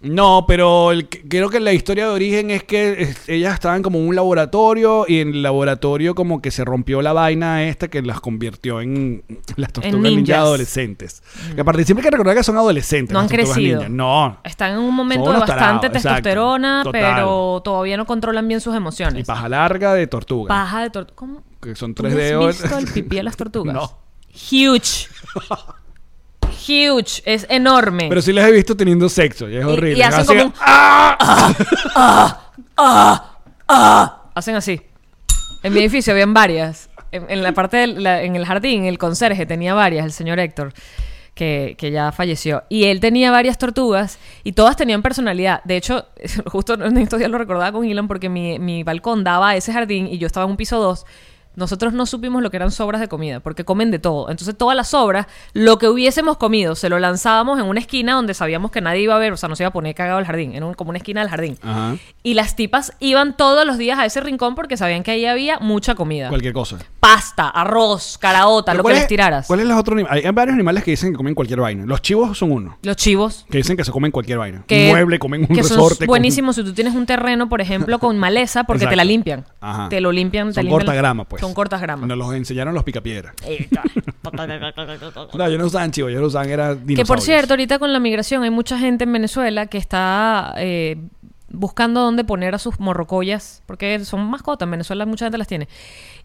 No, 0.01 0.45
pero 0.47 0.91
el- 0.91 1.07
creo 1.09 1.49
que 1.49 1.59
la 1.59 1.73
historia 1.73 2.05
de 2.07 2.11
origen 2.13 2.51
es 2.51 2.63
que 2.63 3.01
es- 3.01 3.27
ellas 3.27 3.55
estaban 3.55 3.81
como 3.81 3.97
en 3.97 4.07
un 4.07 4.15
laboratorio 4.15 5.05
y 5.07 5.19
en 5.21 5.29
el 5.29 5.41
laboratorio 5.41 6.13
como 6.13 6.39
que 6.41 6.51
se 6.51 6.63
rompió 6.63 7.01
la 7.01 7.13
vaina 7.13 7.63
esta 7.63 7.87
que 7.87 8.03
las 8.03 8.19
convirtió 8.21 8.81
en 8.81 9.23
las 9.55 9.73
tortugas 9.73 9.99
ninja 10.11 10.37
adolescentes. 10.37 11.23
Que 11.55 11.61
aparte 11.61 11.83
siempre 11.83 12.01
hay 12.01 12.05
que 12.05 12.11
recordar 12.11 12.35
que 12.35 12.43
son 12.43 12.57
adolescentes. 12.57 13.11
No 13.13 13.21
las 13.23 13.31
han 13.31 13.35
crecido. 13.35 13.79
ninja. 13.79 13.89
No. 13.89 14.37
Están 14.43 14.73
en 14.73 14.79
un 14.79 14.93
momento 14.93 15.31
de 15.31 15.39
bastante 15.39 15.87
tarados, 15.89 15.91
testosterona, 16.03 16.83
pero 16.91 17.61
todavía 17.63 17.97
no 17.97 18.05
controlan 18.05 18.47
bien 18.47 18.61
sus 18.61 18.75
emociones. 18.75 19.21
Y 19.21 19.23
paja 19.23 19.49
larga 19.49 19.95
de 19.95 20.05
tortuga. 20.05 20.49
Paja 20.49 20.81
de 20.83 20.89
tortuga. 20.91 21.15
¿Cómo? 21.15 21.43
que 21.61 21.75
son 21.75 21.95
¿Tú 21.95 22.03
tres 22.03 22.13
no 22.13 22.19
has 22.19 22.25
dedos. 22.25 22.61
visto 22.61 22.77
el 22.77 22.87
pipí 22.93 23.15
de 23.15 23.23
las 23.23 23.35
tortugas? 23.37 23.73
No. 23.73 23.97
Huge. 24.51 25.07
Huge. 26.67 27.21
Es 27.25 27.45
enorme. 27.49 28.07
Pero 28.09 28.21
sí 28.21 28.33
las 28.33 28.47
he 28.47 28.51
visto 28.51 28.75
teniendo 28.75 29.07
sexo 29.09 29.49
y 29.49 29.57
es 29.57 29.65
horrible. 29.65 29.99
y 29.99 30.01
hacen 30.01 30.21
Así- 30.21 30.27
como 30.27 30.43
un- 30.45 30.53
Hacen 34.35 34.55
así. 34.55 34.81
En 35.63 35.73
mi 35.73 35.79
edificio 35.79 36.13
habían 36.13 36.33
varias. 36.33 36.89
En, 37.11 37.25
en 37.29 37.43
la 37.43 37.53
parte 37.53 37.77
del 37.77 38.03
la- 38.03 38.21
en 38.23 38.35
el 38.35 38.45
jardín, 38.45 38.85
el 38.85 38.97
conserje 38.97 39.45
tenía 39.45 39.73
varias, 39.73 40.05
el 40.05 40.11
señor 40.11 40.39
Héctor, 40.39 40.73
que, 41.33 41.75
que 41.77 41.91
ya 41.91 42.11
falleció. 42.11 42.63
Y 42.69 42.85
él 42.85 42.99
tenía 42.99 43.31
varias 43.31 43.57
tortugas 43.57 44.19
y 44.43 44.53
todas 44.53 44.75
tenían 44.75 45.01
personalidad. 45.01 45.61
De 45.63 45.77
hecho, 45.77 46.05
justo 46.45 46.73
en 46.73 46.97
estos 46.97 47.19
días 47.19 47.31
lo 47.31 47.37
recordaba 47.37 47.71
con 47.71 47.85
Ilan 47.85 48.07
porque 48.07 48.29
mi, 48.29 48.59
mi 48.59 48.83
balcón 48.83 49.23
daba 49.23 49.49
a 49.49 49.55
ese 49.55 49.73
jardín 49.73 50.07
y 50.07 50.17
yo 50.17 50.27
estaba 50.27 50.45
en 50.45 50.51
un 50.51 50.57
piso 50.57 50.79
2. 50.79 51.05
Nosotros 51.55 51.93
no 51.93 52.05
supimos 52.05 52.41
lo 52.43 52.49
que 52.51 52.57
eran 52.57 52.71
sobras 52.71 53.01
de 53.01 53.07
comida, 53.07 53.39
porque 53.39 53.63
comen 53.65 53.91
de 53.91 53.99
todo. 53.99 54.29
Entonces, 54.29 54.57
todas 54.57 54.75
las 54.75 54.89
sobras, 54.89 55.27
lo 55.53 55.77
que 55.77 55.87
hubiésemos 55.87 56.37
comido, 56.37 56.75
se 56.75 56.89
lo 56.89 56.99
lanzábamos 56.99 57.59
en 57.59 57.65
una 57.65 57.79
esquina 57.79 58.13
donde 58.13 58.33
sabíamos 58.33 58.71
que 58.71 58.81
nadie 58.81 59.01
iba 59.01 59.15
a 59.15 59.19
ver, 59.19 59.33
o 59.33 59.37
sea, 59.37 59.49
no 59.49 59.55
se 59.55 59.63
iba 59.63 59.69
a 59.69 59.73
poner 59.73 59.95
cagado 59.95 60.19
el 60.19 60.25
jardín, 60.25 60.53
era 60.53 60.65
un- 60.65 60.73
como 60.73 60.89
una 60.89 60.97
esquina 60.97 61.21
del 61.21 61.29
jardín. 61.29 61.57
Ajá. 61.61 61.95
Y 62.23 62.33
las 62.33 62.55
tipas 62.55 62.93
iban 62.99 63.37
todos 63.37 63.65
los 63.65 63.77
días 63.77 63.97
a 63.99 64.05
ese 64.05 64.21
rincón 64.21 64.55
porque 64.55 64.77
sabían 64.77 65.03
que 65.03 65.11
ahí 65.11 65.25
había 65.25 65.59
mucha 65.59 65.95
comida. 65.95 66.29
Cualquier 66.29 66.53
cosa. 66.53 66.77
Pasta, 67.05 67.49
arroz, 67.49 68.17
caraota, 68.19 68.73
lo 68.73 68.79
que 68.79 68.81
¿cuál 68.83 68.93
les 68.95 69.03
es- 69.03 69.07
tiraras. 69.07 69.45
¿Cuál 69.47 69.59
es 69.59 69.67
los 69.67 69.77
otros 69.77 69.93
animales? 69.97 70.25
Hay 70.25 70.31
varios 70.31 70.53
animales 70.55 70.83
que 70.83 70.91
dicen 70.91 71.11
que 71.11 71.17
comen 71.17 71.35
cualquier 71.35 71.59
vaina. 71.59 71.85
Los 71.85 72.01
chivos 72.01 72.35
son 72.37 72.51
uno. 72.51 72.77
Los 72.81 72.95
chivos. 72.95 73.45
Que 73.49 73.57
dicen 73.59 73.77
que 73.77 73.83
se 73.83 73.91
comen 73.91 74.11
cualquier 74.11 74.39
vaina. 74.39 74.63
Que, 74.65 74.85
un 74.85 74.91
mueble, 74.91 75.19
comen 75.19 75.41
un 75.41 75.47
que 75.55 75.61
resorte. 75.61 76.05
comen- 76.05 76.07
buenísimos 76.07 76.55
si 76.55 76.63
tú 76.63 76.73
tienes 76.73 76.95
un 76.95 77.05
terreno, 77.05 77.47
por 77.47 77.61
ejemplo, 77.61 77.99
con 77.99 78.17
maleza, 78.17 78.63
porque 78.63 78.87
te 78.87 78.95
la 78.95 79.03
limpian. 79.03 79.45
Ajá. 79.61 79.87
Te 79.89 80.01
lo 80.01 80.11
limpian. 80.11 80.51
Son 80.53 80.63
limpian- 80.63 80.71
cortagrama, 80.79 81.25
pues. 81.25 81.41
Son 81.41 81.53
cortagrama. 81.53 82.07
Nos 82.07 82.17
los 82.17 82.33
enseñaron 82.33 82.73
los 82.73 82.83
picapiedras. 82.83 83.33
Eh, 83.45 83.69
No, 85.37 85.49
yo 85.49 85.57
no 85.57 85.65
usaban 85.65 85.91
chivos, 85.91 86.11
yo 86.11 86.19
no 86.19 86.27
usaban 86.27 86.49
era 86.49 86.69
dinosaurios. 86.73 86.97
Que 86.97 87.05
por 87.05 87.21
cierto, 87.21 87.53
ahorita 87.53 87.77
con 87.79 87.93
la 87.93 87.99
migración 87.99 88.43
hay 88.43 88.49
mucha 88.49 88.77
gente 88.79 89.03
en 89.03 89.13
Venezuela 89.13 89.67
que 89.67 89.77
está 89.77 90.53
eh, 90.57 90.97
buscando 91.55 92.01
dónde 92.01 92.23
poner 92.23 92.53
a 92.55 92.59
sus 92.59 92.79
morrocollas, 92.79 93.63
porque 93.65 94.03
son 94.05 94.29
mascotas, 94.29 94.65
en 94.65 94.71
Venezuela 94.71 95.05
mucha 95.05 95.25
gente 95.25 95.37
las 95.37 95.47
tiene. 95.47 95.67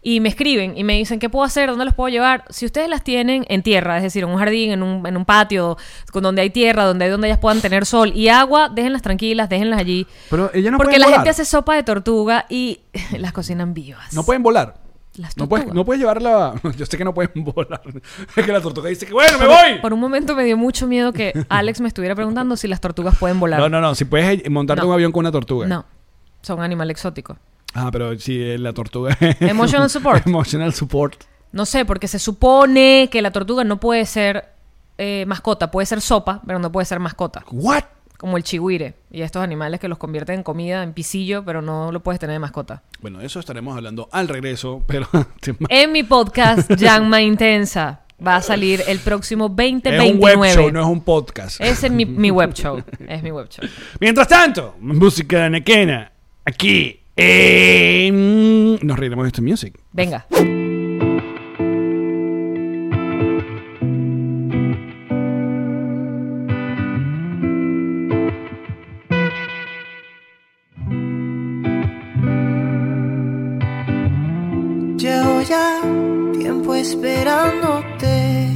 Y 0.01 0.19
me 0.19 0.29
escriben 0.29 0.77
y 0.77 0.83
me 0.83 0.93
dicen, 0.97 1.19
¿qué 1.19 1.29
puedo 1.29 1.45
hacer? 1.45 1.69
¿Dónde 1.69 1.85
las 1.85 1.93
puedo 1.93 2.09
llevar? 2.09 2.43
Si 2.49 2.65
ustedes 2.65 2.89
las 2.89 3.03
tienen 3.03 3.45
en 3.49 3.61
tierra, 3.63 3.97
es 3.97 4.03
decir, 4.03 4.23
en 4.23 4.29
un 4.29 4.37
jardín, 4.37 4.71
en 4.71 4.83
un, 4.83 5.05
en 5.05 5.15
un 5.15 5.25
patio, 5.25 5.77
con 6.11 6.23
donde 6.23 6.41
hay 6.41 6.49
tierra, 6.49 6.85
donde, 6.85 7.07
donde 7.09 7.27
ellas 7.27 7.39
puedan 7.39 7.61
tener 7.61 7.85
sol 7.85 8.11
y 8.15 8.29
agua, 8.29 8.69
déjenlas 8.69 9.01
tranquilas, 9.01 9.47
déjenlas 9.49 9.79
allí. 9.79 10.07
Pero 10.29 10.51
ellas 10.53 10.71
no 10.71 10.77
porque 10.77 10.91
pueden 10.91 11.01
la 11.01 11.05
volar. 11.07 11.19
gente 11.19 11.29
hace 11.29 11.45
sopa 11.45 11.75
de 11.75 11.83
tortuga 11.83 12.45
y 12.49 12.81
las 13.17 13.31
cocinan 13.31 13.73
vivas. 13.73 14.13
No 14.13 14.23
pueden 14.23 14.41
volar. 14.43 14.80
Las 15.17 15.35
No 15.35 15.49
puedes, 15.49 15.73
no 15.73 15.83
puedes 15.83 15.99
llevarla. 15.99 16.53
Yo 16.77 16.85
sé 16.85 16.97
que 16.97 17.03
no 17.03 17.13
pueden 17.13 17.31
volar. 17.43 17.81
Es 18.35 18.45
que 18.45 18.51
la 18.51 18.61
tortuga 18.61 18.89
dice 18.89 19.05
que 19.05 19.13
bueno, 19.13 19.37
me 19.37 19.45
voy. 19.47 19.79
Por 19.81 19.91
un 19.93 19.99
momento 19.99 20.35
me 20.35 20.43
dio 20.45 20.55
mucho 20.57 20.87
miedo 20.87 21.11
que 21.11 21.33
Alex 21.49 21.81
me 21.81 21.87
estuviera 21.87 22.15
preguntando 22.15 22.55
si 22.55 22.67
las 22.67 22.79
tortugas 22.79 23.17
pueden 23.17 23.39
volar. 23.39 23.59
No, 23.59 23.67
no, 23.69 23.81
no. 23.81 23.93
Si 23.95 24.05
puedes 24.05 24.49
montarte 24.49 24.81
No. 24.83 24.87
un 24.87 24.93
avión 24.93 25.11
con 25.11 25.21
una 25.21 25.31
tortuga. 25.31 25.67
No, 25.67 25.85
son 26.41 26.61
animal 26.61 26.89
exótico. 26.91 27.37
Ah, 27.73 27.89
pero 27.91 28.17
si 28.19 28.41
eh, 28.41 28.57
la 28.57 28.73
tortuga. 28.73 29.17
Emotional 29.39 29.89
support. 29.89 30.25
Emotional 30.27 30.73
support. 30.73 31.15
No 31.51 31.65
sé, 31.65 31.83
porque 31.85 32.07
se 32.07 32.19
supone 32.19 33.09
que 33.11 33.21
la 33.21 33.31
tortuga 33.31 33.63
no 33.65 33.79
puede 33.79 34.05
ser 34.05 34.45
eh, 34.97 35.25
mascota, 35.27 35.71
puede 35.71 35.85
ser 35.85 35.99
sopa, 35.99 36.41
pero 36.45 36.59
no 36.59 36.71
puede 36.71 36.85
ser 36.85 36.99
mascota. 36.99 37.43
¿What? 37.51 37.83
Como 38.21 38.37
el 38.37 38.43
chihuire 38.43 38.93
y 39.09 39.23
estos 39.23 39.41
animales 39.43 39.79
que 39.79 39.87
los 39.87 39.97
convierten 39.97 40.35
en 40.35 40.43
comida, 40.43 40.83
en 40.83 40.93
pisillo, 40.93 41.43
pero 41.43 41.63
no 41.63 41.91
lo 41.91 42.01
puedes 42.01 42.19
tener 42.19 42.35
de 42.35 42.39
mascota. 42.39 42.83
Bueno, 43.01 43.17
de 43.17 43.25
eso 43.25 43.39
estaremos 43.39 43.75
hablando 43.75 44.09
al 44.11 44.27
regreso, 44.27 44.83
pero. 44.85 45.07
En 45.69 45.91
mi 45.91 46.03
podcast, 46.03 46.71
Llama 46.77 47.19
Intensa, 47.23 48.01
va 48.25 48.35
a 48.35 48.41
salir 48.43 48.83
el 48.87 48.99
próximo 48.99 49.45
es 49.45 49.49
2029. 49.49 50.11
un 50.13 50.19
web 50.19 50.53
show, 50.53 50.71
no 50.71 50.81
es 50.81 50.85
un 50.85 51.01
podcast. 51.01 51.59
Es 51.61 51.83
en 51.83 51.95
mi, 51.95 52.05
mi 52.05 52.29
web 52.29 52.53
show. 52.53 52.79
Es 53.09 53.23
mi 53.23 53.31
web 53.31 53.49
show. 53.49 53.67
Mientras 53.99 54.27
tanto, 54.27 54.75
música 54.79 55.49
nequena. 55.49 56.11
Aquí. 56.45 56.99
en- 57.15 58.75
Nos 58.85 58.99
reiremos 58.99 59.23
de 59.23 59.27
este 59.29 59.41
music. 59.41 59.79
Venga. 59.91 60.27
Esperándote, 76.81 78.49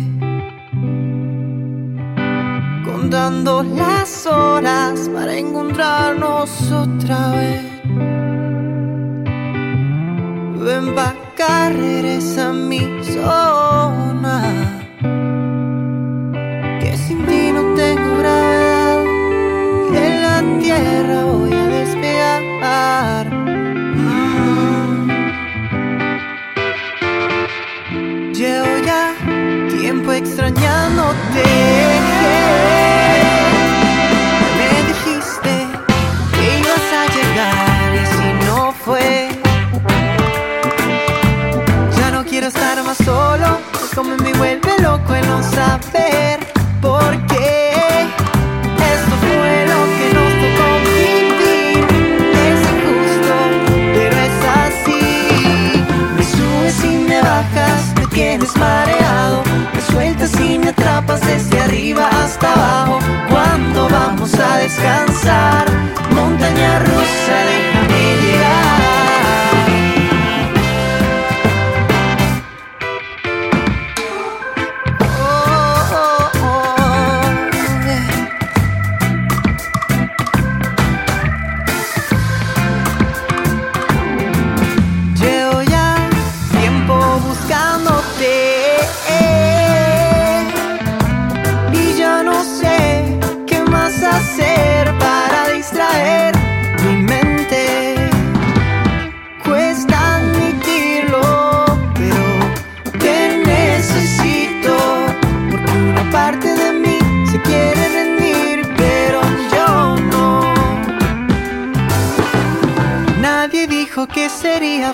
contando 2.83 3.61
las 3.61 4.25
horas 4.25 5.07
para 5.13 5.37
encontrarnos 5.37 6.71
otra 6.71 7.31
vez. 7.33 7.65
Ven 10.65 10.95
pa' 10.95 11.09
acá, 11.09 11.69
regresa 11.69 12.49
a 12.49 12.53
mi 12.53 12.81
zona, 13.03 13.64
extrañándote. 30.75 31.43
Me 32.69 32.74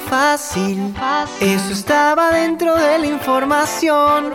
fácil. 0.09 0.93
Eso 1.39 1.73
estaba 1.73 2.31
dentro 2.31 2.75
de 2.75 2.99
la 2.99 3.07
información. 3.07 4.33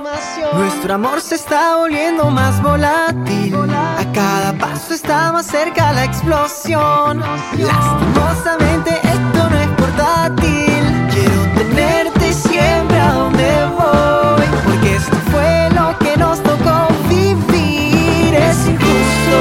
Nuestro 0.54 0.94
amor 0.94 1.20
se 1.20 1.34
está 1.34 1.76
volviendo 1.76 2.30
más 2.30 2.62
volátil. 2.62 3.54
A 3.54 4.04
cada 4.12 4.52
paso 4.58 4.94
está 4.94 5.32
más 5.32 5.46
cerca 5.46 5.92
la 5.92 6.04
explosión. 6.04 7.20
Lastimosamente 7.58 8.90
esto 9.02 9.50
no 9.50 9.58
es 9.58 9.68
portátil. 9.68 11.08
Quiero 11.12 11.42
tenerte 11.56 12.32
siempre 12.32 12.98
a 12.98 13.12
donde 13.12 13.66
voy. 13.76 14.46
Porque 14.64 14.96
esto 14.96 15.16
fue 15.30 15.68
lo 15.74 15.98
que 15.98 16.16
nos 16.16 16.42
tocó 16.42 16.88
vivir. 17.08 18.34
Es 18.34 18.66
injusto, 18.66 19.38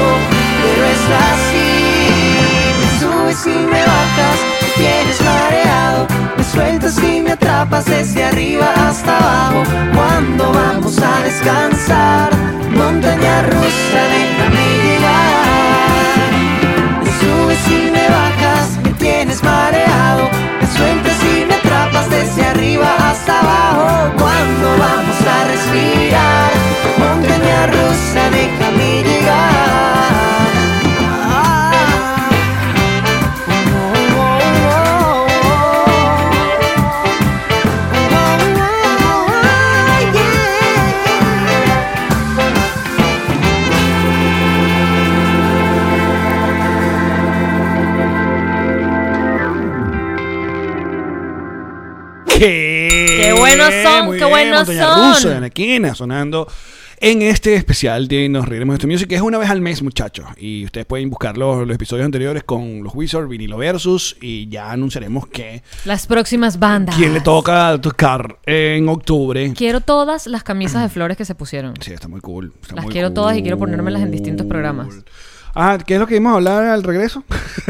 pero 0.62 0.84
es 0.94 1.04
así. 1.30 1.68
Me 2.80 2.88
subes 3.00 3.46
y 3.46 3.58
me 3.66 3.80
bajas, 3.80 4.38
desde 7.70 8.24
arriba 8.24 8.72
hasta 8.88 9.18
abajo. 9.18 9.62
Cuando 9.94 10.52
vamos 10.52 10.98
a 10.98 11.22
descansar, 11.22 12.30
montaña 12.70 13.42
rusa, 13.42 14.00
déjame 14.14 14.66
llegar. 14.84 16.30
Me 17.04 17.10
subes 17.20 17.68
y 17.68 17.90
me 17.90 18.08
bajas, 18.08 18.78
me 18.82 18.90
tienes 18.90 19.42
mareado. 19.42 20.28
Me 20.60 20.66
sueltas 20.76 21.16
y 21.24 21.44
me 21.44 21.54
atrapas 21.54 22.08
desde 22.08 22.46
arriba 22.46 22.88
hasta 23.10 23.40
abajo. 23.40 24.12
Cuando 24.16 24.68
vamos 24.78 25.20
a 25.34 25.44
respirar, 25.52 26.50
montaña 26.98 27.66
rusa, 27.66 28.30
déjame 28.30 29.02
llegar. 29.02 29.55
Buenos 53.66 53.92
son! 53.92 54.04
Muy 54.06 54.18
¡Qué 54.18 54.24
bien, 54.24 54.30
buenos 54.30 54.58
Montaña 54.66 54.86
son! 54.86 55.14
Rusa 55.14 55.28
de 55.30 55.36
Anaquina 55.36 55.94
sonando 55.94 56.48
en 56.98 57.20
este 57.20 57.54
especial 57.56 58.08
de 58.08 58.26
Nos 58.28 58.48
Reiremos 58.48 58.72
de 58.72 58.76
este 58.78 58.86
Music, 58.86 59.08
que 59.08 59.16
es 59.16 59.20
una 59.20 59.36
vez 59.36 59.50
al 59.50 59.60
mes, 59.60 59.82
muchachos. 59.82 60.24
Y 60.38 60.64
ustedes 60.64 60.86
pueden 60.86 61.10
buscar 61.10 61.36
los, 61.36 61.66
los 61.66 61.74
episodios 61.74 62.06
anteriores 62.06 62.42
con 62.44 62.82
los 62.82 62.94
Wizards, 62.94 63.28
Vinilo 63.28 63.58
Versus, 63.58 64.16
y 64.20 64.48
ya 64.48 64.70
anunciaremos 64.70 65.26
que 65.26 65.62
Las 65.84 66.06
próximas 66.06 66.58
bandas. 66.58 66.96
quién 66.96 67.12
le 67.12 67.20
toca 67.20 67.78
tocar 67.80 68.38
en 68.46 68.88
octubre. 68.88 69.52
Quiero 69.54 69.80
todas 69.82 70.26
las 70.26 70.42
camisas 70.42 70.82
de 70.82 70.88
flores 70.88 71.18
que 71.18 71.26
se 71.26 71.34
pusieron. 71.34 71.74
Sí, 71.82 71.92
está 71.92 72.08
muy 72.08 72.20
cool. 72.20 72.54
está 72.62 72.76
Las 72.76 72.84
muy 72.84 72.92
quiero 72.92 73.12
todas 73.12 73.36
y 73.36 73.42
quiero 73.42 73.58
ponérmelas 73.58 74.00
en 74.02 74.10
distintos 74.10 74.46
programas. 74.46 74.88
Ah, 75.58 75.78
¿qué 75.84 75.94
es 75.94 76.00
lo 76.00 76.06
que 76.06 76.16
íbamos 76.16 76.32
a 76.32 76.36
hablar 76.36 76.64
al 76.66 76.82
regreso? 76.82 77.24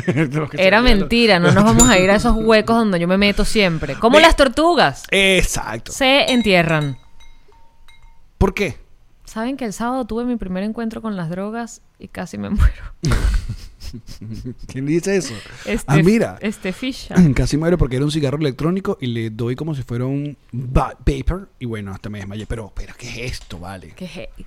Era 0.59 0.82
mentira, 0.82 1.39
no 1.39 1.53
nos 1.53 1.62
vamos 1.64 1.89
a 1.89 1.99
ir 1.99 2.11
a 2.11 2.16
esos 2.16 2.34
huecos 2.37 2.76
donde 2.76 2.99
yo 2.99 3.07
me 3.07 3.16
meto 3.16 3.45
siempre. 3.45 3.95
Como 3.95 4.18
las 4.18 4.34
tortugas. 4.37 5.05
Exacto. 5.11 5.93
Se 5.93 6.32
entierran. 6.32 6.99
¿Por 8.39 8.55
qué? 8.55 8.76
¿Saben 9.24 9.57
que 9.57 9.64
el 9.64 9.72
sábado 9.72 10.05
tuve 10.05 10.24
mi 10.24 10.37
primer 10.37 10.62
encuentro 10.64 11.01
con 11.01 11.16
las 11.16 11.30
drogas 11.30 11.80
y 11.99 12.09
casi 12.09 12.39
me 12.39 12.51
muero? 12.51 12.82
¿Quién 14.66 14.87
dice 14.87 15.16
eso? 15.16 15.34
Este, 15.64 15.84
ah, 15.87 15.97
mira. 16.05 16.39
Este 16.41 16.72
ficha. 16.72 17.14
Casi 17.34 17.57
muero 17.57 17.78
porque 17.78 17.97
era 17.97 18.05
un 18.05 18.11
cigarro 18.11 18.37
electrónico 18.39 18.99
y 19.01 19.07
le 19.07 19.30
doy 19.30 19.55
como 19.57 19.74
si 19.74 19.82
fuera 19.82 20.07
un 20.07 20.37
va- 20.53 20.97
vapor 21.07 21.49
y 21.59 21.66
bueno, 21.66 21.93
hasta 21.93 22.09
me 22.11 22.18
desmayé. 22.18 22.47
Pero, 22.47 22.72
pero, 22.74 22.95
¿qué 22.99 23.09
es 23.26 23.32
esto, 23.32 23.59
vale? 23.59 23.93
¿Qué 23.97 24.05
es, 24.05 24.45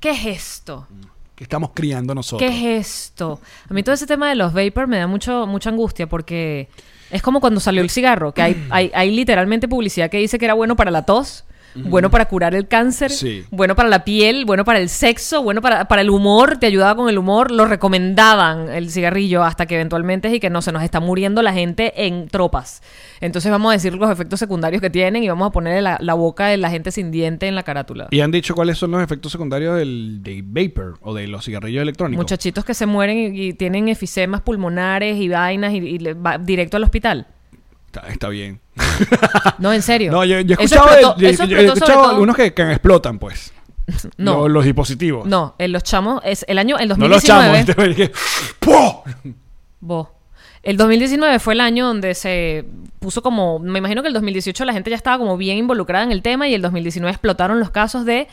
¿Qué 0.00 0.10
es 0.10 0.26
esto? 0.26 0.88
Que 1.34 1.44
estamos 1.44 1.70
criando 1.74 2.14
nosotros. 2.14 2.48
¿Qué 2.48 2.78
es 2.78 2.88
esto? 2.88 3.40
A 3.68 3.74
mí 3.74 3.82
todo 3.82 3.94
ese 3.94 4.06
tema 4.06 4.28
de 4.28 4.34
los 4.34 4.52
vapor 4.52 4.86
me 4.86 4.98
da 4.98 5.06
mucho, 5.06 5.46
mucha 5.46 5.70
angustia 5.70 6.08
porque 6.08 6.68
es 7.10 7.22
como 7.22 7.40
cuando 7.40 7.60
salió 7.60 7.82
el 7.82 7.90
cigarro, 7.90 8.32
que 8.32 8.42
hay, 8.42 8.66
hay, 8.70 8.90
hay 8.94 9.10
literalmente 9.14 9.68
publicidad 9.68 10.10
que 10.10 10.18
dice 10.18 10.38
que 10.38 10.44
era 10.44 10.54
bueno 10.54 10.76
para 10.76 10.90
la 10.90 11.04
tos, 11.04 11.44
bueno 11.74 12.10
para 12.10 12.26
curar 12.26 12.54
el 12.54 12.68
cáncer, 12.68 13.10
Sí. 13.10 13.44
bueno 13.50 13.74
para 13.74 13.88
la 13.88 14.04
piel, 14.04 14.44
bueno 14.44 14.64
para 14.64 14.78
el 14.78 14.88
sexo, 14.88 15.42
bueno 15.42 15.60
para, 15.62 15.86
para 15.88 16.02
el 16.02 16.10
humor, 16.10 16.58
te 16.58 16.66
ayudaba 16.66 16.94
con 16.96 17.08
el 17.08 17.18
humor, 17.18 17.50
lo 17.50 17.64
recomendaban 17.66 18.68
el 18.68 18.90
cigarrillo 18.90 19.42
hasta 19.44 19.66
que 19.66 19.74
eventualmente 19.76 20.28
es 20.28 20.34
y 20.34 20.40
que 20.40 20.50
no, 20.50 20.62
se 20.62 20.72
nos 20.72 20.82
está 20.82 21.00
muriendo 21.00 21.42
la 21.42 21.52
gente 21.52 22.06
en 22.06 22.28
tropas. 22.28 22.82
Entonces 23.20 23.50
vamos 23.50 23.70
a 23.70 23.72
decir 23.74 23.94
los 23.94 24.10
efectos 24.10 24.38
secundarios 24.40 24.82
que 24.82 24.90
tienen 24.90 25.22
y 25.22 25.28
vamos 25.28 25.48
a 25.48 25.52
ponerle 25.52 25.82
la, 25.82 25.98
la 26.00 26.14
boca 26.14 26.46
de 26.46 26.56
la 26.56 26.70
gente 26.70 26.90
sin 26.90 27.10
diente 27.10 27.46
en 27.48 27.54
la 27.54 27.62
carátula. 27.62 28.08
Y 28.10 28.20
han 28.20 28.30
dicho 28.30 28.54
cuáles 28.54 28.78
son 28.78 28.90
los 28.90 29.02
efectos 29.02 29.32
secundarios 29.32 29.76
del 29.78 30.22
de 30.22 30.42
vapor 30.44 30.98
o 31.02 31.14
de 31.14 31.26
los 31.28 31.44
cigarrillos 31.44 31.82
electrónicos. 31.82 32.22
Muchachitos 32.22 32.64
que 32.64 32.74
se 32.74 32.86
mueren 32.86 33.34
y, 33.34 33.40
y 33.48 33.52
tienen 33.54 33.88
efisemas 33.88 34.40
pulmonares 34.42 35.16
y 35.18 35.28
vainas 35.28 35.72
y, 35.72 35.78
y 35.78 35.98
va 36.14 36.38
directo 36.38 36.76
al 36.76 36.84
hospital. 36.84 37.26
Está, 37.94 38.08
está 38.08 38.28
bien. 38.30 38.58
No, 39.58 39.70
en 39.70 39.82
serio. 39.82 40.10
No, 40.12 40.24
yo, 40.24 40.40
yo 40.40 40.56
he 40.58 40.64
escuchado, 40.64 40.88
explotó- 40.88 41.14
de- 41.20 41.28
eso 41.30 41.44
yo- 41.44 41.50
yo 41.50 41.56
he 41.58 41.60
explotó 41.60 41.66
sobre 41.66 41.78
escuchado 41.84 42.02
todo- 42.02 42.10
algunos 42.10 42.36
que, 42.36 42.54
que 42.54 42.70
explotan, 42.72 43.18
pues. 43.18 43.52
No, 44.16 44.42
Los, 44.42 44.50
los 44.50 44.64
dispositivos. 44.64 45.26
no, 45.26 45.54
en 45.58 45.72
los 45.72 45.82
chamos, 45.82 46.22
es 46.24 46.44
el 46.48 46.58
año, 46.58 46.78
el 46.78 46.88
No 46.88 46.96
los 47.08 47.22
2019. 47.22 47.64
chamos. 47.66 47.78
este, 47.88 47.94
que- 47.94 48.12
¡Pua! 48.60 49.02
Vos. 49.80 50.08
El 50.62 50.76
2019 50.78 51.38
fue 51.38 51.52
el 51.54 51.60
año 51.60 51.86
donde 51.86 52.14
se 52.14 52.64
puso 53.00 53.22
como, 53.22 53.58
me 53.58 53.78
imagino 53.80 54.00
que 54.00 54.08
el 54.08 54.14
2018 54.14 54.64
la 54.64 54.72
gente 54.72 54.88
ya 54.88 54.96
estaba 54.96 55.18
como 55.18 55.36
bien 55.36 55.58
involucrada 55.58 56.04
en 56.04 56.12
el 56.12 56.22
tema 56.22 56.48
y 56.48 56.54
el 56.54 56.62
2019 56.62 57.10
explotaron 57.10 57.58
los 57.60 57.70
casos 57.70 58.06
de, 58.06 58.26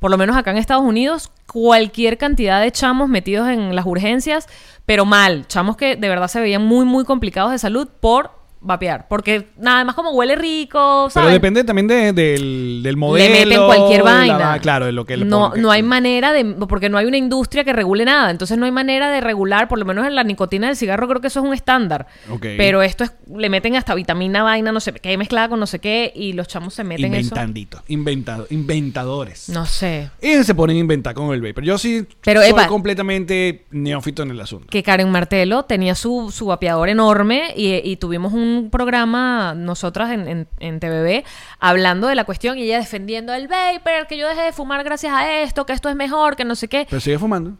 por 0.00 0.10
lo 0.10 0.16
menos 0.18 0.36
acá 0.36 0.50
en 0.50 0.56
Estados 0.56 0.82
Unidos, 0.82 1.30
cualquier 1.46 2.16
cantidad 2.18 2.60
de 2.60 2.72
chamos 2.72 3.08
metidos 3.08 3.48
en 3.48 3.76
las 3.76 3.84
urgencias, 3.86 4.48
pero 4.86 5.04
mal, 5.04 5.46
chamos 5.46 5.76
que 5.76 5.94
de 5.94 6.08
verdad 6.08 6.26
se 6.28 6.40
veían 6.40 6.64
muy, 6.64 6.84
muy 6.86 7.04
complicados 7.04 7.52
de 7.52 7.58
salud 7.58 7.86
por 8.00 8.42
vapear, 8.66 9.06
porque 9.08 9.48
nada 9.58 9.84
más 9.84 9.94
como 9.94 10.10
huele 10.12 10.34
rico, 10.36 11.08
Pero 11.12 11.28
depende 11.28 11.62
también 11.64 11.86
de- 11.86 12.12
del, 12.12 12.80
del 12.82 12.96
modelo. 12.96 13.32
le 13.32 13.44
meten 13.44 13.64
cualquier 13.66 14.02
la 14.04 14.10
vaina. 14.12 14.38
va- 14.38 14.58
claro, 14.58 14.86
de 14.86 14.92
lo 14.92 15.04
que 15.04 15.16
le 15.18 15.24
no, 15.24 15.52
no 15.54 15.70
hay 15.70 15.82
manera 15.82 16.32
de, 16.32 16.44
porque 16.68 16.88
no 16.88 16.98
hay 16.98 17.06
una 17.06 17.16
industria 17.18 17.62
que 17.64 17.72
regule 17.72 18.04
nada. 18.04 18.30
Entonces 18.30 18.56
no 18.58 18.64
hay 18.66 18.72
manera 18.72 19.10
de 19.10 19.20
regular, 19.20 19.68
por 19.68 19.78
lo 19.78 19.84
menos 19.84 20.06
en 20.06 20.14
la 20.14 20.24
nicotina 20.24 20.66
del 20.68 20.76
cigarro 20.76 21.06
creo 21.08 21.20
que 21.20 21.26
eso 21.28 21.40
es 21.40 21.46
un 21.46 21.54
estándar. 21.54 22.06
Pero 22.40 22.82
esto 22.82 23.04
es, 23.04 23.12
le 23.34 23.48
meten 23.50 23.76
hasta 23.76 23.94
vitamina 23.94 24.42
vaina, 24.42 24.72
no 24.72 24.80
sé 24.80 24.92
qué, 24.94 25.16
mezclada 25.18 25.48
con 25.48 25.60
no 25.60 25.66
sé 25.66 25.78
qué, 25.78 26.12
y 26.14 26.32
los 26.32 26.48
chamos 26.48 26.74
se 26.74 26.84
meten 26.84 27.12
eso. 27.14 27.20
Inventandito. 27.28 27.82
Inventado, 27.88 28.46
inventadores. 28.50 29.48
No 29.48 29.66
sé. 29.66 30.10
Y 30.22 30.42
se 30.44 30.54
ponen 30.54 30.76
a 30.76 30.80
inventar 30.80 31.14
con 31.14 31.32
el 31.34 31.40
vapor. 31.40 31.64
Yo 31.64 31.78
sí 31.78 32.06
Pero, 32.22 32.40
soy 32.40 32.50
epa. 32.50 32.66
completamente 32.66 33.64
neófito 33.70 34.22
en 34.22 34.30
el 34.30 34.40
asunto. 34.40 34.68
Que 34.70 34.82
Karen 34.82 35.10
Martelo 35.10 35.64
tenía 35.64 35.94
su, 35.94 36.30
su 36.30 36.46
vapeador 36.46 36.88
enorme 36.88 37.52
y, 37.56 37.74
y 37.88 37.96
tuvimos 37.96 38.32
un 38.32 38.53
programa 38.70 39.54
nosotras 39.56 40.10
en, 40.10 40.26
en, 40.28 40.48
en 40.60 40.80
TVB 40.80 41.24
hablando 41.60 42.06
de 42.08 42.14
la 42.14 42.24
cuestión 42.24 42.58
y 42.58 42.62
ella 42.62 42.78
defendiendo 42.78 43.32
el 43.34 43.48
vapor, 43.48 44.06
que 44.08 44.16
yo 44.16 44.28
dejé 44.28 44.42
de 44.42 44.52
fumar 44.52 44.82
gracias 44.84 45.12
a 45.12 45.40
esto, 45.40 45.66
que 45.66 45.72
esto 45.72 45.88
es 45.88 45.96
mejor, 45.96 46.36
que 46.36 46.44
no 46.44 46.54
sé 46.54 46.68
qué. 46.68 46.86
Pero 46.88 47.00
sigue 47.00 47.18
fumando. 47.18 47.52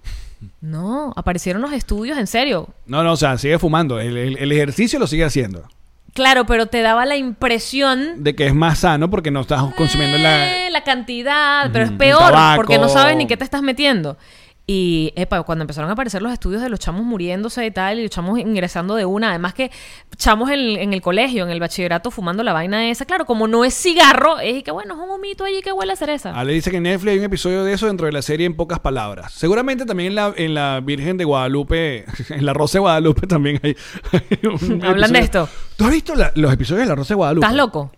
No, 0.61 1.13
aparecieron 1.17 1.63
los 1.63 1.73
estudios, 1.73 2.19
en 2.19 2.27
serio. 2.27 2.69
No, 2.87 3.03
no, 3.03 3.13
o 3.13 3.17
sea, 3.17 3.39
sigue 3.39 3.59
fumando. 3.59 3.99
El, 3.99 4.17
el- 4.17 4.37
el 4.39 4.53
ejercicio 4.53 4.99
lo 4.99 5.07
sigue 5.07 5.25
haciendo. 5.25 5.63
Claro, 6.13 6.45
pero 6.47 6.67
te 6.67 6.81
daba 6.81 7.07
la 7.07 7.17
impresión 7.17 8.23
De 8.23 8.37
que 8.37 8.47
es 8.47 8.55
más 8.55 8.79
sano 8.81 9.11
porque 9.11 9.31
no 9.33 9.41
estás 9.41 9.63
consumiendo 9.75 10.17
la. 10.19 10.67
eh, 10.67 10.71
la 10.71 10.85
cantidad, 10.85 11.71
pero 11.73 11.85
es 11.87 11.91
peor 11.93 12.19
tabaco. 12.21 12.57
porque 12.57 12.79
no 12.79 12.89
sabes 12.89 13.17
ni 13.17 13.27
qué 13.27 13.37
te 13.37 13.43
estás 13.45 13.63
metiendo. 13.63 14.17
Y, 14.67 15.13
epa, 15.15 15.43
cuando 15.43 15.63
empezaron 15.63 15.91
a 15.91 15.93
aparecer 15.93 16.23
los 16.23 16.33
estudios 16.33 16.63
de 16.63 16.71
los 16.71 16.81
chamos 16.81 17.05
muriéndose 17.05 17.67
y 17.67 17.71
tal, 17.71 17.99
y 17.99 18.03
los 18.05 18.11
chamos 18.11 18.39
ingresando 18.39 18.95
de 18.95 19.05
una, 19.05 19.29
además 19.29 19.53
que 19.53 19.71
chamos 20.17 20.49
en, 20.51 20.61
en 20.79 20.95
el 20.95 21.03
colegio, 21.03 21.45
en 21.45 21.51
el 21.51 21.61
bachillerato, 21.61 22.11
fumando 22.11 22.43
la 22.43 22.55
vaina 22.55 22.89
esa, 22.89 23.05
claro, 23.05 23.27
como 23.27 23.47
no 23.47 23.67
es 23.67 23.75
cigarro, 23.75 24.39
es 24.41 24.63
que 24.63 24.71
bueno, 24.71 24.95
es 24.95 25.01
un 25.01 25.11
humito 25.11 25.45
allí 25.45 25.61
que 25.61 25.71
huele 25.71 25.93
a 25.93 25.97
cereza. 25.97 26.31
Ale 26.35 26.55
dice 26.55 26.71
que 26.71 26.79
en 26.79 26.85
Netflix 26.85 27.13
hay 27.13 27.19
un 27.19 27.25
episodio 27.25 27.63
de 27.63 27.75
eso 27.75 27.87
dentro 27.89 28.07
de 28.07 28.13
la 28.13 28.23
serie 28.23 28.47
en 28.47 28.57
pocas 28.57 28.81
palabras. 28.81 29.35
Seguramente 29.35 29.85
también 29.85 30.09
en 30.09 30.15
la, 30.15 30.33
en 30.35 30.55
la 30.55 30.81
Virgen 30.81 31.19
de 31.19 31.25
Guadalupe, 31.25 32.07
en 32.31 32.47
la 32.47 32.55
Rosa 32.55 32.79
de 32.79 32.81
Guadalupe 32.81 33.27
también 33.27 33.61
hay. 33.63 33.77
hay 34.13 34.49
un 34.49 34.83
Hablan 34.83 35.13
de 35.13 35.19
esto. 35.19 35.47
¿Tú 35.77 35.85
has 35.85 35.91
visto 35.91 36.15
la- 36.15 36.33
los 36.37 36.51
episodios 36.51 36.85
de 36.85 36.89
la 36.89 36.95
Rosa 36.95 37.13
de 37.13 37.17
Guadalupe? 37.17 37.45
¿Estás 37.45 37.57
loco? 37.59 37.93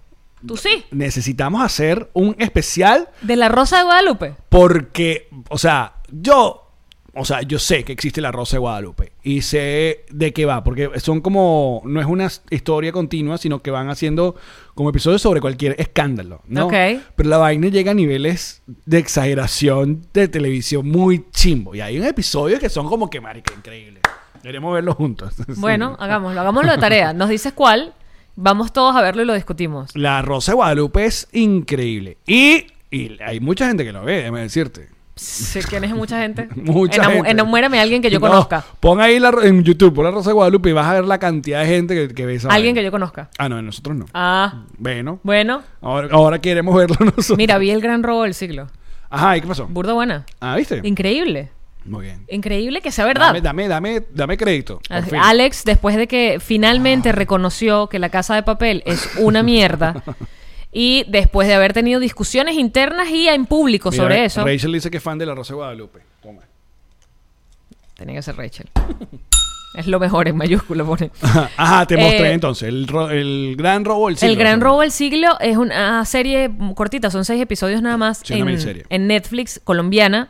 Tú 0.46 0.56
sí. 0.56 0.84
necesitamos 0.90 1.62
hacer 1.62 2.10
un 2.12 2.36
especial 2.38 3.08
De 3.22 3.36
la 3.36 3.48
Rosa 3.48 3.78
de 3.78 3.84
Guadalupe. 3.84 4.34
porque, 4.50 5.28
o 5.48 5.58
sea, 5.58 5.94
yo, 6.10 6.70
o 7.14 7.24
sea, 7.24 7.42
yo 7.42 7.58
sé 7.58 7.84
que 7.84 7.92
existe 7.92 8.20
la 8.20 8.30
Rosa 8.30 8.56
de 8.56 8.60
Guadalupe 8.60 9.12
y 9.22 9.42
sé 9.42 10.04
de 10.10 10.32
qué 10.32 10.44
va, 10.44 10.62
porque 10.62 10.90
son 11.00 11.20
como, 11.20 11.82
no 11.84 12.00
es 12.00 12.06
una 12.06 12.28
historia 12.50 12.92
continua, 12.92 13.38
sino 13.38 13.62
que 13.62 13.70
van 13.70 13.88
haciendo 13.88 14.36
como 14.74 14.90
episodios 14.90 15.22
sobre 15.22 15.40
cualquier 15.40 15.74
escándalo, 15.78 16.42
¿no? 16.46 16.66
Ok. 16.66 16.74
Pero 17.16 17.28
la 17.28 17.38
vaina 17.38 17.68
llega 17.68 17.92
a 17.92 17.94
niveles 17.94 18.62
de 18.84 18.98
exageración 18.98 20.06
de 20.12 20.28
televisión 20.28 20.88
muy 20.88 21.24
chimbo 21.30 21.74
y 21.74 21.80
hay 21.80 21.98
un 21.98 22.04
episodio 22.04 22.58
que 22.58 22.68
son 22.68 22.86
como 22.86 23.08
que, 23.08 23.20
marica, 23.20 23.54
increíble. 23.54 24.00
Deberíamos 24.42 24.74
verlo 24.74 24.94
juntos. 24.94 25.34
Bueno, 25.56 25.96
hagámoslo. 25.98 26.40
Hagámoslo 26.40 26.70
de 26.70 26.78
tarea. 26.78 27.12
Nos 27.12 27.30
dices 27.30 27.52
cuál. 27.52 27.94
Vamos 28.36 28.72
todos 28.72 28.94
a 28.94 29.02
verlo 29.02 29.22
y 29.22 29.24
lo 29.24 29.34
discutimos. 29.34 29.90
La 29.96 30.22
Rosa 30.22 30.52
de 30.52 30.56
Guadalupe 30.56 31.06
es 31.06 31.26
increíble. 31.32 32.18
Y, 32.26 32.66
y 32.90 33.20
hay 33.22 33.40
mucha 33.40 33.66
gente 33.66 33.84
que 33.84 33.92
lo 33.92 34.04
ve, 34.04 34.18
déjame 34.18 34.42
decirte. 34.42 34.95
Sé 35.16 35.60
quién 35.62 35.82
es 35.84 35.94
mucha 35.94 36.20
gente. 36.20 36.46
Mucha 36.54 37.04
gente. 37.04 37.30
Enamúrame 37.30 37.78
a 37.78 37.82
alguien 37.82 38.02
que 38.02 38.10
yo 38.10 38.20
No, 38.20 38.28
conozca. 38.28 38.62
Pon 38.80 39.00
ahí 39.00 39.18
la, 39.18 39.30
en 39.44 39.64
YouTube, 39.64 39.94
pon 39.94 40.04
la 40.04 40.10
Rosa 40.10 40.28
de 40.30 40.34
Guadalupe 40.34 40.68
y 40.68 40.72
vas 40.72 40.86
a 40.86 40.92
ver 40.92 41.04
la 41.06 41.18
cantidad 41.18 41.60
de 41.62 41.66
gente 41.66 41.94
que, 41.94 42.14
que 42.14 42.26
ve 42.26 42.34
esa 42.34 42.48
Alguien 42.50 42.74
que 42.74 42.84
yo 42.84 42.90
conozca. 42.90 43.30
Ah, 43.38 43.48
no, 43.48 43.60
nosotros 43.62 43.96
no. 43.96 44.04
Ah, 44.12 44.64
Bueno, 44.76 45.18
bueno. 45.22 45.62
ahora, 45.80 46.08
ahora 46.12 46.38
queremos 46.40 46.74
verlo 46.76 46.96
nosotros. 47.00 47.38
Mira, 47.38 47.56
vi 47.56 47.70
el 47.70 47.80
gran 47.80 48.02
robo 48.02 48.24
del 48.24 48.34
siglo. 48.34 48.68
Ajá, 49.08 49.38
¿y 49.38 49.40
qué 49.40 49.46
pasó? 49.46 49.66
Burda 49.68 49.94
buena. 49.94 50.26
Ah, 50.38 50.54
¿viste? 50.56 50.80
Increíble. 50.84 51.48
Muy 51.86 52.04
bien. 52.04 52.24
Increíble 52.28 52.82
que 52.82 52.90
sea 52.92 53.06
verdad. 53.06 53.28
Dame, 53.28 53.40
dame, 53.40 53.68
dame, 53.68 54.02
dame 54.12 54.36
crédito. 54.36 54.80
fin. 55.08 55.18
Alex, 55.22 55.64
después 55.64 55.96
de 55.96 56.08
que 56.08 56.38
finalmente 56.44 57.12
reconoció 57.12 57.88
que 57.88 57.98
la 57.98 58.10
casa 58.10 58.34
de 58.34 58.42
papel 58.42 58.82
es 58.84 59.08
una 59.18 59.42
mierda 59.42 60.02
y 60.78 61.04
después 61.08 61.48
de 61.48 61.54
haber 61.54 61.72
tenido 61.72 61.98
discusiones 62.00 62.54
internas 62.56 63.08
y 63.08 63.28
en 63.28 63.46
público 63.46 63.90
Mira, 63.90 64.02
sobre 64.02 64.24
eso, 64.26 64.44
Rachel 64.44 64.72
dice 64.72 64.90
que 64.90 64.98
es 64.98 65.02
fan 65.02 65.16
de 65.16 65.24
la 65.24 65.34
Rosa 65.34 65.54
de 65.54 65.56
Guadalupe. 65.56 66.00
Toma. 66.22 66.42
tenía 67.94 68.16
que 68.16 68.22
ser 68.22 68.36
Rachel. 68.36 68.68
es 69.74 69.86
lo 69.86 69.98
mejor 69.98 70.28
en 70.28 70.36
mayúscula 70.36 70.84
pone. 70.84 71.10
Ajá, 71.56 71.86
te 71.86 71.94
Eh, 71.94 71.96
mostré 71.96 72.32
entonces. 72.32 72.68
El, 72.68 73.56
gran 73.56 73.86
robo 73.86 74.08
del 74.08 74.18
siglo. 74.18 74.32
El 74.32 74.38
Gran 74.38 74.60
Robo 74.60 74.82
del 74.82 74.90
Siglo 74.90 75.40
es 75.40 75.56
una 75.56 76.04
serie 76.04 76.50
cortita, 76.74 77.10
son 77.10 77.24
seis 77.24 77.40
episodios 77.40 77.80
nada 77.80 77.96
más 77.96 78.20
Sí, 78.22 78.34
en, 78.34 78.84
en 78.90 79.06
Netflix 79.06 79.58
colombiana 79.64 80.28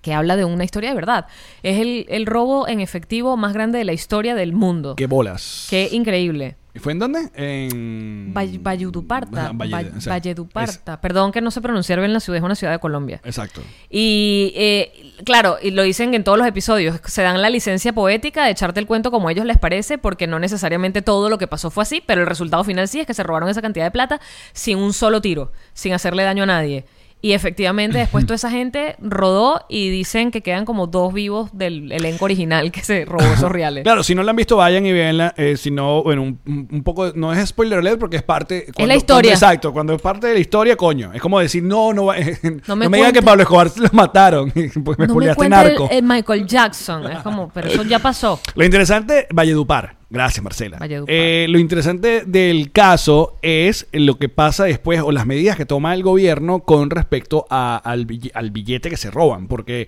que 0.00 0.14
habla 0.14 0.36
de 0.36 0.44
una 0.44 0.64
historia 0.64 0.90
de 0.90 0.96
verdad. 0.96 1.26
Es 1.62 1.78
el, 1.78 2.06
el 2.08 2.26
robo 2.26 2.68
en 2.68 2.80
efectivo 2.80 3.36
más 3.36 3.52
grande 3.52 3.78
de 3.78 3.84
la 3.84 3.92
historia 3.92 4.34
del 4.34 4.52
mundo. 4.52 4.96
Qué 4.96 5.06
bolas. 5.06 5.66
Qué 5.70 5.88
increíble. 5.92 6.56
¿Y 6.72 6.78
fue 6.78 6.92
en 6.92 7.00
dónde? 7.00 7.30
En... 7.34 8.32
Vall- 8.32 8.62
Valleduparta. 8.62 9.50
Valleduparta. 9.52 11.00
Perdón 11.00 11.32
que 11.32 11.40
no 11.40 11.50
sé 11.50 11.60
pronunciar 11.60 11.98
bien 11.98 12.12
la 12.12 12.20
ciudad, 12.20 12.38
es 12.38 12.44
una 12.44 12.54
ciudad 12.54 12.72
de 12.72 12.78
Colombia. 12.78 13.20
Exacto. 13.24 13.60
Y 13.88 14.52
eh, 14.54 15.12
claro, 15.24 15.56
y 15.60 15.72
lo 15.72 15.82
dicen 15.82 16.14
en 16.14 16.22
todos 16.22 16.38
los 16.38 16.46
episodios, 16.46 17.00
se 17.06 17.22
dan 17.22 17.42
la 17.42 17.50
licencia 17.50 17.92
poética 17.92 18.44
de 18.44 18.52
echarte 18.52 18.78
el 18.78 18.86
cuento 18.86 19.10
como 19.10 19.26
a 19.28 19.32
ellos 19.32 19.46
les 19.46 19.58
parece, 19.58 19.98
porque 19.98 20.28
no 20.28 20.38
necesariamente 20.38 21.02
todo 21.02 21.28
lo 21.28 21.38
que 21.38 21.48
pasó 21.48 21.72
fue 21.72 21.82
así, 21.82 22.04
pero 22.06 22.20
el 22.20 22.28
resultado 22.28 22.62
final 22.62 22.86
sí 22.86 23.00
es 23.00 23.06
que 23.06 23.14
se 23.14 23.24
robaron 23.24 23.48
esa 23.48 23.62
cantidad 23.62 23.84
de 23.86 23.90
plata 23.90 24.20
sin 24.52 24.78
un 24.78 24.92
solo 24.92 25.20
tiro, 25.20 25.50
sin 25.74 25.92
hacerle 25.92 26.22
daño 26.22 26.44
a 26.44 26.46
nadie. 26.46 26.84
Y 27.22 27.32
efectivamente 27.32 27.98
después 27.98 28.24
toda 28.24 28.36
esa 28.36 28.50
gente 28.50 28.96
rodó 28.98 29.66
y 29.68 29.90
dicen 29.90 30.30
que 30.30 30.40
quedan 30.40 30.64
como 30.64 30.86
dos 30.86 31.12
vivos 31.12 31.50
del 31.52 31.92
elenco 31.92 32.24
original 32.24 32.72
que 32.72 32.80
se 32.82 33.04
robó 33.04 33.24
esos 33.34 33.52
reales. 33.52 33.82
Claro, 33.84 34.02
si 34.02 34.14
no 34.14 34.22
la 34.22 34.30
han 34.30 34.36
visto, 34.36 34.56
vayan 34.56 34.86
y 34.86 34.92
véanla. 34.92 35.34
Eh, 35.36 35.56
si 35.58 35.70
no, 35.70 36.02
bueno, 36.02 36.22
un, 36.22 36.38
un 36.46 36.82
poco, 36.82 37.12
no 37.14 37.32
es 37.34 37.46
spoiler 37.50 37.78
alert 37.80 37.98
porque 38.00 38.16
es 38.16 38.22
parte. 38.22 38.64
cuando- 38.74 38.88
la 38.88 38.96
historia. 38.96 39.32
cuando- 39.32 39.46
exacto, 39.46 39.72
cuando 39.72 39.94
es 39.94 40.00
parte 40.00 40.28
de 40.28 40.34
la 40.34 40.40
historia, 40.40 40.76
coño. 40.76 41.12
Es 41.12 41.20
como 41.20 41.38
decir, 41.40 41.62
no, 41.62 41.92
no, 41.92 42.06
va- 42.06 42.16
no 42.66 42.76
me 42.76 42.88
me, 42.88 42.96
digan 42.96 43.12
que 43.12 43.20
Pablo 43.22 43.42
Escobar 43.42 43.70
lo 43.76 43.88
mataron. 43.92 44.50
pues 44.84 44.98
me 44.98 45.06
no 45.06 45.14
me 45.14 45.26
el, 45.26 45.48
narco. 45.50 45.88
el 45.90 46.02
Michael 46.02 46.46
Jackson, 46.46 47.10
es 47.10 47.18
como, 47.18 47.50
pero 47.50 47.68
eso 47.68 47.82
ya 47.82 47.98
pasó. 47.98 48.40
Lo 48.54 48.64
interesante, 48.64 49.26
Valledupar. 49.30 49.99
Gracias, 50.12 50.42
Marcela. 50.42 50.78
Eh, 51.06 51.46
lo 51.48 51.60
interesante 51.60 52.24
del 52.26 52.72
caso 52.72 53.36
es 53.42 53.86
lo 53.92 54.18
que 54.18 54.28
pasa 54.28 54.64
después 54.64 55.00
o 55.00 55.12
las 55.12 55.24
medidas 55.24 55.56
que 55.56 55.66
toma 55.66 55.94
el 55.94 56.02
gobierno 56.02 56.60
con 56.60 56.90
respecto 56.90 57.46
a- 57.48 57.76
al, 57.76 58.06
bill- 58.06 58.32
al 58.34 58.50
billete 58.50 58.90
que 58.90 58.96
se 58.96 59.10
roban. 59.12 59.46
Porque 59.46 59.86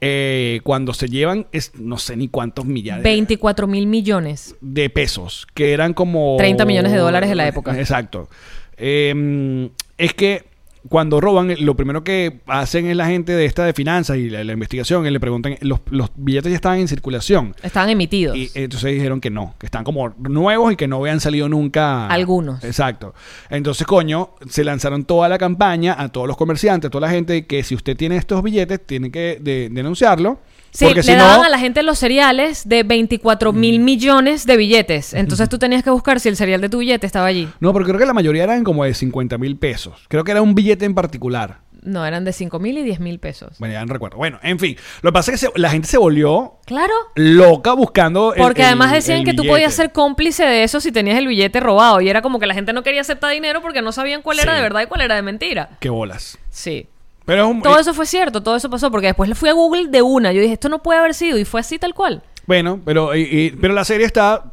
eh, 0.00 0.60
cuando 0.62 0.94
se 0.94 1.08
llevan, 1.08 1.46
es 1.50 1.72
no 1.74 1.98
sé 1.98 2.16
ni 2.16 2.28
cuántos 2.28 2.66
millares 2.66 3.02
24 3.02 3.66
mil 3.66 3.86
millones. 3.88 4.54
de 4.60 4.90
pesos, 4.90 5.46
que 5.54 5.72
eran 5.72 5.92
como... 5.92 6.36
30 6.38 6.64
millones 6.64 6.92
de 6.92 6.98
dólares 6.98 7.28
de 7.28 7.34
la 7.34 7.48
época. 7.48 7.76
Exacto. 7.78 8.28
Eh, 8.76 9.70
es 9.98 10.14
que 10.14 10.44
cuando 10.88 11.20
roban, 11.20 11.54
lo 11.60 11.74
primero 11.76 12.04
que 12.04 12.40
hacen 12.46 12.86
es 12.86 12.96
la 12.96 13.06
gente 13.06 13.32
de 13.32 13.46
esta 13.46 13.64
de 13.64 13.72
finanzas 13.72 14.18
y 14.18 14.28
la, 14.28 14.44
la 14.44 14.52
investigación, 14.52 15.06
y 15.06 15.10
le 15.10 15.18
preguntan, 15.20 15.56
los, 15.62 15.80
los 15.90 16.10
billetes 16.14 16.50
ya 16.50 16.56
estaban 16.56 16.78
en 16.78 16.88
circulación. 16.88 17.54
Estaban 17.62 17.88
emitidos. 17.88 18.36
Y 18.36 18.50
entonces 18.54 18.92
dijeron 18.92 19.20
que 19.20 19.30
no, 19.30 19.54
que 19.58 19.66
están 19.66 19.82
como 19.84 20.14
nuevos 20.18 20.72
y 20.72 20.76
que 20.76 20.86
no 20.86 20.96
habían 20.98 21.20
salido 21.20 21.48
nunca. 21.48 22.06
Algunos. 22.08 22.62
Exacto. 22.64 23.14
Entonces, 23.48 23.86
coño, 23.86 24.30
se 24.48 24.62
lanzaron 24.64 25.04
toda 25.04 25.28
la 25.28 25.38
campaña 25.38 25.96
a 25.98 26.08
todos 26.10 26.26
los 26.28 26.36
comerciantes, 26.36 26.88
a 26.88 26.90
toda 26.90 27.06
la 27.08 27.12
gente, 27.12 27.46
que 27.46 27.62
si 27.62 27.74
usted 27.74 27.96
tiene 27.96 28.16
estos 28.16 28.42
billetes, 28.42 28.84
tiene 28.86 29.10
que 29.10 29.38
de- 29.40 29.68
denunciarlo. 29.70 30.38
Sí, 30.74 30.86
porque 30.86 31.00
le 31.00 31.02
si 31.04 31.12
daban 31.12 31.38
no. 31.38 31.44
a 31.44 31.48
la 31.48 31.58
gente 31.60 31.82
los 31.84 31.98
cereales 32.00 32.68
de 32.68 32.82
24 32.82 33.52
mil 33.52 33.78
millones 33.78 34.44
de 34.44 34.56
billetes. 34.56 35.14
Entonces 35.14 35.48
tú 35.48 35.56
tenías 35.58 35.84
que 35.84 35.90
buscar 35.90 36.18
si 36.18 36.28
el 36.28 36.36
cereal 36.36 36.60
de 36.60 36.68
tu 36.68 36.78
billete 36.78 37.06
estaba 37.06 37.26
allí. 37.26 37.48
No, 37.60 37.72
pero 37.72 37.84
creo 37.84 37.98
que 37.98 38.06
la 38.06 38.12
mayoría 38.12 38.42
eran 38.44 38.64
como 38.64 38.82
de 38.84 38.92
50 38.92 39.38
mil 39.38 39.56
pesos. 39.56 40.04
Creo 40.08 40.24
que 40.24 40.32
era 40.32 40.42
un 40.42 40.54
billete 40.54 40.84
en 40.84 40.94
particular. 40.94 41.60
No, 41.82 42.04
eran 42.06 42.24
de 42.24 42.32
5 42.32 42.58
mil 42.60 42.78
y 42.78 42.82
10 42.82 42.98
mil 42.98 43.18
pesos. 43.20 43.58
Bueno, 43.58 43.74
ya 43.74 43.84
no 43.84 43.92
recuerdo. 43.92 44.16
Bueno, 44.16 44.38
en 44.42 44.58
fin. 44.58 44.74
Lo 45.02 45.10
que 45.10 45.12
pasa 45.12 45.32
es 45.32 45.40
que 45.40 45.46
se- 45.46 45.52
la 45.60 45.68
gente 45.68 45.86
se 45.86 45.98
volvió 45.98 46.54
Claro. 46.64 46.94
loca 47.14 47.74
buscando. 47.74 48.32
el- 48.34 48.40
Porque 48.42 48.62
el- 48.62 48.68
además 48.68 48.90
decían 48.90 49.18
el 49.18 49.24
que 49.26 49.34
tú 49.34 49.44
podías 49.46 49.74
ser 49.74 49.92
cómplice 49.92 50.44
de 50.44 50.64
eso 50.64 50.80
si 50.80 50.90
tenías 50.92 51.18
el 51.18 51.26
billete 51.26 51.60
robado. 51.60 52.00
Y 52.00 52.08
era 52.08 52.22
como 52.22 52.38
que 52.40 52.46
la 52.46 52.54
gente 52.54 52.72
no 52.72 52.82
quería 52.82 53.02
aceptar 53.02 53.30
dinero 53.32 53.60
porque 53.60 53.82
no 53.82 53.92
sabían 53.92 54.22
cuál 54.22 54.38
era 54.40 54.54
de 54.54 54.62
verdad 54.62 54.80
y 54.82 54.86
cuál 54.86 55.02
era 55.02 55.14
de 55.14 55.22
mentira. 55.22 55.70
Qué 55.78 55.90
bolas. 55.90 56.38
Sí. 56.48 56.88
Pero 57.24 57.44
es 57.44 57.50
un. 57.50 57.62
Todo 57.62 57.78
eso 57.78 57.94
fue 57.94 58.06
cierto, 58.06 58.42
todo 58.42 58.56
eso 58.56 58.68
pasó. 58.70 58.90
Porque 58.90 59.06
después 59.08 59.28
le 59.28 59.34
fui 59.34 59.48
a 59.48 59.52
Google 59.52 59.88
de 59.88 60.02
una. 60.02 60.32
Yo 60.32 60.40
dije, 60.40 60.54
esto 60.54 60.68
no 60.68 60.82
puede 60.82 60.98
haber 61.00 61.14
sido. 61.14 61.38
Y 61.38 61.44
fue 61.44 61.60
así 61.60 61.78
tal 61.78 61.94
cual. 61.94 62.22
Bueno, 62.46 62.80
pero, 62.84 63.14
y- 63.14 63.22
y- 63.30 63.50
pero 63.52 63.72
la 63.74 63.84
serie 63.84 64.06
está. 64.06 64.52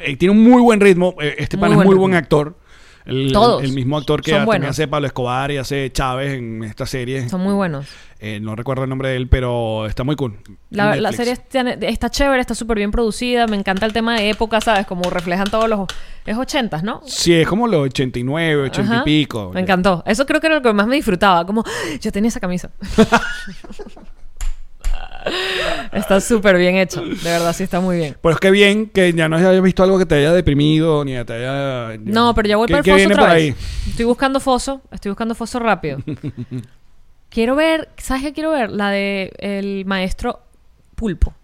eh, 0.00 0.16
tiene 0.16 0.32
un 0.32 0.42
muy 0.42 0.60
buen 0.62 0.80
ritmo. 0.80 1.14
Eh, 1.20 1.34
Este 1.38 1.56
Muy 1.56 1.62
pan 1.62 1.70
es 1.72 1.76
muy 1.78 1.84
ritmo. 1.86 2.00
buen 2.02 2.14
actor. 2.14 2.54
El, 3.04 3.32
Todos 3.32 3.62
el 3.64 3.72
mismo 3.72 3.96
actor 3.98 4.22
que 4.22 4.30
son 4.30 4.38
también 4.40 4.46
buenos. 4.46 4.70
hace 4.70 4.86
Pablo 4.88 5.06
Escobar 5.08 5.50
y 5.50 5.56
hace 5.56 5.90
Chávez 5.92 6.34
en 6.34 6.62
esta 6.64 6.86
serie. 6.86 7.28
Son 7.28 7.40
muy 7.40 7.52
buenos. 7.54 7.86
Eh, 8.20 8.38
no 8.40 8.54
recuerdo 8.54 8.84
el 8.84 8.90
nombre 8.90 9.08
de 9.08 9.16
él, 9.16 9.28
pero 9.28 9.86
está 9.86 10.04
muy 10.04 10.14
cool. 10.14 10.38
La, 10.70 10.94
la 10.94 11.10
Netflix. 11.10 11.16
serie 11.16 11.32
está, 11.32 11.60
está 11.88 12.08
chévere, 12.10 12.40
está 12.40 12.54
súper 12.54 12.78
bien 12.78 12.92
producida. 12.92 13.48
Me 13.48 13.56
encanta 13.56 13.84
el 13.84 13.92
tema 13.92 14.14
de 14.14 14.30
época, 14.30 14.60
¿sabes? 14.60 14.86
Como 14.86 15.10
reflejan 15.10 15.48
todos 15.50 15.68
los... 15.68 15.88
Es 16.24 16.36
ochentas, 16.36 16.84
¿no? 16.84 17.00
Sí, 17.04 17.34
es 17.34 17.48
como 17.48 17.66
los 17.66 17.80
89, 17.86 18.62
80 18.70 18.92
Ajá. 18.92 19.02
y 19.02 19.04
pico. 19.04 19.50
Me 19.52 19.60
encantó. 19.62 20.04
Eso 20.06 20.24
creo 20.24 20.40
que 20.40 20.46
era 20.46 20.54
lo 20.56 20.62
que 20.62 20.72
más 20.72 20.86
me 20.86 20.94
disfrutaba. 20.94 21.44
Como, 21.44 21.64
¡Ah! 21.66 21.70
yo 22.00 22.12
tenía 22.12 22.28
esa 22.28 22.38
camisa. 22.38 22.70
está 25.92 26.20
súper 26.20 26.56
bien 26.58 26.76
hecho. 26.76 27.00
De 27.02 27.14
verdad, 27.30 27.52
sí 27.52 27.62
está 27.64 27.80
muy 27.80 27.96
bien. 27.96 28.16
Pues 28.20 28.38
qué 28.38 28.50
bien 28.50 28.86
que 28.88 29.12
ya 29.12 29.28
no 29.28 29.36
hayas 29.36 29.60
visto 29.62 29.82
algo 29.82 29.98
que 29.98 30.06
te 30.06 30.16
haya 30.16 30.32
deprimido 30.32 31.04
ni 31.04 31.12
te 31.24 31.32
haya. 31.34 31.96
No, 32.04 32.34
pero 32.34 32.48
ya 32.48 32.56
voy 32.56 32.66
¿Qué- 32.66 32.72
para 32.72 32.78
el 32.80 32.84
qué 32.84 32.90
foso 32.90 32.96
viene 32.98 33.14
otra 33.14 33.24
por 33.26 33.34
vez. 33.34 33.42
ahí? 33.42 33.54
Estoy 33.90 34.04
buscando 34.04 34.40
foso. 34.40 34.82
Estoy 34.90 35.10
buscando 35.10 35.34
foso 35.34 35.58
rápido. 35.58 35.98
quiero 37.30 37.54
ver... 37.56 37.88
¿Sabes 37.98 38.22
qué 38.22 38.32
quiero 38.32 38.50
ver? 38.50 38.70
La 38.70 38.90
de 38.90 39.32
el 39.38 39.84
maestro 39.86 40.40
Pulpo. 40.96 41.34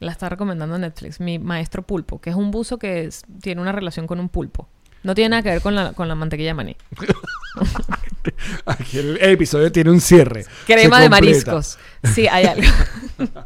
La 0.00 0.12
está 0.12 0.28
recomendando 0.28 0.78
Netflix. 0.78 1.20
Mi 1.20 1.38
maestro 1.38 1.82
Pulpo. 1.82 2.20
Que 2.20 2.30
es 2.30 2.36
un 2.36 2.50
buzo 2.50 2.78
que 2.78 3.04
es- 3.04 3.22
tiene 3.40 3.60
una 3.62 3.72
relación 3.72 4.06
con 4.06 4.20
un 4.20 4.28
pulpo. 4.28 4.68
No 5.02 5.14
tiene 5.14 5.28
nada 5.30 5.42
que 5.42 5.50
ver 5.50 5.60
con 5.62 5.74
la, 5.74 5.92
con 5.92 6.08
la 6.08 6.14
mantequilla 6.16 6.50
de 6.50 6.54
maní. 6.54 6.76
Aquí 8.66 8.98
el, 8.98 9.18
episodio 9.22 9.70
tiene 9.70 9.90
un 9.90 10.00
cierre. 10.00 10.44
Crema 10.66 11.00
de 11.00 11.08
completa. 11.08 11.10
mariscos. 11.10 11.78
Sí, 12.14 12.26
hay 12.28 12.44
algo. 12.46 12.66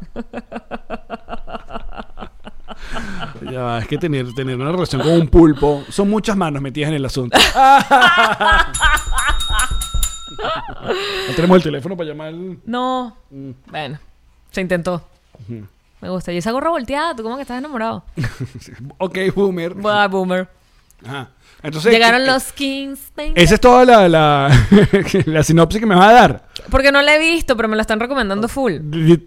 Ya 3.51 3.61
va, 3.63 3.79
es 3.79 3.87
que 3.87 3.97
tener, 3.97 4.33
tener 4.33 4.55
una 4.55 4.71
relación 4.71 5.01
con 5.01 5.11
un 5.13 5.27
pulpo 5.27 5.83
son 5.89 6.09
muchas 6.09 6.37
manos 6.37 6.61
metidas 6.61 6.89
en 6.89 6.95
el 6.95 7.05
asunto. 7.05 7.37
no 11.27 11.35
tenemos 11.35 11.57
el 11.57 11.63
teléfono 11.63 11.95
para 11.97 12.09
llamar. 12.09 12.27
al- 12.29 12.57
No. 12.65 13.15
Bueno, 13.69 13.99
se 14.51 14.61
intentó. 14.61 15.03
Me 15.99 16.09
gusta. 16.09 16.31
Y 16.33 16.37
esa 16.37 16.51
gorra 16.51 16.69
volteada, 16.69 17.15
¿tú 17.15 17.23
cómo 17.23 17.35
que 17.35 17.41
estás 17.43 17.57
enamorado? 17.59 18.03
Ok, 18.97 19.17
boomer. 19.35 19.73
Buah, 19.73 20.07
boomer. 20.07 20.47
Ajá. 21.05 21.29
Entonces, 21.63 21.91
Llegaron 21.93 22.23
eh, 22.23 22.25
los 22.25 22.51
Kings. 22.53 23.11
Esa 23.35 23.53
es 23.53 23.61
toda 23.61 23.85
la, 23.85 24.09
la, 24.09 24.67
la 25.27 25.43
sinopsis 25.43 25.79
que 25.79 25.85
me 25.85 25.93
va 25.93 26.09
a 26.09 26.13
dar. 26.13 26.45
Porque 26.71 26.91
no 26.91 27.01
la 27.03 27.15
he 27.15 27.19
visto, 27.19 27.55
pero 27.55 27.67
me 27.67 27.75
la 27.75 27.81
están 27.83 27.99
recomendando 27.99 28.47
full. 28.47 28.77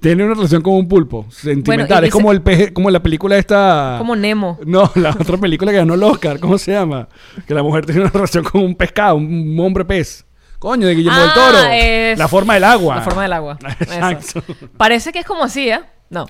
Tiene 0.00 0.24
una 0.24 0.34
relación 0.34 0.60
con 0.60 0.72
un 0.74 0.88
pulpo 0.88 1.26
sentimental. 1.30 1.86
Bueno, 1.88 2.06
es 2.06 2.12
como 2.12 2.32
el 2.32 2.42
peje, 2.42 2.72
como 2.72 2.90
la 2.90 3.00
película 3.00 3.36
esta. 3.38 3.94
Como 3.98 4.16
Nemo. 4.16 4.58
No, 4.66 4.90
la 4.96 5.10
otra 5.10 5.36
película 5.36 5.70
que 5.70 5.78
ganó 5.78 5.94
el 5.94 6.02
Oscar, 6.02 6.40
¿cómo 6.40 6.58
se 6.58 6.72
llama? 6.72 7.08
Que 7.46 7.54
la 7.54 7.62
mujer 7.62 7.86
tiene 7.86 8.00
una 8.00 8.10
relación 8.10 8.42
con 8.42 8.62
un 8.62 8.74
pescado, 8.74 9.14
un 9.14 9.56
hombre 9.60 9.84
pez. 9.84 10.26
Coño, 10.58 10.86
de 10.88 10.94
Guillermo 10.94 11.20
del 11.20 11.30
Ah, 11.30 11.34
Toro. 11.34 12.18
La 12.18 12.26
forma 12.26 12.54
del 12.54 12.64
agua. 12.64 12.96
La 12.96 13.02
forma 13.02 13.22
del 13.22 13.32
agua. 13.32 13.58
Exacto. 13.80 14.42
Parece 14.76 15.12
que 15.12 15.20
es 15.20 15.26
como 15.26 15.44
así, 15.44 15.68
¿eh? 15.68 15.80
No. 16.11 16.26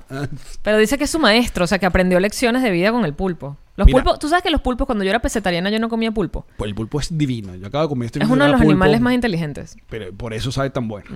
Pero 0.63 0.79
dice 0.79 0.97
que 0.99 1.05
es 1.05 1.11
su 1.11 1.19
maestro, 1.19 1.65
o 1.65 1.67
sea, 1.67 1.79
que 1.79 1.87
aprendió 1.87 2.19
lecciones 2.21 2.63
de 2.63 2.71
vida 2.71 2.91
con 2.93 3.05
el 3.05 3.13
pulpo. 3.15 3.57
Los 3.77 3.87
Mira. 3.87 4.03
pulpos, 4.03 4.19
tú 4.21 4.29
sabes 4.29 4.43
que 4.45 4.51
los 4.51 4.61
pulpos, 4.61 4.87
cuando 4.87 5.03
yo 5.05 5.11
era 5.11 5.19
pesetariana, 5.19 5.69
yo 5.69 5.81
no 5.81 5.89
comía 5.89 6.13
pulpo. 6.13 6.47
Pues 6.57 6.69
el 6.69 6.75
pulpo 6.77 7.01
es 7.01 7.17
divino. 7.19 7.55
Yo 7.57 7.67
acabo 7.67 7.83
de 7.85 7.89
comer 7.89 8.07
este 8.07 8.23
Es 8.23 8.31
uno 8.31 8.45
de 8.45 8.51
los 8.53 8.61
pulpo, 8.61 8.71
animales 8.71 9.01
más 9.01 9.15
inteligentes. 9.15 9.77
Pero 9.91 10.13
por 10.15 10.33
eso 10.33 10.53
sabe 10.53 10.71
tan 10.71 10.87
bueno. 10.87 11.11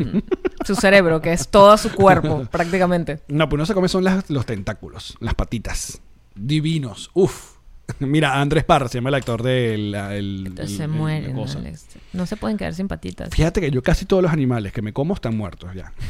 Su 0.67 0.75
cerebro, 0.75 1.21
que 1.23 1.33
es 1.33 1.49
todo 1.49 1.77
su 1.79 1.91
cuerpo, 1.93 2.47
prácticamente. 2.51 3.21
No, 3.29 3.49
pues 3.49 3.59
no 3.59 3.65
se 3.67 3.75
come 3.75 3.89
son 3.89 4.03
las- 4.05 4.29
los 4.29 4.45
tentáculos, 4.45 5.17
las 5.21 5.35
patitas. 5.35 6.01
Divinos. 6.35 7.11
Uf. 7.15 7.59
Mira, 8.01 8.41
Andrés 8.41 8.65
Parra 8.65 8.89
se 8.89 8.99
llama 8.99 9.11
el 9.11 9.15
actor 9.15 9.43
del 9.43 9.95
el, 9.95 10.53
el- 10.59 10.69
Se 10.69 10.89
mueren. 10.89 11.35
cosa. 11.37 11.59
Alex. 11.61 11.87
No 12.13 12.27
se 12.27 12.37
pueden 12.37 12.57
quedar 12.59 12.75
sin 12.75 12.89
patitas. 12.89 13.31
Fíjate 13.31 13.61
que 13.61 13.71
yo 13.71 13.83
casi 13.85 14.05
todos 14.05 14.23
los 14.23 14.33
animales 14.33 14.73
que 14.73 14.83
me 14.83 14.93
como 14.93 15.15
están 15.15 15.37
muertos 15.37 15.71
ya. 15.75 15.93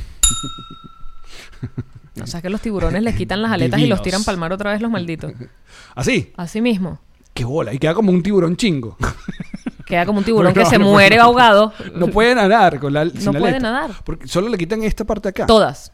O 2.22 2.26
sea, 2.26 2.42
que 2.42 2.50
los 2.50 2.60
tiburones 2.60 3.02
les 3.02 3.14
quitan 3.16 3.42
las 3.42 3.52
aletas 3.52 3.80
y 3.80 3.86
los 3.86 4.02
tiran 4.02 4.24
para 4.24 4.34
el 4.34 4.40
mar 4.40 4.52
otra 4.52 4.72
vez 4.72 4.80
los 4.80 4.90
malditos. 4.90 5.32
Así. 5.94 6.32
Así 6.36 6.60
mismo. 6.60 7.00
Qué 7.34 7.44
bola. 7.44 7.72
Y 7.72 7.78
queda 7.78 7.94
como 7.94 8.10
un 8.12 8.22
tiburón 8.22 8.56
chingo. 8.56 8.96
Queda 9.86 10.04
como 10.04 10.18
un 10.18 10.24
tiburón 10.24 10.52
Porque 10.52 10.64
que 10.64 10.70
se 10.70 10.78
no, 10.78 10.84
muere 10.90 11.16
puede- 11.16 11.20
ahogado. 11.22 11.72
No 11.94 12.08
puede 12.08 12.34
nadar 12.34 12.78
con 12.78 12.92
la 12.92 13.08
sin 13.08 13.24
No 13.24 13.32
puede 13.32 13.54
aleta. 13.54 13.70
nadar. 13.70 13.90
Porque 14.04 14.28
solo 14.28 14.50
le 14.50 14.58
quitan 14.58 14.82
esta 14.82 15.04
parte 15.04 15.22
de 15.22 15.30
acá. 15.30 15.46
Todas. 15.46 15.92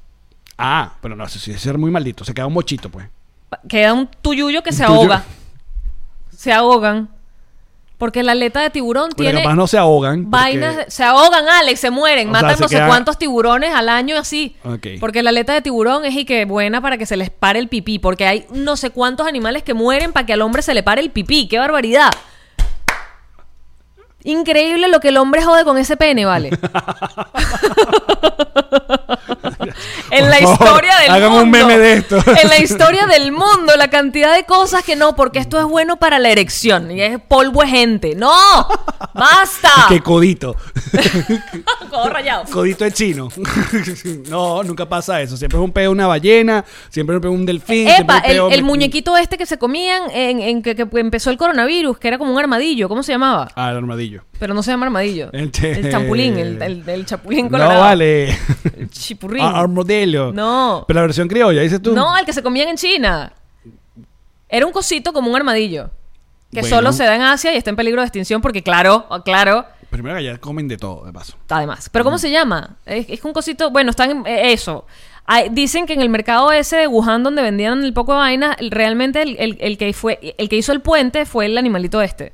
Ah, 0.59 0.95
pero 1.01 1.15
no, 1.15 1.25
eso 1.25 1.39
sí 1.39 1.53
es 1.53 1.61
ser 1.61 1.79
muy 1.79 1.93
maldito. 1.93 2.25
Se 2.25 2.35
queda 2.35 2.49
un 2.49 2.55
mochito, 2.55 2.89
pues. 2.91 3.07
Queda 3.69 3.93
un 3.93 4.09
tuyuyo 4.21 4.65
que 4.65 4.73
se 4.73 4.83
ahoga. 4.83 5.23
Se 6.37 6.53
ahogan. 6.53 7.09
Porque 7.97 8.23
la 8.25 8.33
aleta 8.33 8.61
de 8.61 8.71
tiburón 8.71 9.11
Pero 9.17 9.31
tiene 9.31 9.43
capaz 9.45 9.55
no 9.55 9.67
se 9.69 9.79
ahogan. 9.79 10.25
porque- 10.25 10.31
vainas. 10.37 10.77
de- 10.77 10.91
Se 10.91 11.05
ahogan, 11.05 11.49
Alex, 11.49 11.79
se 11.81 11.91
mueren. 11.91 12.29
O 12.29 12.33
sea, 12.33 12.43
Matan 12.43 12.57
se 12.57 12.63
no 12.63 12.69
sé 12.69 12.83
cuántos 12.87 13.19
tiburones 13.19 13.73
al 13.75 13.89
año 13.89 14.19
así. 14.19 14.57
Ok. 14.65 14.87
Porque 15.01 15.23
la 15.23 15.31
aleta 15.31 15.55
de 15.55 15.63
tiburón 15.63 16.05
es 16.05 16.15
y 16.17 16.25
que 16.25 16.45
buena 16.45 16.81
para 16.81 16.99
que 16.99 17.07
se 17.07 17.17
les 17.17 17.31
pare 17.31 17.61
el 17.61 17.69
pipí. 17.69 17.99
Porque 18.01 18.27
hay 18.27 18.47
no 18.51 18.77
sé 18.77 18.91
cuántos 18.91 19.27
animales 19.29 19.63
que 19.63 19.75
mueren 19.75 20.13
para 20.13 20.27
que 20.27 20.33
al 20.33 20.43
hombre 20.43 20.63
se 20.63 20.75
le 20.75 20.83
pare 20.83 21.01
el 21.03 21.11
pipí. 21.13 21.47
¡Qué 21.47 21.59
barbaridad! 21.59 22.11
Increíble 24.27 24.89
lo 24.89 25.01
que 25.01 25.09
el 25.09 25.19
hombre 25.19 25.43
jode 25.45 25.65
con 25.65 25.77
ese 25.79 25.97
pene, 25.99 26.25
¿vale? 26.25 26.51
en 30.19 30.31
la 30.31 30.39
favor, 30.39 30.53
historia 30.53 30.99
del 30.99 31.11
hagan 31.11 31.31
mundo. 31.31 31.45
un 31.45 31.51
meme 31.51 31.79
de 31.79 31.93
esto. 31.95 32.17
en 32.43 32.49
la 32.49 32.59
historia 32.59 33.07
del 33.07 33.33
mundo, 33.33 33.77
la 33.77 33.89
cantidad 33.89 34.35
de 34.35 34.45
cosas 34.45 34.85
que 34.85 34.97
no, 34.97 35.17
porque 35.17 35.39
esto 35.39 35.59
es 35.59 35.67
bueno 35.67 35.97
para 35.97 36.19
la 36.19 36.31
erección. 36.31 36.91
Y 36.91 37.01
es 37.03 37.19
polvo 37.21 37.63
de 37.63 37.69
gente. 37.69 38.15
¡No! 38.15 38.33
¡Basta! 39.15 39.71
Que 39.89 40.01
codito. 40.01 40.57
Codo 41.95 42.09
rayado. 42.11 42.45
Codito 42.51 42.85
de 42.85 42.93
chino. 42.93 43.29
no, 44.29 44.63
nunca 44.65 44.89
pasa 44.89 45.21
eso. 45.21 45.37
Siempre 45.37 45.59
es 45.59 45.65
un 45.65 45.71
peo 45.71 45.93
una 45.93 46.09
ballena, 46.09 46.65
siempre 46.91 47.15
es 47.15 47.19
un 47.19 47.23
peo 47.23 47.31
un 47.31 47.47
delfín. 47.47 47.89
Epa, 47.89 48.19
el, 48.19 48.65
muñequito 48.65 49.17
este 49.17 49.39
que 49.39 49.47
se 49.47 49.59
comían 49.59 50.11
en, 50.11 50.41
en 50.41 50.63
que, 50.63 50.75
que 50.75 50.89
empezó 50.95 51.31
el 51.31 51.37
coronavirus, 51.37 51.99
que 51.99 52.09
era 52.09 52.19
como 52.19 52.33
un 52.33 52.39
armadillo, 52.39 52.89
¿cómo 52.89 53.03
se 53.05 53.13
llamaba? 53.13 53.49
Ah, 53.55 53.71
el 53.71 53.77
armadillo. 53.77 54.25
Pero 54.41 54.55
no 54.55 54.63
se 54.65 54.73
llama 54.73 54.87
armadillo. 54.87 55.31
El 55.33 55.53
El 55.63 55.91
champulín, 55.91 56.37
el, 56.37 56.61
el, 56.61 56.89
el 56.89 57.07
chapulín 57.07 57.45
No 57.51 57.51
colorado. 57.53 57.81
vale. 57.81 58.31
El 58.77 58.91
chipurrín. 58.91 59.45
Ah, 59.45 59.61
Armadillo. 59.61 60.33
No. 60.33 60.85
Pero 60.89 60.99
la 61.01 61.07
versión 61.07 61.29
criolla, 61.29 61.63
dices 61.63 61.81
tú. 61.81 61.95
No, 61.95 62.19
el 62.19 62.27
que 62.27 62.33
se 62.33 62.43
comían 62.43 62.69
en 62.69 62.77
China. 62.77 63.33
Era 64.49 64.67
un 64.67 64.73
cosito 64.73 65.13
como 65.13 65.31
un 65.31 65.37
armadillo. 65.37 65.91
Que 66.53 66.61
Bueno. 66.61 66.77
solo 66.77 66.93
se 66.93 67.05
da 67.05 67.15
en 67.17 67.23
Asia 67.23 67.53
y 67.53 67.57
está 67.57 67.71
en 67.71 67.77
peligro 67.77 68.01
de 68.01 68.07
extinción 68.07 68.41
porque, 68.41 68.63
claro, 68.63 69.07
claro, 69.25 69.67
Primero 69.95 70.17
que 70.17 70.29
allá 70.29 70.39
comen 70.39 70.67
de 70.67 70.77
todo, 70.77 71.05
de 71.07 71.13
paso. 71.13 71.37
además. 71.49 71.89
¿Pero 71.89 72.05
cómo 72.05 72.19
se 72.19 72.31
llama? 72.31 72.77
Es, 72.85 73.07
es 73.09 73.25
un 73.25 73.33
cosito, 73.33 73.71
bueno, 73.71 73.91
están 73.91 74.11
en 74.11 74.27
eh, 74.27 74.53
eso. 74.53 74.87
Hay- 75.25 75.51
dicen 75.51 75.87
que 75.87 75.93
en 75.93 76.01
el 76.01 76.09
mercado 76.09 76.51
ese 76.51 76.77
de 76.77 76.87
Wuhan 76.89 77.23
donde 77.23 77.43
vendían 77.43 77.85
el 77.85 77.93
poco 77.95 78.13
de 78.13 78.19
vaina, 78.19 78.57
el- 78.59 78.73
realmente 78.73 79.23
el, 79.23 79.37
el- 79.39 79.57
el 79.61 79.79
que 79.79 79.93
fue, 79.93 80.35
el 80.37 80.49
que 80.49 80.57
hizo 80.57 80.73
el 80.73 80.81
puente 80.81 81.25
fue 81.27 81.47
el 81.47 81.57
animalito 81.57 82.03
este. 82.03 82.33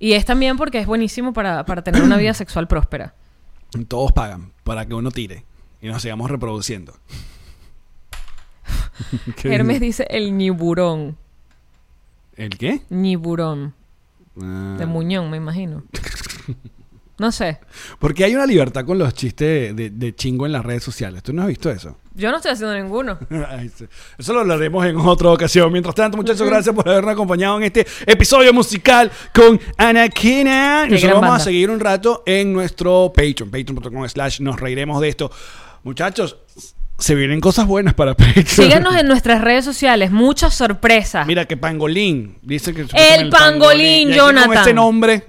Y 0.00 0.14
es 0.14 0.24
también 0.24 0.56
porque 0.56 0.78
es 0.80 0.86
buenísimo 0.88 1.32
para, 1.32 1.64
para 1.64 1.82
tener 1.82 2.02
una 2.02 2.16
vida 2.16 2.34
sexual 2.34 2.66
próspera. 2.66 3.14
Todos 3.88 4.10
pagan 4.10 4.50
para 4.64 4.86
que 4.86 4.94
uno 4.94 5.10
tire 5.12 5.44
y 5.80 5.86
nos 5.86 6.02
sigamos 6.02 6.28
reproduciendo. 6.30 6.94
¿Qué 9.36 9.48
Hermes 9.54 9.80
dice? 9.80 10.02
dice 10.02 10.06
el 10.10 10.36
niburón. 10.36 11.16
¿El 12.36 12.58
qué? 12.58 12.82
Niburón. 12.90 13.72
Ah. 14.40 14.76
De 14.78 14.84
muñón, 14.84 15.30
me 15.30 15.36
imagino. 15.38 15.82
No 17.18 17.32
sé. 17.32 17.58
Porque 17.98 18.24
hay 18.24 18.34
una 18.34 18.46
libertad 18.46 18.84
con 18.84 18.98
los 18.98 19.14
chistes 19.14 19.74
de, 19.74 19.90
de 19.90 20.14
chingo 20.14 20.44
en 20.46 20.52
las 20.52 20.64
redes 20.64 20.84
sociales. 20.84 21.22
¿Tú 21.22 21.32
no 21.32 21.42
has 21.42 21.48
visto 21.48 21.70
eso? 21.70 21.96
Yo 22.16 22.30
no 22.30 22.36
estoy 22.36 22.52
haciendo 22.52 22.74
ninguno. 22.74 23.18
Eso 24.18 24.32
lo 24.32 24.40
hablaremos 24.40 24.86
en 24.86 24.96
otra 24.96 25.30
ocasión. 25.30 25.70
Mientras 25.70 25.94
tanto, 25.94 26.16
muchachos, 26.16 26.46
gracias 26.46 26.74
por 26.74 26.88
habernos 26.88 27.12
acompañado 27.12 27.58
en 27.58 27.64
este 27.64 27.86
episodio 28.06 28.54
musical 28.54 29.10
con 29.34 29.60
Anaquina. 29.76 30.86
Nosotros 30.86 31.20
vamos 31.20 31.42
a 31.42 31.44
seguir 31.44 31.70
un 31.70 31.78
rato 31.78 32.22
en 32.24 32.54
nuestro 32.54 33.12
Patreon, 33.14 33.50
patreon.com 33.50 34.08
slash 34.08 34.40
nos 34.40 34.58
reiremos 34.58 34.98
de 35.02 35.08
esto. 35.08 35.30
Muchachos, 35.82 36.38
se 36.98 37.14
vienen 37.14 37.40
cosas 37.40 37.66
buenas 37.66 37.92
para 37.92 38.14
Patreon. 38.14 38.46
Síguenos 38.46 38.96
en 38.96 39.08
nuestras 39.08 39.42
redes 39.42 39.66
sociales. 39.66 40.10
Muchas 40.10 40.54
sorpresas. 40.54 41.26
Mira 41.26 41.44
que 41.44 41.58
pangolín. 41.58 42.38
Dice 42.40 42.72
que 42.72 42.86
El 42.94 43.28
pangolín, 43.28 44.08
Y 44.08 44.12
aquí 44.12 44.18
Jonathan. 44.18 44.48
Con 44.48 44.58
ese 44.58 44.72
nombre, 44.72 45.22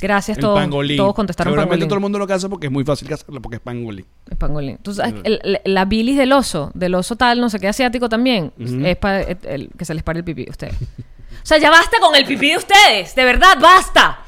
Gracias 0.00 0.38
el 0.38 0.42
todos. 0.42 0.58
pangolín. 0.60 0.96
Todos 0.96 1.14
contestaron 1.14 1.50
Seguramente 1.50 1.70
pangolín. 1.70 1.88
todo 1.88 1.96
el 1.96 2.00
mundo 2.02 2.18
lo 2.18 2.26
casa 2.26 2.48
porque 2.48 2.66
es 2.68 2.72
muy 2.72 2.84
fácil 2.84 3.08
casarlo 3.08 3.42
porque 3.42 3.56
es 3.56 3.62
pangolín. 3.62 4.06
El 4.30 4.36
pangolín. 4.36 4.78
El- 5.24 5.40
el- 5.42 5.60
la 5.64 5.84
bilis 5.84 6.16
del 6.16 6.32
oso, 6.32 6.70
del 6.74 6.94
oso 6.94 7.16
tal, 7.16 7.40
no 7.40 7.50
sé 7.50 7.58
qué 7.58 7.68
asiático 7.68 8.08
también, 8.08 8.52
es 8.58 8.96
para 8.96 9.24
que 9.24 9.84
se 9.84 9.94
les 9.94 10.02
pare 10.02 10.20
el 10.20 10.24
pipí 10.24 10.46
a 10.46 10.50
ustedes. 10.50 10.74
O 10.74 11.46
sea, 11.48 11.58
ya 11.58 11.70
basta 11.70 11.98
con 12.00 12.14
el 12.14 12.24
pipí 12.26 12.50
de 12.50 12.56
ustedes. 12.58 13.14
De 13.14 13.24
verdad, 13.24 13.58
basta. 13.60 14.20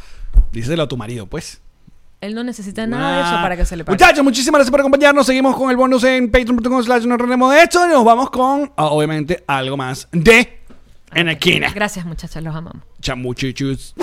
Díselo 0.52 0.82
a 0.84 0.88
tu 0.88 0.96
marido, 0.96 1.26
pues. 1.26 1.60
Él 2.20 2.34
no 2.34 2.44
necesita 2.44 2.86
nada 2.86 3.16
de 3.16 3.22
eso 3.22 3.30
Ah. 3.36 3.42
para 3.42 3.56
que 3.56 3.64
se 3.64 3.76
le 3.76 3.84
pare. 3.84 3.94
Muchachos, 3.94 4.22
muchísimas 4.22 4.58
gracias 4.58 4.70
por 4.70 4.80
acompañarnos. 4.80 5.24
Seguimos 5.24 5.56
con 5.56 5.70
el 5.70 5.76
bonus 5.76 6.04
en 6.04 6.30
patreon.com 6.30 6.82
slash 6.82 7.04
nos 7.04 7.50
de 7.50 7.62
esto. 7.62 7.86
Y 7.86 7.90
nos 7.90 8.04
vamos 8.04 8.28
con, 8.30 8.70
ah, 8.76 8.86
obviamente, 8.86 9.42
algo 9.46 9.76
más 9.78 10.06
de 10.12 10.60
Anaquina. 11.10 11.72
Gracias, 11.74 12.04
muchachos, 12.04 12.42
los 12.42 12.54
amamos. 12.54 12.82
Chamuchichus. 13.00 13.94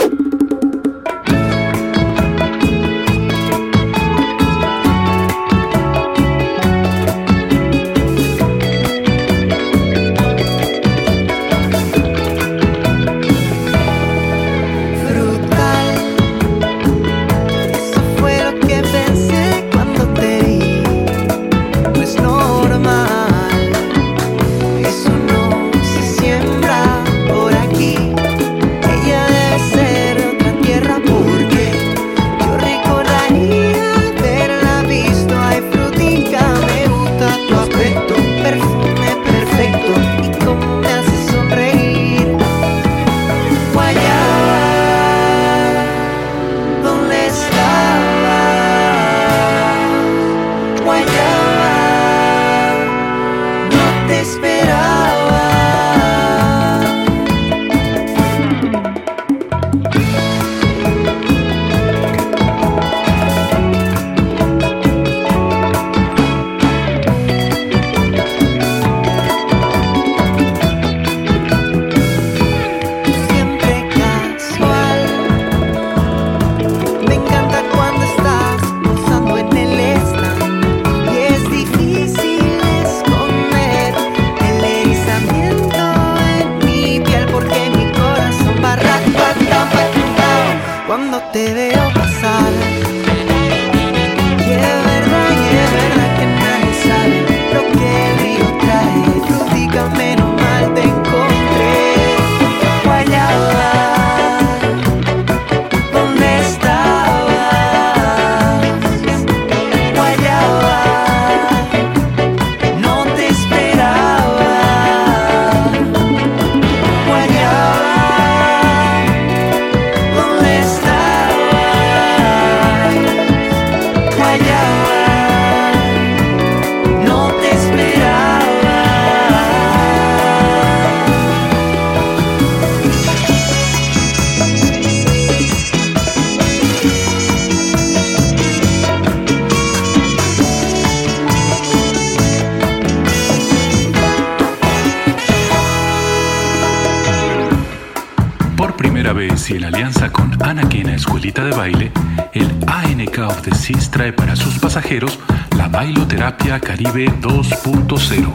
Caribe 156.59 157.07
2.0, 157.21 158.33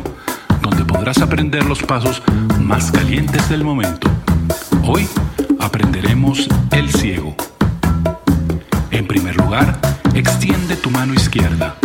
donde 0.60 0.84
podrás 0.84 1.18
aprender 1.18 1.64
los 1.64 1.82
pasos 1.82 2.22
más 2.60 2.90
calientes 2.90 3.48
del 3.48 3.64
momento. 3.64 4.08
Hoy 4.84 5.08
aprenderemos 5.58 6.46
el 6.70 6.90
ciego. 6.90 7.34
En 8.90 9.06
primer 9.06 9.36
lugar, 9.36 9.78
extiende 10.14 10.76
tu 10.76 10.90
mano 10.90 11.14
izquierda. 11.14 11.76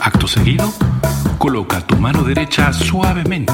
Acto 0.00 0.26
seguido, 0.26 0.72
coloca 1.38 1.80
tu 1.86 1.96
mano 1.96 2.22
derecha 2.22 2.72
suavemente 2.72 3.51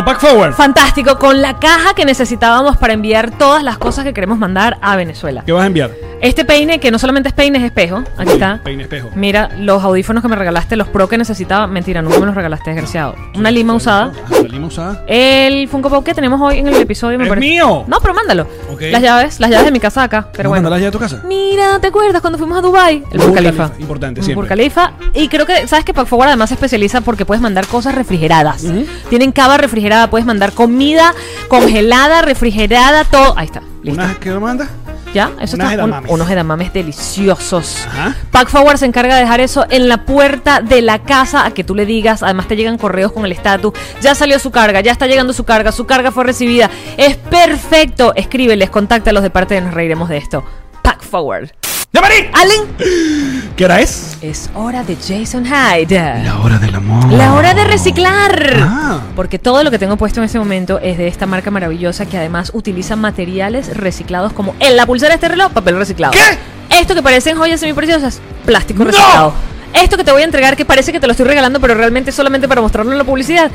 llegó 0.00 0.04
Pack 0.04 0.20
Forward. 0.20 0.52
Fantástico, 0.54 1.18
con 1.18 1.40
la 1.42 1.58
caja 1.58 1.94
que 1.94 2.04
necesitábamos 2.04 2.76
para 2.76 2.92
enviar 2.92 3.30
todas 3.30 3.62
las 3.62 3.78
cosas 3.78 4.04
que 4.04 4.12
queremos 4.14 4.38
mandar 4.38 4.78
a 4.80 4.96
Venezuela. 4.96 5.42
¿Qué 5.44 5.52
vas 5.52 5.64
a 5.64 5.66
enviar? 5.66 5.90
Este 6.20 6.44
peine, 6.44 6.80
que 6.80 6.90
no 6.90 6.98
solamente 6.98 7.30
es 7.30 7.34
peine, 7.34 7.58
es 7.58 7.64
espejo. 7.64 8.02
Aquí 8.18 8.32
está. 8.32 8.60
Peine 8.62 8.82
espejo. 8.82 9.08
Mira, 9.14 9.48
los 9.56 9.82
audífonos 9.82 10.22
que 10.22 10.28
me 10.28 10.36
regalaste, 10.36 10.76
los 10.76 10.88
pro 10.88 11.08
que 11.08 11.16
necesitaba. 11.16 11.66
Mentira, 11.66 12.02
nunca 12.02 12.18
me 12.20 12.26
los 12.26 12.34
regalaste, 12.34 12.70
desgraciado. 12.70 13.14
Una 13.34 13.50
lima 13.50 13.72
usada. 13.74 14.12
Ah, 14.26 14.30
la 14.42 14.48
lima 14.48 14.66
usada. 14.66 15.02
El 15.06 15.66
Funko 15.68 15.88
Pop 15.88 16.04
que 16.04 16.12
tenemos 16.14 16.38
hoy 16.40 16.58
en 16.58 16.68
el 16.68 16.74
episodio 16.76 17.16
me 17.16 17.24
¡Es 17.24 17.28
parece. 17.30 17.46
mío! 17.46 17.84
No, 17.86 18.00
pero 18.00 18.12
mándalo. 18.12 18.46
Las 18.80 19.02
llaves, 19.02 19.40
las 19.40 19.50
llaves 19.50 19.66
de 19.66 19.72
mi 19.72 19.80
casa 19.80 20.02
acá. 20.02 20.28
Pero 20.32 20.48
¿Vamos 20.48 20.58
a 20.58 20.60
bueno. 20.60 20.62
mandarlas 20.62 20.80
ya 20.82 20.88
a 20.88 20.90
tu 20.90 20.98
casa? 20.98 21.22
Mira, 21.26 21.78
¿te 21.80 21.88
acuerdas 21.88 22.20
cuando 22.20 22.38
fuimos 22.38 22.58
a 22.58 22.60
Dubai? 22.62 23.04
El 23.10 23.18
Burj 23.18 23.34
Khalifa. 23.34 23.70
Importante, 23.78 24.22
siempre. 24.22 24.34
Burj 24.36 24.48
Khalifa. 24.48 24.92
Y 25.14 25.28
creo 25.28 25.44
que, 25.44 25.66
¿sabes 25.66 25.84
que 25.84 25.92
Pack 25.92 26.08
además 26.10 26.48
se 26.48 26.54
especializa 26.54 27.00
porque 27.02 27.24
puedes 27.24 27.42
mandar 27.42 27.66
cosas 27.66 27.94
refrigeradas. 27.94 28.64
Tienen 29.08 29.32
cava 29.32 29.56
refrigerada, 29.56 30.08
puedes 30.08 30.26
mandar 30.26 30.52
comida 30.52 31.14
congelada, 31.48 32.22
refrigerada, 32.22 33.04
todo. 33.04 33.34
Ahí 33.36 33.46
está. 33.46 33.62
Listo. 33.82 34.02
¿Una 34.02 34.14
que 34.14 34.30
lo 34.30 34.40
manda? 34.40 34.68
¿Ya? 35.14 35.30
Eso 35.40 35.56
Unas 35.56 35.72
está. 35.72 35.84
un- 35.84 35.90
edamames. 35.90 36.10
unos 36.10 36.30
edamames 36.30 36.72
deliciosos. 36.72 37.86
Ajá. 37.88 38.14
Pack 38.30 38.48
Forward 38.48 38.78
se 38.78 38.86
encarga 38.86 39.16
de 39.16 39.22
dejar 39.22 39.40
eso 39.40 39.66
en 39.68 39.88
la 39.88 40.04
puerta 40.04 40.60
de 40.60 40.82
la 40.82 41.00
casa 41.00 41.44
a 41.44 41.50
que 41.50 41.64
tú 41.64 41.74
le 41.74 41.84
digas. 41.86 42.22
Además, 42.22 42.46
te 42.48 42.56
llegan 42.56 42.78
correos 42.78 43.10
con 43.12 43.24
el 43.24 43.32
estatus. 43.32 43.72
Ya 44.00 44.14
salió 44.14 44.38
su 44.38 44.50
carga, 44.50 44.80
ya 44.80 44.92
está 44.92 45.06
llegando 45.06 45.32
su 45.32 45.44
carga, 45.44 45.72
su 45.72 45.86
carga 45.86 46.12
fue 46.12 46.24
recibida. 46.24 46.70
Es 46.96 47.16
perfecto. 47.16 48.12
Escríbeles, 48.14 48.70
contáctalos 48.70 49.22
de 49.22 49.30
parte 49.30 49.54
de 49.54 49.62
Nos 49.62 49.74
Reiremos 49.74 50.08
de 50.08 50.18
esto. 50.18 50.44
Pack 50.82 51.02
Forward. 51.02 51.50
¡Llamarí! 51.92 52.30
Allen, 52.32 53.52
¿Qué 53.56 53.64
hora 53.64 53.80
es? 53.80 54.16
es 54.22 54.48
hora 54.54 54.84
de 54.84 54.94
Jason 54.94 55.44
Hyde. 55.44 56.22
La 56.22 56.38
hora 56.40 56.58
del 56.58 56.72
amor. 56.76 57.12
La 57.12 57.34
hora 57.34 57.52
de 57.52 57.64
reciclar. 57.64 58.58
Ah. 58.60 59.00
Porque 59.16 59.40
todo 59.40 59.64
lo 59.64 59.72
que 59.72 59.78
tengo 59.80 59.96
puesto 59.96 60.20
en 60.20 60.24
este 60.26 60.38
momento 60.38 60.78
es 60.78 60.98
de 60.98 61.08
esta 61.08 61.26
marca 61.26 61.50
maravillosa 61.50 62.06
que 62.06 62.16
además 62.16 62.52
utiliza 62.54 62.94
materiales 62.94 63.76
reciclados 63.76 64.32
como 64.32 64.54
en 64.60 64.76
la 64.76 64.86
pulsera 64.86 65.08
de 65.10 65.14
este 65.16 65.28
reloj, 65.28 65.50
papel 65.50 65.78
reciclado. 65.78 66.12
¿Qué? 66.12 66.78
Esto 66.78 66.94
que 66.94 67.02
parecen 67.02 67.36
joyas 67.36 67.58
semipreciosas, 67.58 68.20
plástico 68.46 68.84
¡No! 68.84 69.32
Esto 69.72 69.96
que 69.96 70.04
te 70.04 70.12
voy 70.12 70.22
a 70.22 70.24
entregar 70.24 70.56
que 70.56 70.64
parece 70.64 70.92
que 70.92 71.00
te 71.00 71.06
lo 71.06 71.12
estoy 71.12 71.26
regalando, 71.26 71.60
pero 71.60 71.74
realmente 71.74 72.10
es 72.10 72.16
solamente 72.16 72.48
para 72.48 72.60
mostrarlo 72.60 72.92
en 72.92 72.98
la 72.98 73.04
publicidad, 73.04 73.50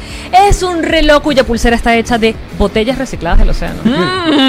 es 0.47 0.63
un 0.63 0.83
reloj 0.83 1.21
cuya 1.21 1.43
pulsera 1.43 1.75
está 1.75 1.95
hecha 1.95 2.17
de 2.17 2.35
botellas 2.57 2.97
recicladas 2.97 3.39
del 3.39 3.49
océano. 3.49 3.81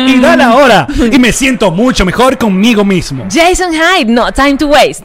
Y 0.06 0.20
da 0.20 0.36
la 0.36 0.54
hora. 0.54 0.86
Y 1.10 1.18
me 1.18 1.32
siento 1.32 1.70
mucho 1.70 2.04
mejor 2.04 2.38
conmigo 2.38 2.84
mismo. 2.84 3.26
Jason 3.30 3.72
Hyde, 3.72 4.10
no 4.10 4.32
time 4.32 4.56
to 4.56 4.68
waste. 4.68 5.04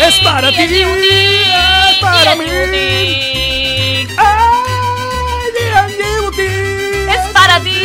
Es 0.00 0.18
para 0.20 0.50
ti, 0.50 0.56
es 0.62 1.98
para 2.00 2.34
mí. 2.36 2.44
Es 7.08 7.32
para 7.32 7.60
ti, 7.60 7.80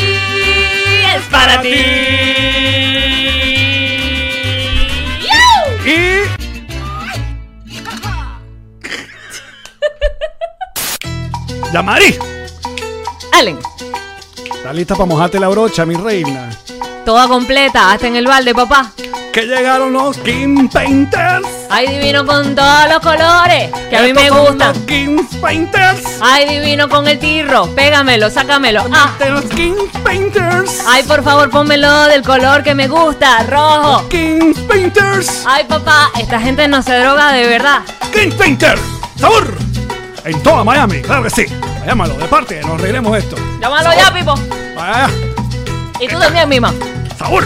es 1.15 1.23
para 1.29 1.61
ti. 1.61 1.75
Y. 5.85 6.21
Yamari, 11.73 12.17
Allen, 13.33 13.59
¿estás 14.53 14.75
lista 14.75 14.95
para 14.95 15.05
mojarte 15.05 15.39
la 15.39 15.47
brocha, 15.49 15.85
mi 15.85 15.95
reina? 15.95 16.49
toda 17.07 17.25
completa, 17.29 17.93
hasta 17.93 18.07
en 18.07 18.17
el 18.17 18.27
balde, 18.27 18.53
papá. 18.53 18.91
Que 19.31 19.43
llegaron 19.43 19.93
los 19.93 20.17
King 20.17 20.67
Painters. 20.67 21.47
Ay, 21.69 21.87
divino 21.87 22.25
con 22.25 22.55
todos 22.55 22.89
los 22.89 22.99
colores 23.01 23.69
que 23.89 23.97
a 23.97 24.01
mí 24.01 24.13
me 24.13 24.29
gustan. 24.29 24.69
Los 24.73 24.77
Kings 24.85 25.35
Painters. 25.41 26.01
Ay, 26.21 26.47
divino 26.59 26.87
con 26.87 27.07
el 27.07 27.19
tirro. 27.19 27.67
Pégamelo, 27.75 28.29
sácamelo. 28.29 28.85
Ah. 28.91 29.11
Los 29.29 29.43
Kings 29.45 29.91
Painters. 30.03 30.83
Ay, 30.87 31.03
por 31.03 31.23
favor, 31.23 31.49
pónmelo 31.49 32.03
del 32.05 32.23
color 32.23 32.63
que 32.63 32.73
me 32.73 32.87
gusta, 32.87 33.43
rojo. 33.49 34.07
Kings 34.09 34.57
Painters. 34.61 35.43
Ay, 35.45 35.65
papá, 35.65 36.09
esta 36.19 36.39
gente 36.39 36.67
no 36.67 36.81
se 36.81 36.97
droga 36.99 37.33
de 37.33 37.45
verdad. 37.47 37.81
Kings 38.13 38.35
Painter. 38.35 38.77
Sabor. 39.17 39.47
En 40.23 40.41
toda 40.43 40.63
Miami, 40.63 41.01
claro 41.01 41.23
que 41.23 41.29
sí. 41.29 41.45
Llámalo, 41.85 42.13
de 42.15 42.25
parte, 42.25 42.61
nos 42.61 42.79
reiremos 42.81 43.17
esto. 43.17 43.35
Llámalo 43.61 43.91
Sabor. 43.91 44.05
ya, 44.05 44.13
Pipo. 44.13 44.35
Vaya, 44.75 45.09
Y 45.99 46.07
tú 46.07 46.19
también, 46.19 46.47
Mima. 46.49 46.73
sabor. 47.17 47.45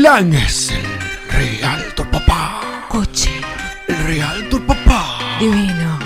Ilan 0.00 0.32
es 0.32 0.70
el 0.70 0.82
Realtor, 1.28 2.10
papá. 2.10 2.62
Coche 2.88 3.38
El 3.86 3.98
Realtor, 4.06 4.62
papá. 4.66 5.18
divino. 5.38 5.98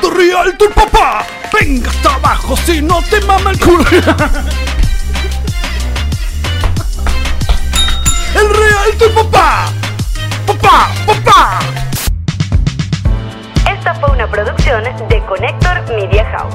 Tu 0.00 0.08
Realtor, 0.08 0.72
papá. 0.72 1.26
Venga 1.52 1.90
hasta 1.90 2.14
abajo 2.14 2.56
si 2.56 2.80
no 2.80 3.02
te 3.10 3.20
mama 3.22 3.50
el 3.50 3.58
culo. 3.58 3.84
El 8.36 8.50
Realtor, 8.54 9.14
papá. 9.14 9.66
Papá, 10.46 10.88
papá. 11.04 11.58
Esta 13.68 13.94
fue 13.96 14.12
una 14.12 14.30
producción 14.30 14.84
de 15.08 15.20
Connector 15.26 15.92
Media 15.96 16.24
House. 16.36 16.54